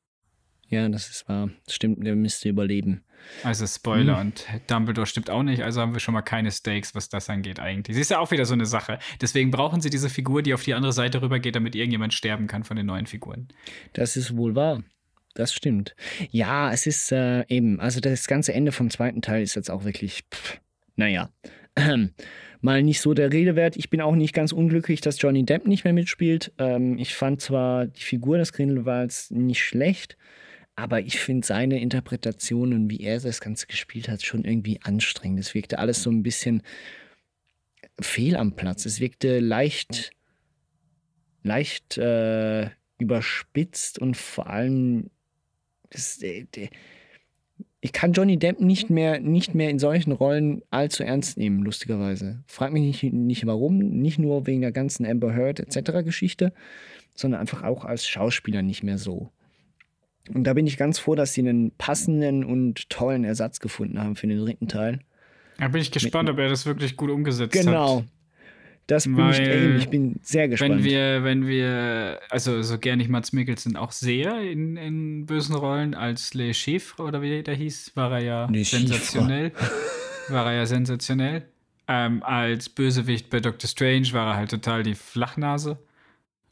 [0.71, 1.49] Ja, das ist wahr.
[1.65, 3.03] Das stimmt, der müsste überleben.
[3.43, 4.21] Also Spoiler mhm.
[4.21, 7.59] und Dumbledore stimmt auch nicht, also haben wir schon mal keine Stakes, was das angeht
[7.59, 7.95] eigentlich.
[7.95, 8.97] Sie ist ja auch wieder so eine Sache.
[9.21, 12.63] Deswegen brauchen sie diese Figur, die auf die andere Seite rübergeht, damit irgendjemand sterben kann
[12.63, 13.49] von den neuen Figuren.
[13.93, 14.81] Das ist wohl wahr.
[15.33, 15.95] Das stimmt.
[16.29, 19.83] Ja, es ist äh, eben, also das ganze Ende vom zweiten Teil ist jetzt auch
[19.83, 20.59] wirklich, pff,
[20.95, 21.29] naja,
[22.61, 23.75] mal nicht so der Rede wert.
[23.75, 26.53] Ich bin auch nicht ganz unglücklich, dass Johnny Depp nicht mehr mitspielt.
[26.57, 30.17] Ähm, ich fand zwar die Figur des Grindelwalds nicht schlecht,
[30.75, 35.39] aber ich finde seine Interpretation und wie er das Ganze gespielt hat, schon irgendwie anstrengend.
[35.39, 36.63] Es wirkte alles so ein bisschen
[37.99, 38.85] fehl am Platz.
[38.85, 40.11] Es wirkte leicht,
[41.43, 45.09] leicht äh, überspitzt und vor allem
[45.89, 46.45] das, äh,
[47.81, 52.43] ich kann Johnny Depp nicht mehr, nicht mehr in solchen Rollen allzu ernst nehmen, lustigerweise.
[52.45, 56.03] Frag mich nicht, nicht warum, nicht nur wegen der ganzen Amber Heard etc.
[56.05, 56.53] Geschichte,
[57.15, 59.31] sondern einfach auch als Schauspieler nicht mehr so.
[60.33, 64.15] Und da bin ich ganz froh, dass sie einen passenden und tollen Ersatz gefunden haben
[64.15, 64.99] für den dritten Teil.
[65.57, 67.97] Da bin ich gespannt, Mit, ob er das wirklich gut umgesetzt genau.
[67.97, 68.03] hat.
[68.03, 68.11] Genau.
[68.87, 70.79] Das bin Weil, ich, ey, ich bin sehr gespannt.
[70.79, 75.55] Wenn wir, wenn wir, also so gerne ich Mats Mikkelsen auch sehe in, in bösen
[75.55, 79.53] Rollen, als Le Chiffre oder wie der hieß, war er ja Le sensationell.
[80.29, 81.43] war er ja sensationell.
[81.87, 85.77] Ähm, als Bösewicht bei Doctor Strange war er halt total die Flachnase.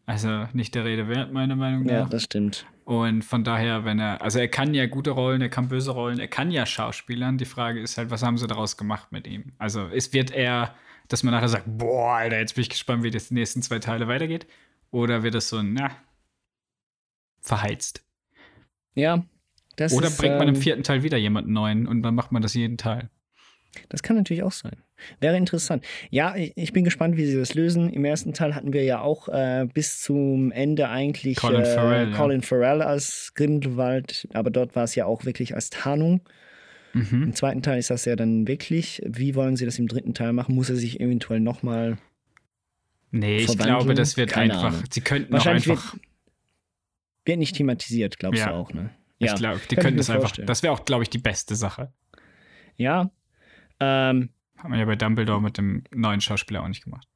[0.05, 1.91] Also nicht der Rede wert, meiner Meinung nach.
[1.91, 2.65] Ja, das stimmt.
[2.89, 6.17] Und von daher, wenn er, also er kann ja gute Rollen, er kann böse Rollen,
[6.17, 7.37] er kann ja Schauspielern.
[7.37, 9.51] Die Frage ist halt, was haben sie daraus gemacht mit ihm?
[9.59, 10.73] Also es wird er,
[11.07, 13.77] dass man nachher sagt, boah, Alter, jetzt bin ich gespannt, wie das die nächsten zwei
[13.77, 14.47] Teile weitergeht.
[14.89, 15.91] Oder wird es so, na,
[17.41, 18.03] verheizt.
[18.95, 19.23] Ja,
[19.75, 22.31] das Oder ist, bringt man im ähm, vierten Teil wieder jemanden neuen und dann macht
[22.31, 23.11] man das jeden Teil.
[23.89, 24.77] Das kann natürlich auch sein.
[25.19, 25.85] Wäre interessant.
[26.09, 27.89] Ja, ich bin gespannt, wie sie das lösen.
[27.89, 32.11] Im ersten Teil hatten wir ja auch äh, bis zum Ende eigentlich Colin, äh, Farrell,
[32.11, 32.47] Colin ja.
[32.47, 36.21] Farrell als Grindelwald, aber dort war es ja auch wirklich als Tarnung.
[36.93, 37.23] Mhm.
[37.23, 39.01] Im zweiten Teil ist das ja dann wirklich.
[39.05, 40.55] Wie wollen sie das im dritten Teil machen?
[40.55, 41.97] Muss er sich eventuell nochmal.
[43.11, 44.73] Nee, ich glaube, das wird Keine einfach.
[44.73, 44.83] Ahnung.
[44.91, 45.93] Sie könnten Wahrscheinlich einfach.
[45.93, 46.03] Wird,
[47.25, 48.49] wird nicht thematisiert, glaubst ja.
[48.49, 48.89] du auch, ne?
[49.19, 50.31] Ja, ich glaube, die könnten das einfach.
[50.31, 51.91] Das wäre auch, glaube ich, die beste Sache.
[52.75, 53.11] Ja,
[53.79, 57.07] ähm, Hat man ja bei Dumbledore mit dem neuen Schauspieler auch nicht gemacht.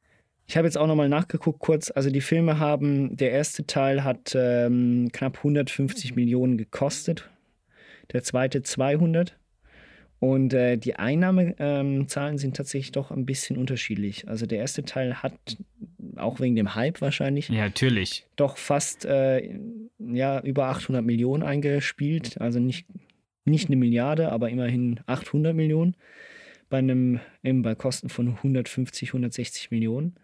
[0.45, 1.89] Ich habe jetzt auch nochmal nachgeguckt kurz.
[1.89, 7.29] Also die Filme haben, der erste Teil hat ähm, knapp 150 Millionen gekostet,
[8.11, 9.37] der zweite 200
[10.19, 14.27] Und äh, die Einnahmezahlen sind tatsächlich doch ein bisschen unterschiedlich.
[14.27, 15.33] Also der erste Teil hat,
[16.17, 18.25] auch wegen dem Hype wahrscheinlich, Ja, natürlich.
[18.35, 19.57] doch fast äh,
[19.99, 22.39] ja, über 800 Millionen eingespielt.
[22.41, 22.85] Also nicht,
[23.45, 25.95] nicht eine Milliarde, aber immerhin 800 Millionen.
[26.73, 30.15] Bei einem, eben bei Kosten von 150, 160 Millionen.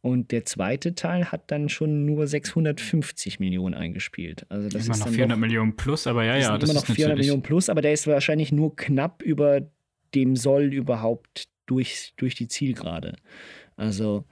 [0.00, 4.46] Und der zweite Teil hat dann schon nur 650 Millionen eingespielt.
[4.48, 6.70] Also das immer ist noch dann 400 doch, Millionen plus, aber ja, das ja, das
[6.70, 7.26] immer ist noch 400 natürlich.
[7.26, 9.60] Millionen plus, aber der ist wahrscheinlich nur knapp über
[10.14, 13.16] dem Soll überhaupt durch, durch die Zielgerade.
[13.76, 14.24] Also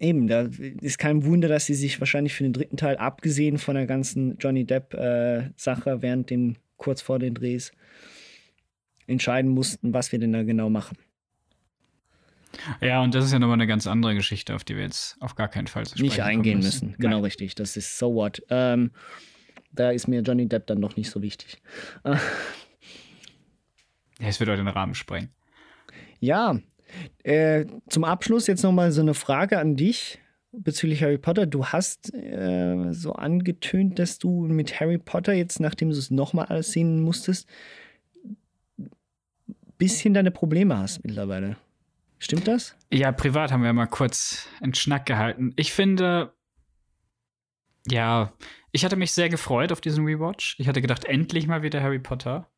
[0.00, 0.48] eben, da
[0.80, 4.38] ist kein Wunder, dass sie sich wahrscheinlich für den dritten Teil, abgesehen von der ganzen
[4.38, 7.70] Johnny Depp-Sache während dem, kurz vor den Drehs,
[9.06, 10.96] entscheiden mussten, was wir denn da genau machen.
[12.80, 15.34] Ja, und das ist ja nochmal eine ganz andere Geschichte, auf die wir jetzt auf
[15.34, 16.94] gar keinen Fall zu sprechen Nicht eingehen müssen.
[16.98, 17.24] Genau Nein.
[17.24, 17.54] richtig.
[17.54, 18.42] Das ist so what.
[18.50, 18.90] Ähm,
[19.72, 21.60] da ist mir Johnny Depp dann noch nicht so wichtig.
[24.20, 25.30] Ja, es wird heute den Rahmen sprengen.
[26.20, 26.56] Ja,
[27.24, 30.20] äh, zum Abschluss jetzt nochmal so eine Frage an dich
[30.52, 31.46] bezüglich Harry Potter.
[31.46, 36.46] Du hast äh, so angetönt, dass du mit Harry Potter jetzt, nachdem du es nochmal
[36.46, 37.48] alles sehen musstest,
[39.82, 41.56] bisschen deine Probleme hast mittlerweile.
[42.20, 42.76] Stimmt das?
[42.92, 45.52] Ja, privat haben wir mal kurz einen Schnack gehalten.
[45.56, 46.36] Ich finde,
[47.88, 48.32] ja,
[48.70, 50.54] ich hatte mich sehr gefreut auf diesen Rewatch.
[50.60, 52.48] Ich hatte gedacht, endlich mal wieder Harry Potter.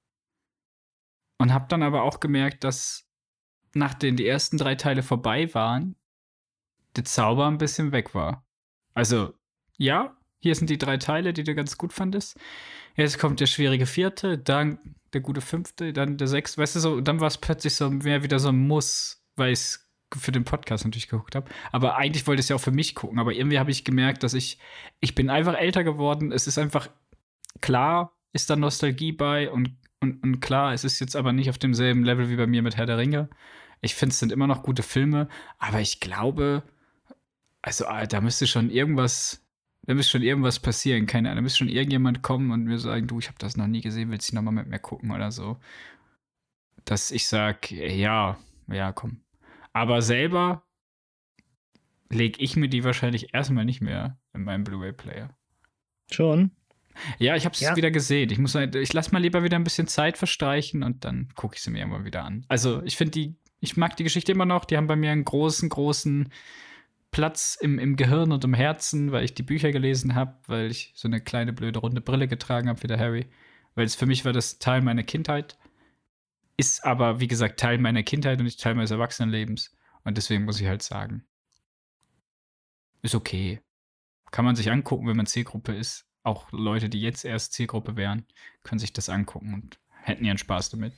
[1.38, 3.09] Und habe dann aber auch gemerkt, dass
[3.72, 5.96] nachdem die ersten drei Teile vorbei waren,
[6.94, 8.46] der Zauber ein bisschen weg war.
[8.92, 9.32] Also,
[9.78, 10.14] ja,
[10.45, 12.39] hier sind die drei Teile, die du ganz gut fandest.
[12.97, 14.79] Jetzt kommt der schwierige vierte, dann
[15.15, 16.61] der gute fünfte, dann der sechste.
[16.61, 19.61] Weißt du, so, dann war es plötzlich so mehr wieder so ein Muss, weil ich
[19.61, 21.51] es für den Podcast natürlich geguckt habe.
[21.73, 23.19] Aber eigentlich wollte ich es ja auch für mich gucken.
[23.19, 24.59] Aber irgendwie habe ich gemerkt, dass ich,
[25.01, 26.31] ich bin einfach älter geworden.
[26.31, 26.91] Es ist einfach,
[27.62, 31.57] klar ist da Nostalgie bei und, und, und klar, es ist jetzt aber nicht auf
[31.57, 33.31] demselben Level wie bei mir mit Herr der Ringe.
[33.81, 35.27] Ich finde, es sind immer noch gute Filme,
[35.59, 36.65] aber ich glaube,
[37.62, 39.44] also ah, da müsste schon irgendwas,
[39.86, 43.06] da müsste schon irgendwas passieren, keine Ahnung, da müsste schon irgendjemand kommen und mir sagen,
[43.06, 45.31] du, ich habe das noch nie gesehen, willst du noch mal mit mir gucken oder
[45.31, 45.59] so.
[46.85, 48.39] Dass ich sag, ja,
[48.69, 49.20] ja, komm.
[49.73, 50.62] Aber selber
[52.11, 55.31] lege ich mir die wahrscheinlich erstmal nicht mehr in meinem Blu-ray-Player.
[56.11, 56.51] Schon.
[57.19, 57.74] Ja, ich habe es Ja.
[57.74, 58.31] wieder gesehen.
[58.31, 61.56] Ich muss, halt- ich lasse mal lieber wieder ein bisschen Zeit verstreichen und dann gucke
[61.56, 62.44] ich sie mir irgendwann wieder an.
[62.48, 64.65] Also ich finde die, ich mag die Geschichte immer noch.
[64.65, 66.28] Die haben bei mir einen großen, großen
[67.15, 70.93] Platz im, im Gehirn und im Herzen, weil ich die Bücher gelesen habe, weil ich
[70.97, 73.27] so eine kleine blöde runde Brille getragen habe wie der Harry.
[73.77, 75.57] Weil es für mich war das Teil meiner Kindheit.
[76.57, 79.77] Ist aber, wie gesagt, Teil meiner Kindheit und nicht Teil meines Erwachsenenlebens.
[80.03, 81.24] Und deswegen muss ich halt sagen,
[83.03, 83.61] ist okay.
[84.32, 86.09] Kann man sich angucken, wenn man Zielgruppe ist.
[86.24, 88.27] Auch Leute, die jetzt erst Zielgruppe wären,
[88.65, 90.95] können sich das angucken und hätten ihren Spaß damit.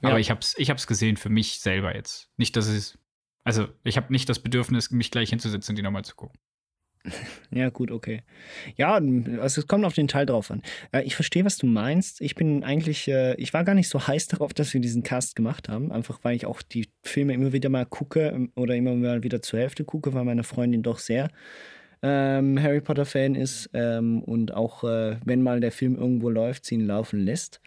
[0.00, 0.10] Ja.
[0.10, 2.30] Aber ich hab's, ich hab's gesehen für mich selber jetzt.
[2.36, 2.98] Nicht, dass es.
[3.44, 6.38] Also, ich habe nicht das Bedürfnis, mich gleich hinzusetzen und die nochmal zu gucken.
[7.50, 8.22] Ja, gut, okay.
[8.76, 10.62] Ja, also es kommt auf den Teil drauf an.
[10.90, 12.20] Äh, Ich verstehe, was du meinst.
[12.20, 15.36] Ich bin eigentlich, äh, ich war gar nicht so heiß darauf, dass wir diesen Cast
[15.36, 15.92] gemacht haben.
[15.92, 19.42] Einfach weil ich auch die Filme immer wieder mal gucke ähm, oder immer mal wieder
[19.42, 21.28] zur Hälfte gucke, weil meine Freundin doch sehr
[22.02, 26.74] ähm, Harry Potter-Fan ist ähm, und auch, äh, wenn mal der Film irgendwo läuft, sie
[26.74, 27.60] ihn laufen lässt.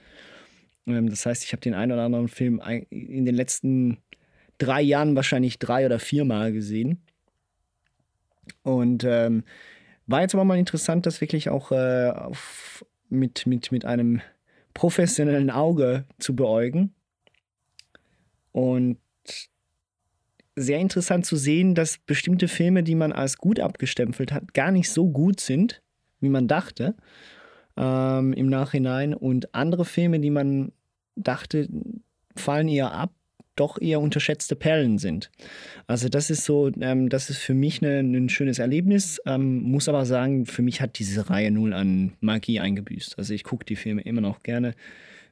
[0.85, 3.97] Ähm, das heißt, ich habe den einen oder anderen Film in den letzten
[4.57, 7.01] drei Jahren wahrscheinlich drei oder viermal gesehen.
[8.63, 9.43] Und ähm,
[10.07, 14.21] war jetzt aber mal interessant, das wirklich auch äh, auf, mit, mit, mit einem
[14.73, 16.93] professionellen Auge zu beäugen.
[18.51, 18.97] Und
[20.55, 24.89] sehr interessant zu sehen, dass bestimmte Filme, die man als gut abgestempelt hat, gar nicht
[24.89, 25.81] so gut sind,
[26.19, 26.95] wie man dachte
[27.75, 29.13] ähm, im Nachhinein.
[29.13, 30.71] Und andere Filme, die man
[31.15, 31.69] dachte,
[32.35, 33.11] fallen eher ab,
[33.59, 35.29] doch eher unterschätzte Perlen sind.
[35.85, 39.21] Also das ist so, ähm, das ist für mich ne- ein schönes Erlebnis.
[39.25, 43.17] Ähm, muss aber sagen, für mich hat diese Reihe null an Magie eingebüßt.
[43.17, 44.73] Also ich gucke die Filme immer noch gerne.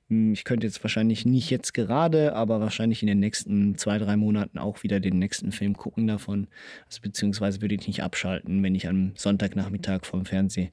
[0.10, 4.18] Hm, Ich könnte jetzt wahrscheinlich nicht jetzt gerade, aber wahrscheinlich in den nächsten zwei, drei
[4.18, 6.48] Monaten auch wieder den nächsten Film gucken davon.
[6.86, 10.70] Also beziehungsweise würde ich nicht abschalten, wenn ich am Sonntagnachmittag vom Fernsehen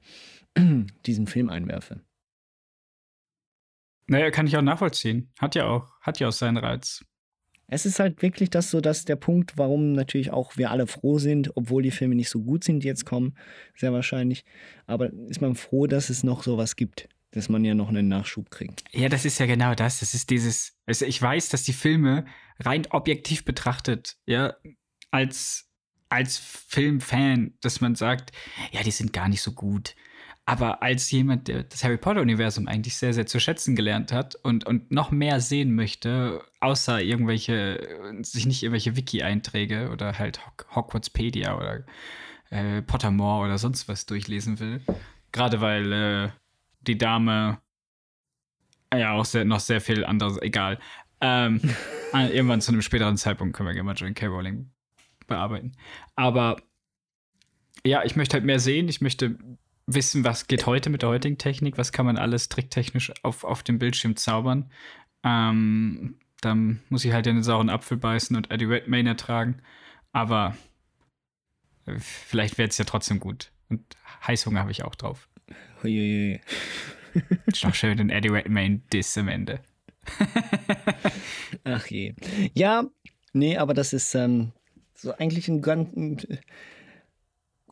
[1.05, 2.01] diesen Film einwerfe.
[4.07, 5.31] Naja, kann ich auch nachvollziehen.
[5.39, 7.03] Hat ja auch, hat ja auch seinen Reiz.
[7.73, 11.17] Es ist halt wirklich das so, dass der Punkt, warum natürlich auch wir alle froh
[11.17, 13.35] sind, obwohl die Filme nicht so gut sind, die jetzt kommen,
[13.75, 14.45] sehr wahrscheinlich.
[14.85, 18.51] Aber ist man froh, dass es noch sowas gibt, dass man ja noch einen Nachschub
[18.51, 18.83] kriegt.
[18.91, 20.01] Ja, das ist ja genau das.
[20.01, 20.77] Das ist dieses.
[20.85, 22.25] Also ich weiß, dass die Filme
[22.59, 24.55] rein objektiv betrachtet, ja,
[25.09, 25.69] als
[26.09, 28.33] als Filmfan, dass man sagt,
[28.71, 29.95] ja, die sind gar nicht so gut.
[30.45, 34.65] Aber als jemand, der das Harry Potter-Universum eigentlich sehr, sehr zu schätzen gelernt hat und,
[34.65, 37.87] und noch mehr sehen möchte, außer irgendwelche,
[38.23, 40.41] sich nicht irgendwelche Wiki-Einträge oder halt
[40.75, 41.85] Hogwartspedia oder
[42.49, 44.81] äh, Pottermore oder sonst was durchlesen will.
[45.31, 46.29] Gerade weil äh,
[46.81, 47.59] die Dame
[48.93, 50.77] ja auch sehr, noch sehr viel anderes, egal.
[51.21, 51.61] Ähm,
[52.13, 54.27] irgendwann zu einem späteren Zeitpunkt können wir gerne mal Joan K.
[54.27, 54.71] Rowling
[55.25, 55.71] bearbeiten.
[56.15, 56.57] Aber
[57.85, 58.87] ja, ich möchte halt mehr sehen.
[58.89, 59.37] Ich möchte
[59.85, 63.63] wissen, was geht heute mit der heutigen Technik, was kann man alles tricktechnisch auf, auf
[63.63, 64.71] dem Bildschirm zaubern.
[65.23, 69.61] Ähm, dann muss ich halt in den sauren Apfel beißen und Eddie Redmayne ertragen.
[70.11, 70.57] Aber
[71.85, 73.51] äh, vielleicht wird es ja trotzdem gut.
[73.69, 73.81] Und
[74.27, 75.29] Heißhunger habe ich auch drauf.
[75.81, 76.41] Huiuiui.
[77.45, 79.61] Ist doch schön, den Eddie Redmayne-Diss am Ende.
[81.63, 82.15] Ach je.
[82.53, 82.85] Ja,
[83.33, 84.51] nee, aber das ist ähm,
[84.95, 86.27] so eigentlich ein ganz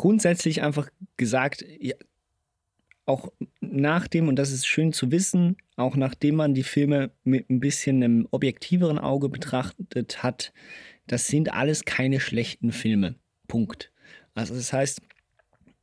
[0.02, 1.94] grundsätzlich einfach gesagt, ja,
[3.06, 7.60] auch nachdem, und das ist schön zu wissen, auch nachdem man die Filme mit ein
[7.60, 10.54] bisschen einem objektiveren Auge betrachtet hat,
[11.06, 13.14] das sind alles keine schlechten Filme.
[13.48, 13.92] Punkt.
[14.34, 15.02] Also das heißt,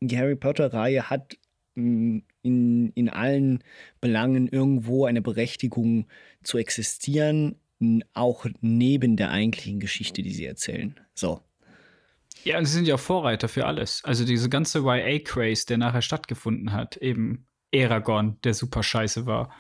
[0.00, 1.38] die Harry Potter-Reihe hat
[1.76, 3.62] mm, in, in allen
[4.00, 6.08] Belangen irgendwo eine Berechtigung
[6.42, 7.54] zu existieren,
[8.14, 10.98] auch neben der eigentlichen Geschichte, die sie erzählen.
[11.14, 11.40] So.
[12.44, 14.02] Ja, und sie sind ja auch Vorreiter für alles.
[14.04, 19.50] Also diese ganze YA-Craze, der nachher stattgefunden hat, eben Aragorn, der super scheiße war.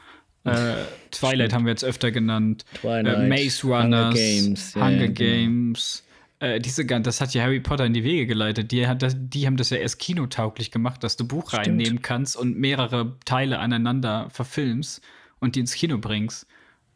[0.44, 0.74] Äh,
[1.10, 2.64] Twilight haben wir jetzt öfter genannt.
[2.80, 4.74] Twilight, äh, Maze Runners, Hunger Games.
[4.74, 5.12] ja, Hunger genau.
[5.12, 6.04] Games.
[6.40, 8.70] Äh, diese, das hat ja Harry Potter in die Wege geleitet.
[8.70, 11.82] Die, hat das, die haben das ja erst kinotauglich gemacht, dass du Buchreihen Stimmt.
[11.82, 15.02] nehmen kannst und mehrere Teile aneinander verfilmst
[15.40, 16.46] und die ins Kino bringst.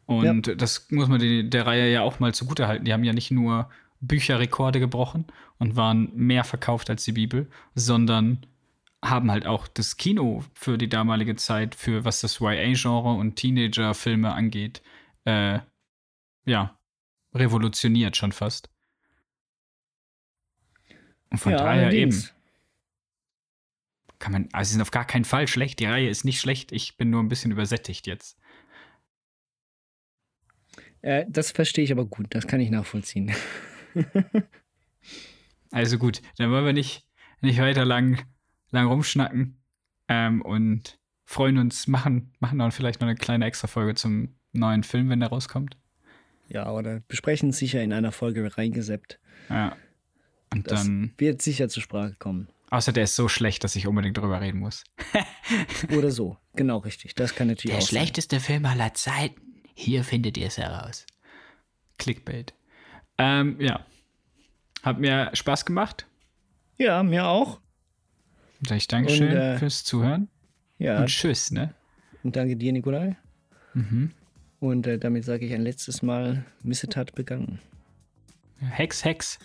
[0.05, 2.85] Und das muss man die, der Reihe ja auch mal zugutehalten.
[2.85, 3.69] Die haben ja nicht nur
[4.07, 5.25] Bücherrekorde gebrochen
[5.59, 8.45] und waren mehr verkauft als die Bibel, sondern
[9.03, 14.33] haben halt auch das Kino für die damalige Zeit, für was das YA-Genre und Teenager-Filme
[14.33, 14.81] angeht,
[15.25, 15.59] äh,
[16.45, 16.77] ja,
[17.33, 18.69] revolutioniert schon fast.
[21.29, 22.29] Und von Ja, daher eben.
[24.19, 25.79] Kann man, also sie sind auf gar keinen Fall schlecht.
[25.79, 26.71] Die Reihe ist nicht schlecht.
[26.71, 28.37] Ich bin nur ein bisschen übersättigt jetzt.
[31.01, 33.33] Äh, das verstehe ich aber gut, das kann ich nachvollziehen.
[35.71, 37.07] Also gut, dann wollen wir nicht,
[37.41, 38.23] nicht weiter lang,
[38.69, 39.57] lang rumschnacken
[40.07, 45.09] ähm, und freuen uns, machen, machen dann vielleicht noch eine kleine Extra-Folge zum neuen Film,
[45.09, 45.75] wenn der rauskommt.
[46.47, 49.19] Ja, oder besprechen es sicher in einer Folge reingeseppt.
[49.49, 49.75] Ja.
[50.53, 52.49] Und Das dann, wird sicher zur Sprache kommen.
[52.69, 54.83] außer der ist so schlecht, dass ich unbedingt drüber reden muss.
[55.97, 56.37] Oder so.
[56.55, 57.15] Genau richtig.
[57.15, 59.41] Das kann natürlich Der schlechteste Film aller Zeiten.
[59.73, 61.07] Hier findet ihr es heraus.
[61.97, 62.53] Clickbait.
[63.17, 63.85] Ähm, ja.
[64.81, 66.07] Hat mir Spaß gemacht.
[66.77, 67.59] Ja, mir auch.
[68.67, 70.29] Sag ich Dankeschön Und, äh, fürs Zuhören.
[70.77, 70.99] Ja.
[70.99, 71.73] Und tschüss, ne?
[72.23, 73.17] Und danke dir, Nikolai.
[73.73, 74.11] Mhm.
[74.59, 77.59] Und äh, damit sage ich ein letztes Mal Missetat begangen.
[78.59, 79.39] Hex, Hex.